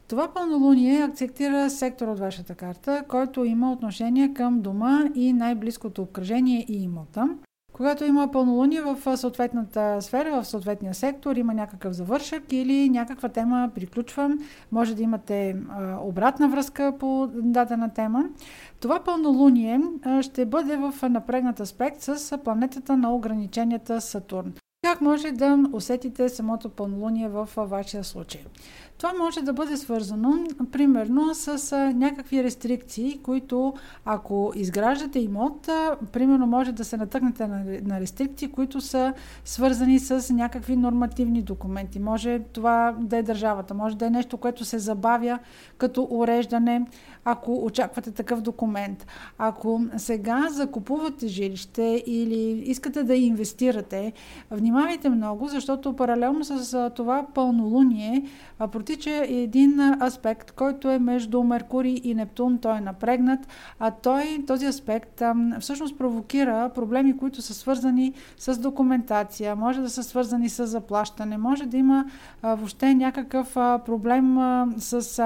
Това 0.09 0.29
пълнолуние 0.35 1.03
акцентира 1.03 1.71
сектор 1.71 2.09
от 2.09 2.19
вашата 2.19 2.55
карта, 2.55 3.05
който 3.09 3.45
има 3.45 3.73
отношение 3.73 4.35
към 4.35 4.61
дома 4.61 5.05
и 5.15 5.33
най-близкото 5.33 6.03
обкръжение 6.03 6.67
и 6.69 6.83
имота. 6.83 7.29
Когато 7.79 8.05
има 8.05 8.31
пълнолуние 8.31 8.81
в 8.81 9.17
съответната 9.17 10.03
сфера, 10.03 10.43
в 10.43 10.47
съответния 10.47 10.95
сектор, 10.95 11.37
има 11.37 11.55
някакъв 11.55 11.93
завършък 11.93 12.43
или 12.53 12.91
някаква 12.91 13.29
тема 13.29 13.71
приключва, 13.75 14.31
може 14.73 14.95
да 14.95 15.03
имате 15.03 15.57
обратна 16.01 16.49
връзка 16.49 16.93
по 16.99 17.29
дадена 17.35 17.95
тема. 17.95 18.25
Това 18.81 19.01
пълнолуние 19.01 19.81
ще 20.21 20.47
бъде 20.47 20.77
в 20.77 20.95
напрегнат 21.09 21.61
аспект 21.61 22.01
с 22.01 22.39
планетата 22.39 22.97
на 22.97 23.15
ограниченията 23.15 24.01
Сатурн. 24.01 24.53
Как 24.85 25.01
може 25.01 25.33
да 25.33 25.59
усетите 25.73 26.29
самото 26.29 26.69
пълнолуние 26.69 27.29
в 27.29 27.49
вашия 27.57 28.05
случай? 28.05 28.45
Това 28.99 29.13
може 29.19 29.43
да 29.43 29.53
бъде 29.53 29.77
свързано, 29.77 30.47
примерно, 30.73 31.35
с 31.35 31.77
някакви 31.95 32.45
рестрикции, 32.45 33.19
които 33.23 33.75
ако 34.05 34.53
изграждате 34.55 35.19
имот, 35.19 35.69
примерно 36.13 36.47
може 36.47 36.73
да 36.73 36.85
се 36.85 36.97
натъкнете 36.97 37.47
на, 37.47 38.01
рестрикции, 38.01 38.49
които 38.49 38.81
са 38.81 39.15
свързани 39.45 39.99
с 39.99 40.35
някакви 40.35 40.77
нормативни 40.77 41.43
документи. 41.43 41.99
Може 41.99 42.39
това 42.39 42.97
да 43.01 43.17
е 43.17 43.23
държавата, 43.23 43.75
може 43.75 43.97
да 43.97 44.07
е 44.07 44.11
нещо, 44.11 44.37
което 44.37 44.65
се 44.65 44.79
забавя 44.79 45.39
като 45.77 46.09
уреждане, 46.11 46.87
ако 47.25 47.65
очаквате 47.65 48.11
такъв 48.11 48.41
документ. 48.41 49.07
Ако 49.39 49.81
сега 49.97 50.47
закупувате 50.51 51.27
жилище 51.27 52.03
или 52.07 52.63
искате 52.67 53.05
да 53.05 53.15
инвестирате, 53.17 54.13
внимавайте 54.51 55.09
много, 55.09 55.49
защото 55.49 55.97
паралелно 55.97 56.45
с 56.45 56.91
това 56.91 57.27
пълнолуние, 57.35 58.25
протича 58.67 59.11
един 59.11 59.81
аспект, 60.03 60.51
който 60.51 60.91
е 60.91 60.99
между 60.99 61.43
Меркурий 61.43 62.01
и 62.05 62.15
Нептун. 62.15 62.59
Той 62.59 62.77
е 62.77 62.81
напрегнат, 62.81 63.41
а 63.79 63.91
той, 63.91 64.45
този 64.47 64.67
аспект 64.67 65.23
всъщност 65.61 65.99
провокира 65.99 66.71
проблеми, 66.75 67.17
които 67.17 67.43
са 67.43 67.55
свързани 67.55 68.13
с 68.39 68.59
документация, 68.59 69.57
може 69.57 69.81
да 69.81 69.91
са 69.91 70.03
свързани 70.03 70.49
с 70.49 70.67
заплащане, 70.67 71.39
може 71.39 71.67
да 71.67 71.77
има 71.77 72.05
въобще 72.43 72.95
някакъв 72.95 73.55
проблем 73.55 74.39
с 74.79 75.21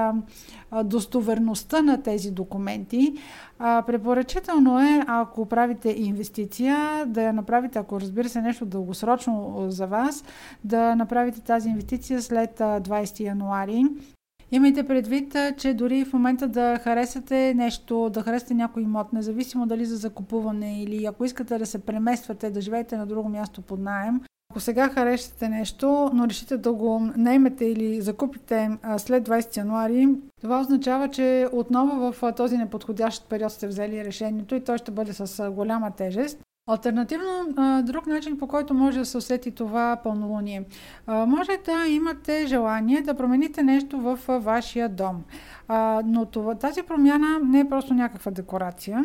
достоверността 0.85 1.82
на 1.82 2.03
тези 2.03 2.31
документи. 2.31 3.15
Препоръчително 3.59 4.81
е, 4.81 5.05
ако 5.07 5.47
правите 5.47 5.94
инвестиция, 5.99 7.05
да 7.07 7.23
я 7.23 7.32
направите, 7.32 7.78
ако 7.78 8.01
разбира 8.01 8.28
се 8.28 8.43
нещо 8.43 8.66
дългосрочно 8.66 9.66
за 9.69 9.86
вас, 9.86 10.24
да 10.65 10.97
направите 10.97 11.40
тази 11.40 11.69
инвестиция 11.69 12.23
след 12.23 12.59
20 12.59 13.20
януари. 13.20 13.85
Имайте 14.55 14.83
предвид, 14.83 15.37
че 15.57 15.74
дори 15.74 16.05
в 16.05 16.12
момента 16.12 16.49
да 16.49 16.79
харесате 16.79 17.55
нещо, 17.55 18.11
да 18.11 18.23
харесате 18.23 18.55
някой 18.55 18.83
имот, 18.83 19.12
независимо 19.12 19.66
дали 19.66 19.85
за 19.85 19.97
закупуване 19.97 20.83
или 20.83 21.05
ако 21.05 21.24
искате 21.24 21.59
да 21.59 21.66
се 21.66 21.79
премествате, 21.79 22.51
да 22.51 22.61
живеете 22.61 22.97
на 22.97 23.07
друго 23.07 23.29
място 23.29 23.62
под 23.62 23.81
найем, 23.81 24.20
ако 24.51 24.61
сега 24.61 24.89
харесате 24.89 25.49
нещо, 25.49 26.11
но 26.15 26.27
решите 26.27 26.57
да 26.57 26.73
го 26.73 27.11
наймете 27.16 27.65
или 27.65 28.01
закупите 28.01 28.70
след 28.99 29.29
20 29.29 29.57
януари, 29.57 30.09
това 30.41 30.61
означава, 30.61 31.09
че 31.09 31.47
отново 31.53 32.12
в 32.12 32.33
този 32.33 32.57
неподходящ 32.57 33.29
период 33.29 33.53
сте 33.53 33.66
взели 33.66 34.05
решението 34.05 34.55
и 34.55 34.65
той 34.65 34.79
ще 34.79 34.91
бъде 34.91 35.12
с 35.12 35.51
голяма 35.51 35.91
тежест. 35.91 36.39
Альтернативно, 36.66 37.55
друг 37.82 38.06
начин 38.06 38.39
по 38.39 38.48
който 38.48 38.74
може 38.74 38.98
да 38.98 39.05
се 39.05 39.16
усети 39.16 39.51
това 39.51 40.01
пълнолуние. 40.02 40.64
Може 41.09 41.51
да 41.64 41.86
имате 41.86 42.47
желание 42.47 43.02
да 43.02 43.14
промените 43.14 43.62
нещо 43.62 44.01
в 44.01 44.18
вашия 44.39 44.89
дом. 44.89 45.24
Но 46.05 46.26
тази 46.60 46.82
промяна 46.82 47.40
не 47.44 47.60
е 47.60 47.68
просто 47.68 47.94
някаква 47.94 48.30
декорация 48.30 49.05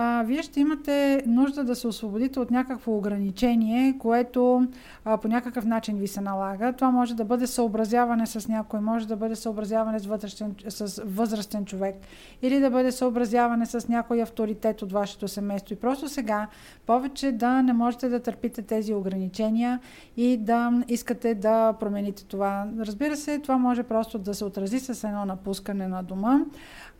а, 0.00 0.22
вие 0.22 0.42
ще 0.42 0.60
имате 0.60 1.22
нужда 1.26 1.64
да 1.64 1.76
се 1.76 1.88
освободите 1.88 2.40
от 2.40 2.50
някакво 2.50 2.96
ограничение, 2.96 3.98
което 3.98 4.66
а, 5.04 5.16
по 5.16 5.28
някакъв 5.28 5.64
начин 5.64 5.98
ви 5.98 6.08
се 6.08 6.20
налага. 6.20 6.72
Това 6.72 6.90
може 6.90 7.14
да 7.14 7.24
бъде 7.24 7.46
съобразяване 7.46 8.26
с 8.26 8.48
някой, 8.48 8.80
може 8.80 9.08
да 9.08 9.16
бъде 9.16 9.36
съобразяване 9.36 9.98
с, 9.98 10.06
вътрешен, 10.06 10.54
с 10.68 11.02
възрастен 11.06 11.64
човек 11.64 11.96
или 12.42 12.60
да 12.60 12.70
бъде 12.70 12.92
съобразяване 12.92 13.66
с 13.66 13.88
някой 13.88 14.22
авторитет 14.22 14.82
от 14.82 14.92
вашето 14.92 15.28
семейство. 15.28 15.74
И 15.74 15.76
просто 15.76 16.08
сега 16.08 16.46
повече 16.86 17.32
да 17.32 17.62
не 17.62 17.72
можете 17.72 18.08
да 18.08 18.20
търпите 18.20 18.62
тези 18.62 18.94
ограничения 18.94 19.80
и 20.16 20.36
да 20.36 20.82
искате 20.88 21.34
да 21.34 21.72
промените 21.72 22.24
това. 22.24 22.66
Разбира 22.78 23.16
се, 23.16 23.38
това 23.38 23.58
може 23.58 23.82
просто 23.82 24.18
да 24.18 24.34
се 24.34 24.44
отрази 24.44 24.80
с 24.80 25.04
едно 25.04 25.24
напускане 25.24 25.88
на 25.88 26.02
дома. 26.02 26.40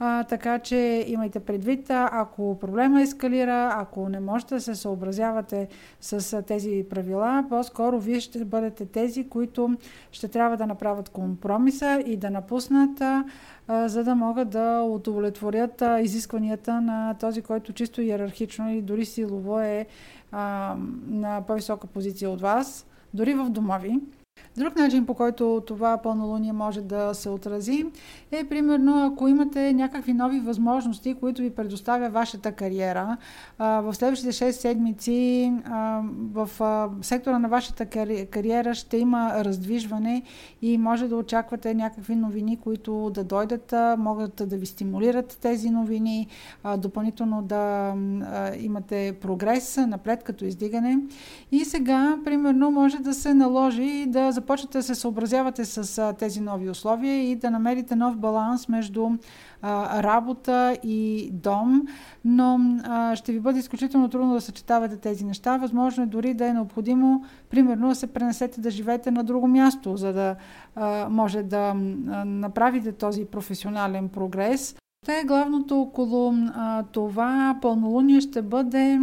А, 0.00 0.24
така 0.24 0.58
че 0.58 1.04
имайте 1.06 1.40
предвид, 1.40 1.86
ако 1.90 2.58
проблема 2.58 3.02
ескалира, 3.02 3.74
ако 3.76 4.08
не 4.08 4.20
можете 4.20 4.54
да 4.54 4.60
се 4.60 4.74
съобразявате 4.74 5.68
с 6.00 6.42
тези 6.42 6.84
правила, 6.90 7.44
по-скоро 7.48 8.00
вие 8.00 8.20
ще 8.20 8.44
бъдете 8.44 8.86
тези, 8.86 9.28
които 9.28 9.76
ще 10.12 10.28
трябва 10.28 10.56
да 10.56 10.66
направят 10.66 11.08
компромиса 11.08 12.02
и 12.06 12.16
да 12.16 12.30
напуснат, 12.30 13.00
а, 13.00 13.24
за 13.88 14.04
да 14.04 14.14
могат 14.14 14.50
да 14.50 14.82
удовлетворят 14.82 15.82
а, 15.82 16.00
изискванията 16.00 16.80
на 16.80 17.14
този, 17.20 17.42
който 17.42 17.72
чисто 17.72 18.02
иерархично 18.02 18.70
и 18.70 18.82
дори 18.82 19.04
силово 19.04 19.60
е 19.60 19.86
а, 20.32 20.74
на 21.06 21.42
по-висока 21.46 21.86
позиция 21.86 22.30
от 22.30 22.40
вас, 22.40 22.86
дори 23.14 23.34
в 23.34 23.50
дома 23.50 23.78
ви. 23.78 24.00
Друг 24.56 24.76
начин, 24.76 25.06
по 25.06 25.14
който 25.14 25.62
това 25.66 25.96
пълнолуние 25.96 26.52
може 26.52 26.80
да 26.80 27.14
се 27.14 27.28
отрази, 27.28 27.84
е 28.32 28.44
примерно 28.44 29.06
ако 29.06 29.28
имате 29.28 29.72
някакви 29.72 30.12
нови 30.12 30.40
възможности, 30.40 31.14
които 31.14 31.42
ви 31.42 31.50
предоставя 31.50 32.08
вашата 32.08 32.52
кариера. 32.52 33.16
В 33.58 33.94
следващите 33.94 34.32
6 34.32 34.50
седмици 34.50 35.52
в 36.32 36.50
сектора 37.02 37.38
на 37.38 37.48
вашата 37.48 37.86
кариера 38.26 38.74
ще 38.74 38.96
има 38.96 39.44
раздвижване 39.44 40.22
и 40.62 40.78
може 40.78 41.08
да 41.08 41.16
очаквате 41.16 41.74
някакви 41.74 42.16
новини, 42.16 42.56
които 42.56 43.10
да 43.14 43.24
дойдат, 43.24 43.74
могат 43.98 44.42
да 44.46 44.56
ви 44.56 44.66
стимулират 44.66 45.38
тези 45.40 45.70
новини, 45.70 46.26
допълнително 46.78 47.42
да 47.42 47.94
имате 48.60 49.16
прогрес 49.20 49.76
напред 49.76 50.22
като 50.22 50.44
издигане. 50.44 50.98
И 51.52 51.64
сега, 51.64 52.18
примерно, 52.24 52.70
може 52.70 52.98
да 52.98 53.14
се 53.14 53.34
наложи 53.34 54.06
да 54.06 54.27
започнете 54.32 54.78
да 54.78 54.82
се 54.82 54.94
съобразявате 54.94 55.64
с 55.64 56.14
тези 56.18 56.40
нови 56.40 56.70
условия 56.70 57.30
и 57.30 57.36
да 57.36 57.50
намерите 57.50 57.96
нов 57.96 58.16
баланс 58.16 58.68
между 58.68 59.10
работа 59.94 60.76
и 60.82 61.30
дом, 61.32 61.82
но 62.24 62.60
ще 63.14 63.32
ви 63.32 63.40
бъде 63.40 63.58
изключително 63.58 64.08
трудно 64.08 64.34
да 64.34 64.40
съчетавате 64.40 64.96
тези 64.96 65.24
неща. 65.24 65.56
Възможно 65.56 66.02
е 66.02 66.06
дори 66.06 66.34
да 66.34 66.46
е 66.46 66.52
необходимо, 66.52 67.24
примерно, 67.50 67.88
да 67.88 67.94
се 67.94 68.06
пренесете 68.06 68.60
да 68.60 68.70
живеете 68.70 69.10
на 69.10 69.24
друго 69.24 69.48
място, 69.48 69.96
за 69.96 70.12
да 70.12 70.36
може 71.08 71.42
да 71.42 71.74
направите 72.24 72.92
този 72.92 73.24
професионален 73.24 74.08
прогрес. 74.08 74.76
Те 75.06 75.24
главното 75.26 75.80
около 75.80 76.34
а, 76.54 76.82
това 76.82 77.58
пълнолуние 77.62 78.20
ще 78.20 78.42
бъде 78.42 79.00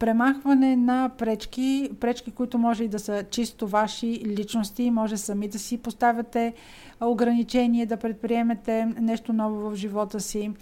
премахване 0.00 0.76
на 0.76 1.10
пречки, 1.18 1.90
пречки, 2.00 2.30
които 2.30 2.58
може 2.58 2.84
и 2.84 2.88
да 2.88 2.98
са 2.98 3.24
чисто 3.30 3.68
ваши 3.68 4.22
личности, 4.26 4.90
може 4.90 5.16
сами 5.16 5.48
да 5.48 5.58
си 5.58 5.78
поставяте 5.78 6.54
ограничение, 7.00 7.86
да 7.86 7.96
предприемете 7.96 8.84
нещо 9.00 9.32
ново 9.32 9.70
в 9.70 9.74
живота 9.74 10.20
си. 10.20 10.52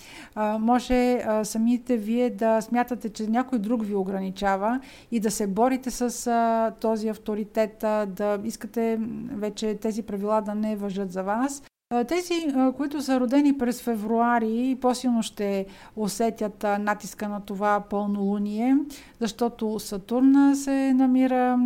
Може 0.58 1.20
самите 1.42 1.96
вие 1.96 2.30
да 2.30 2.60
смятате, 2.60 3.08
че 3.08 3.26
някой 3.26 3.58
друг 3.58 3.84
ви 3.84 3.94
ограничава 3.94 4.80
и 5.10 5.20
да 5.20 5.30
се 5.30 5.46
борите 5.46 5.90
с 5.90 6.74
този 6.80 7.08
авторитет, 7.08 7.76
да 8.08 8.38
искате 8.44 8.98
вече 9.32 9.74
тези 9.74 10.02
правила 10.02 10.40
да 10.40 10.54
не 10.54 10.76
въжат 10.76 11.12
за 11.12 11.22
вас. 11.22 11.62
Тези, 12.08 12.34
които 12.76 13.02
са 13.02 13.20
родени 13.20 13.58
през 13.58 13.82
февруари, 13.82 14.78
по-силно 14.80 15.22
ще 15.22 15.66
усетят 15.96 16.62
натиска 16.62 17.28
на 17.28 17.40
това 17.40 17.80
пълнолуние, 17.80 18.76
защото 19.20 19.78
Сатурн 19.78 20.56
се 20.56 20.92
намира 20.94 21.56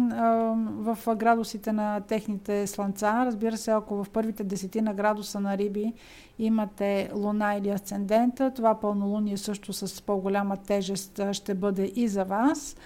в 0.62 0.99
градусите 1.16 1.73
на 1.73 2.01
техните 2.01 2.66
слънца. 2.66 3.27
Разбира 3.27 3.57
се, 3.57 3.70
ако 3.70 4.05
в 4.05 4.11
първите 4.11 4.44
десетина 4.44 4.94
градуса 4.94 5.40
на 5.40 5.59
Риби 5.59 5.93
имате 6.39 7.11
луна 7.15 7.55
или 7.55 7.69
асцендента, 7.69 8.51
това 8.51 8.81
пълнолуние 8.81 9.36
също 9.36 9.73
с 9.73 10.03
по-голяма 10.03 10.57
тежест 10.57 11.20
ще 11.32 11.55
бъде 11.55 11.93
и 11.97 12.09
за 12.09 12.24
вас. 12.24 12.77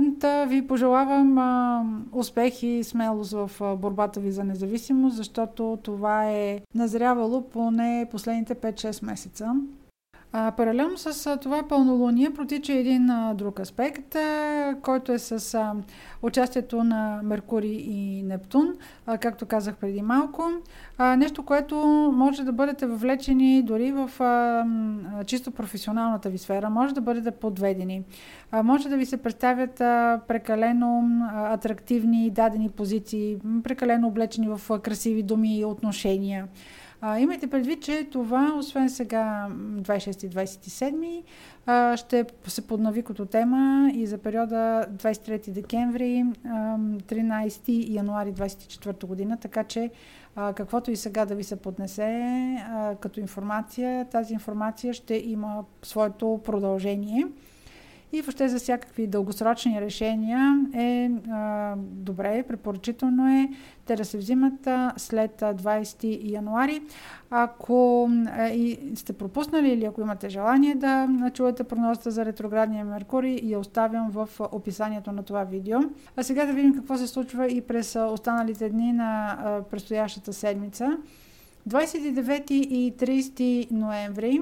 Да 0.00 0.44
ви 0.44 0.66
пожелавам 0.66 2.06
успех 2.12 2.62
и 2.62 2.84
смелост 2.84 3.32
в 3.32 3.76
борбата 3.76 4.20
ви 4.20 4.32
за 4.32 4.44
независимост, 4.44 5.16
защото 5.16 5.78
това 5.82 6.30
е 6.30 6.60
назрявало 6.74 7.42
поне 7.42 8.08
последните 8.10 8.54
5-6 8.54 9.04
месеца. 9.04 9.54
А, 10.34 10.50
паралелно 10.50 10.98
с 10.98 11.26
а, 11.26 11.36
това 11.36 11.62
пълнолуние 11.62 12.30
протича 12.30 12.72
един 12.72 13.10
а, 13.10 13.34
друг 13.34 13.60
аспект, 13.60 14.14
а, 14.14 14.74
който 14.82 15.12
е 15.12 15.18
с 15.18 15.54
а, 15.54 15.74
участието 16.22 16.84
на 16.84 17.20
Меркурий 17.22 17.72
и 17.72 18.22
Нептун, 18.22 18.74
а, 19.06 19.18
както 19.18 19.46
казах 19.46 19.76
преди 19.76 20.02
малко. 20.02 20.48
А, 20.98 21.16
нещо, 21.16 21.42
което 21.42 21.76
може 22.14 22.44
да 22.44 22.52
бъдете 22.52 22.86
въвлечени 22.86 23.62
дори 23.62 23.92
в 23.92 24.10
а, 24.20 24.64
чисто 25.24 25.50
професионалната 25.50 26.30
ви 26.30 26.38
сфера, 26.38 26.70
може 26.70 26.94
да 26.94 27.00
бъдете 27.00 27.30
подведени. 27.30 28.02
А, 28.50 28.62
може 28.62 28.88
да 28.88 28.96
ви 28.96 29.06
се 29.06 29.16
представят 29.16 29.80
а, 29.80 30.20
прекалено 30.28 31.02
а, 31.32 31.54
атрактивни 31.54 32.30
дадени 32.30 32.68
позиции, 32.68 33.36
прекалено 33.64 34.08
облечени 34.08 34.48
в 34.48 34.60
а, 34.70 34.78
красиви 34.78 35.22
думи 35.22 35.58
и 35.58 35.64
отношения. 35.64 36.48
А, 37.04 37.18
имайте 37.18 37.46
предвид, 37.46 37.82
че 37.82 38.08
това, 38.12 38.54
освен 38.58 38.90
сега 38.90 39.48
26 39.50 40.24
и 40.24 40.30
27, 40.30 41.22
а, 41.66 41.96
ще 41.96 42.24
се 42.46 42.66
поднови 42.66 43.02
като 43.02 43.26
тема 43.26 43.90
и 43.94 44.06
за 44.06 44.18
периода 44.18 44.86
23 44.90 45.50
декември, 45.50 46.24
13 46.46 47.94
януари 47.94 48.32
24 48.32 49.06
година, 49.06 49.38
така 49.40 49.64
че 49.64 49.90
а, 50.36 50.52
каквото 50.52 50.90
и 50.90 50.96
сега 50.96 51.24
да 51.24 51.34
ви 51.34 51.44
се 51.44 51.56
поднесе 51.56 52.22
а, 52.70 52.94
като 53.00 53.20
информация, 53.20 54.04
тази 54.04 54.34
информация 54.34 54.94
ще 54.94 55.14
има 55.14 55.64
своето 55.82 56.40
продължение. 56.44 57.26
И 58.12 58.22
въобще 58.22 58.48
за 58.48 58.58
всякакви 58.58 59.06
дългосрочни 59.06 59.80
решения 59.80 60.66
е 60.74 61.10
а, 61.30 61.74
добре, 61.78 62.42
препоръчително 62.48 63.28
е 63.28 63.48
те 63.86 63.96
да 63.96 64.04
се 64.04 64.18
взимат 64.18 64.66
а, 64.66 64.92
след 64.96 65.40
20 65.40 66.32
януари. 66.32 66.82
Ако 67.30 68.10
а, 68.26 68.48
и 68.48 68.92
сте 68.94 69.12
пропуснали 69.12 69.72
или 69.72 69.84
ако 69.84 70.00
имате 70.00 70.28
желание 70.28 70.74
да 70.74 71.08
чуете 71.34 71.64
прогнозата 71.64 72.10
за 72.10 72.24
ретроградния 72.24 72.84
Меркурий, 72.84 73.40
я 73.42 73.58
оставям 73.58 74.10
в 74.10 74.28
описанието 74.40 75.12
на 75.12 75.22
това 75.22 75.44
видео. 75.44 75.78
А 76.16 76.22
сега 76.22 76.46
да 76.46 76.52
видим 76.52 76.74
какво 76.74 76.96
се 76.96 77.06
случва 77.06 77.46
и 77.46 77.60
през 77.60 77.96
останалите 77.96 78.68
дни 78.68 78.92
на 78.92 79.36
предстоящата 79.70 80.32
седмица. 80.32 80.98
29 81.68 82.50
и 82.52 82.96
30 82.96 83.70
ноември 83.70 84.40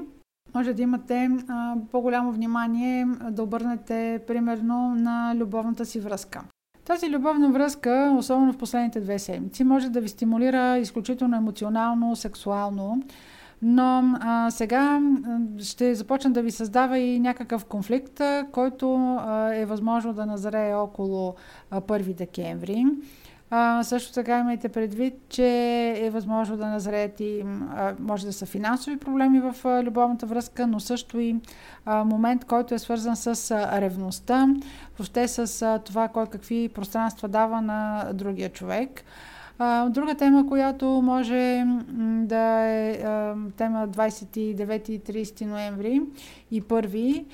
може 0.54 0.74
да 0.74 0.82
имате 0.82 1.30
а, 1.48 1.74
по-голямо 1.92 2.32
внимание 2.32 3.06
да 3.30 3.42
обърнете 3.42 4.20
примерно 4.26 4.94
на 4.94 5.34
любовната 5.36 5.86
си 5.86 6.00
връзка. 6.00 6.42
Тази 6.84 7.10
любовна 7.10 7.50
връзка, 7.50 8.14
особено 8.18 8.52
в 8.52 8.58
последните 8.58 9.00
две 9.00 9.18
седмици, 9.18 9.64
може 9.64 9.90
да 9.90 10.00
ви 10.00 10.08
стимулира 10.08 10.78
изключително 10.78 11.36
емоционално, 11.36 12.16
сексуално, 12.16 13.02
но 13.62 14.16
а, 14.20 14.50
сега 14.50 15.00
ще 15.58 15.94
започне 15.94 16.30
да 16.30 16.42
ви 16.42 16.50
създава 16.50 16.98
и 16.98 17.20
някакъв 17.20 17.64
конфликт, 17.64 18.20
който 18.52 19.16
а, 19.20 19.54
е 19.54 19.66
възможно 19.66 20.12
да 20.12 20.26
назрее 20.26 20.74
около 20.74 21.34
а, 21.70 21.80
1 21.80 22.14
декември. 22.14 22.86
А, 23.52 23.82
също 23.82 24.12
така 24.12 24.38
имайте 24.38 24.68
предвид, 24.68 25.14
че 25.28 25.46
е 25.96 26.10
възможно 26.10 26.56
да 26.56 26.66
назреят 26.66 27.20
и 27.20 27.40
а, 27.40 27.94
може 27.98 28.26
да 28.26 28.32
са 28.32 28.46
финансови 28.46 28.96
проблеми 28.96 29.40
в 29.40 29.54
а, 29.64 29.82
любовната 29.82 30.26
връзка, 30.26 30.66
но 30.66 30.80
също 30.80 31.20
и 31.20 31.36
а, 31.84 32.04
момент, 32.04 32.44
който 32.44 32.74
е 32.74 32.78
свързан 32.78 33.16
с 33.16 33.50
а, 33.50 33.80
ревността, 33.80 34.48
въобще 34.98 35.28
с 35.28 35.62
а, 35.62 35.78
това 35.78 36.08
кой 36.08 36.26
какви 36.26 36.68
пространства 36.68 37.28
дава 37.28 37.60
на 37.60 38.10
другия 38.14 38.48
човек. 38.48 39.02
А, 39.58 39.88
друга 39.88 40.14
тема, 40.14 40.46
която 40.48 40.86
може 40.86 41.64
да 42.02 42.60
е 42.60 42.92
а, 42.92 43.34
тема 43.56 43.88
29 43.88 44.90
и 44.90 45.00
30 45.00 45.46
ноември 45.46 46.02
и 46.50 46.62
1 46.62 47.24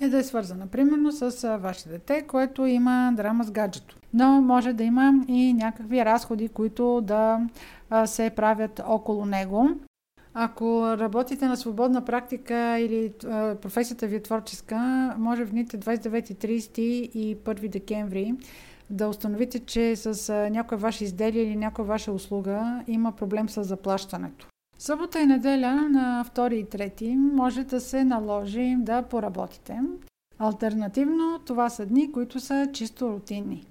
е 0.00 0.08
да 0.08 0.18
е 0.18 0.22
свързана 0.22 0.66
примерно 0.66 1.12
с 1.12 1.58
ваше 1.58 1.88
дете, 1.88 2.22
което 2.22 2.66
има 2.66 3.12
драма 3.16 3.44
с 3.44 3.50
гаджето. 3.50 3.96
Но 4.14 4.40
може 4.40 4.72
да 4.72 4.84
има 4.84 5.12
и 5.28 5.52
някакви 5.52 6.04
разходи, 6.04 6.48
които 6.48 7.00
да 7.00 7.40
се 8.06 8.30
правят 8.30 8.80
около 8.86 9.26
него. 9.26 9.70
Ако 10.34 10.96
работите 10.98 11.46
на 11.46 11.56
свободна 11.56 12.04
практика 12.04 12.78
или 12.78 13.12
а, 13.26 13.54
професията 13.54 14.06
ви 14.06 14.16
е 14.16 14.22
творческа, 14.22 14.76
може 15.18 15.44
в 15.44 15.50
дните 15.50 15.78
29, 15.78 16.34
30 16.34 16.80
и 16.80 17.36
1 17.36 17.68
декември 17.68 18.34
да 18.90 19.08
установите, 19.08 19.58
че 19.58 19.96
с 19.96 20.28
а, 20.28 20.50
някое 20.50 20.78
ваше 20.78 21.04
изделие 21.04 21.42
или 21.42 21.56
някоя 21.56 21.88
ваша 21.88 22.12
услуга 22.12 22.82
има 22.86 23.12
проблем 23.12 23.48
с 23.48 23.64
заплащането. 23.64 24.46
Събота 24.78 25.20
и 25.20 25.26
неделя 25.26 25.88
на 25.88 26.24
2 26.34 26.54
и 26.54 26.66
3 26.66 27.16
може 27.16 27.64
да 27.64 27.80
се 27.80 28.04
наложи 28.04 28.76
да 28.78 29.02
поработите. 29.02 29.80
Альтернативно, 30.38 31.40
това 31.46 31.70
са 31.70 31.86
дни, 31.86 32.12
които 32.12 32.40
са 32.40 32.68
чисто 32.72 33.10
рутинни. 33.10 33.66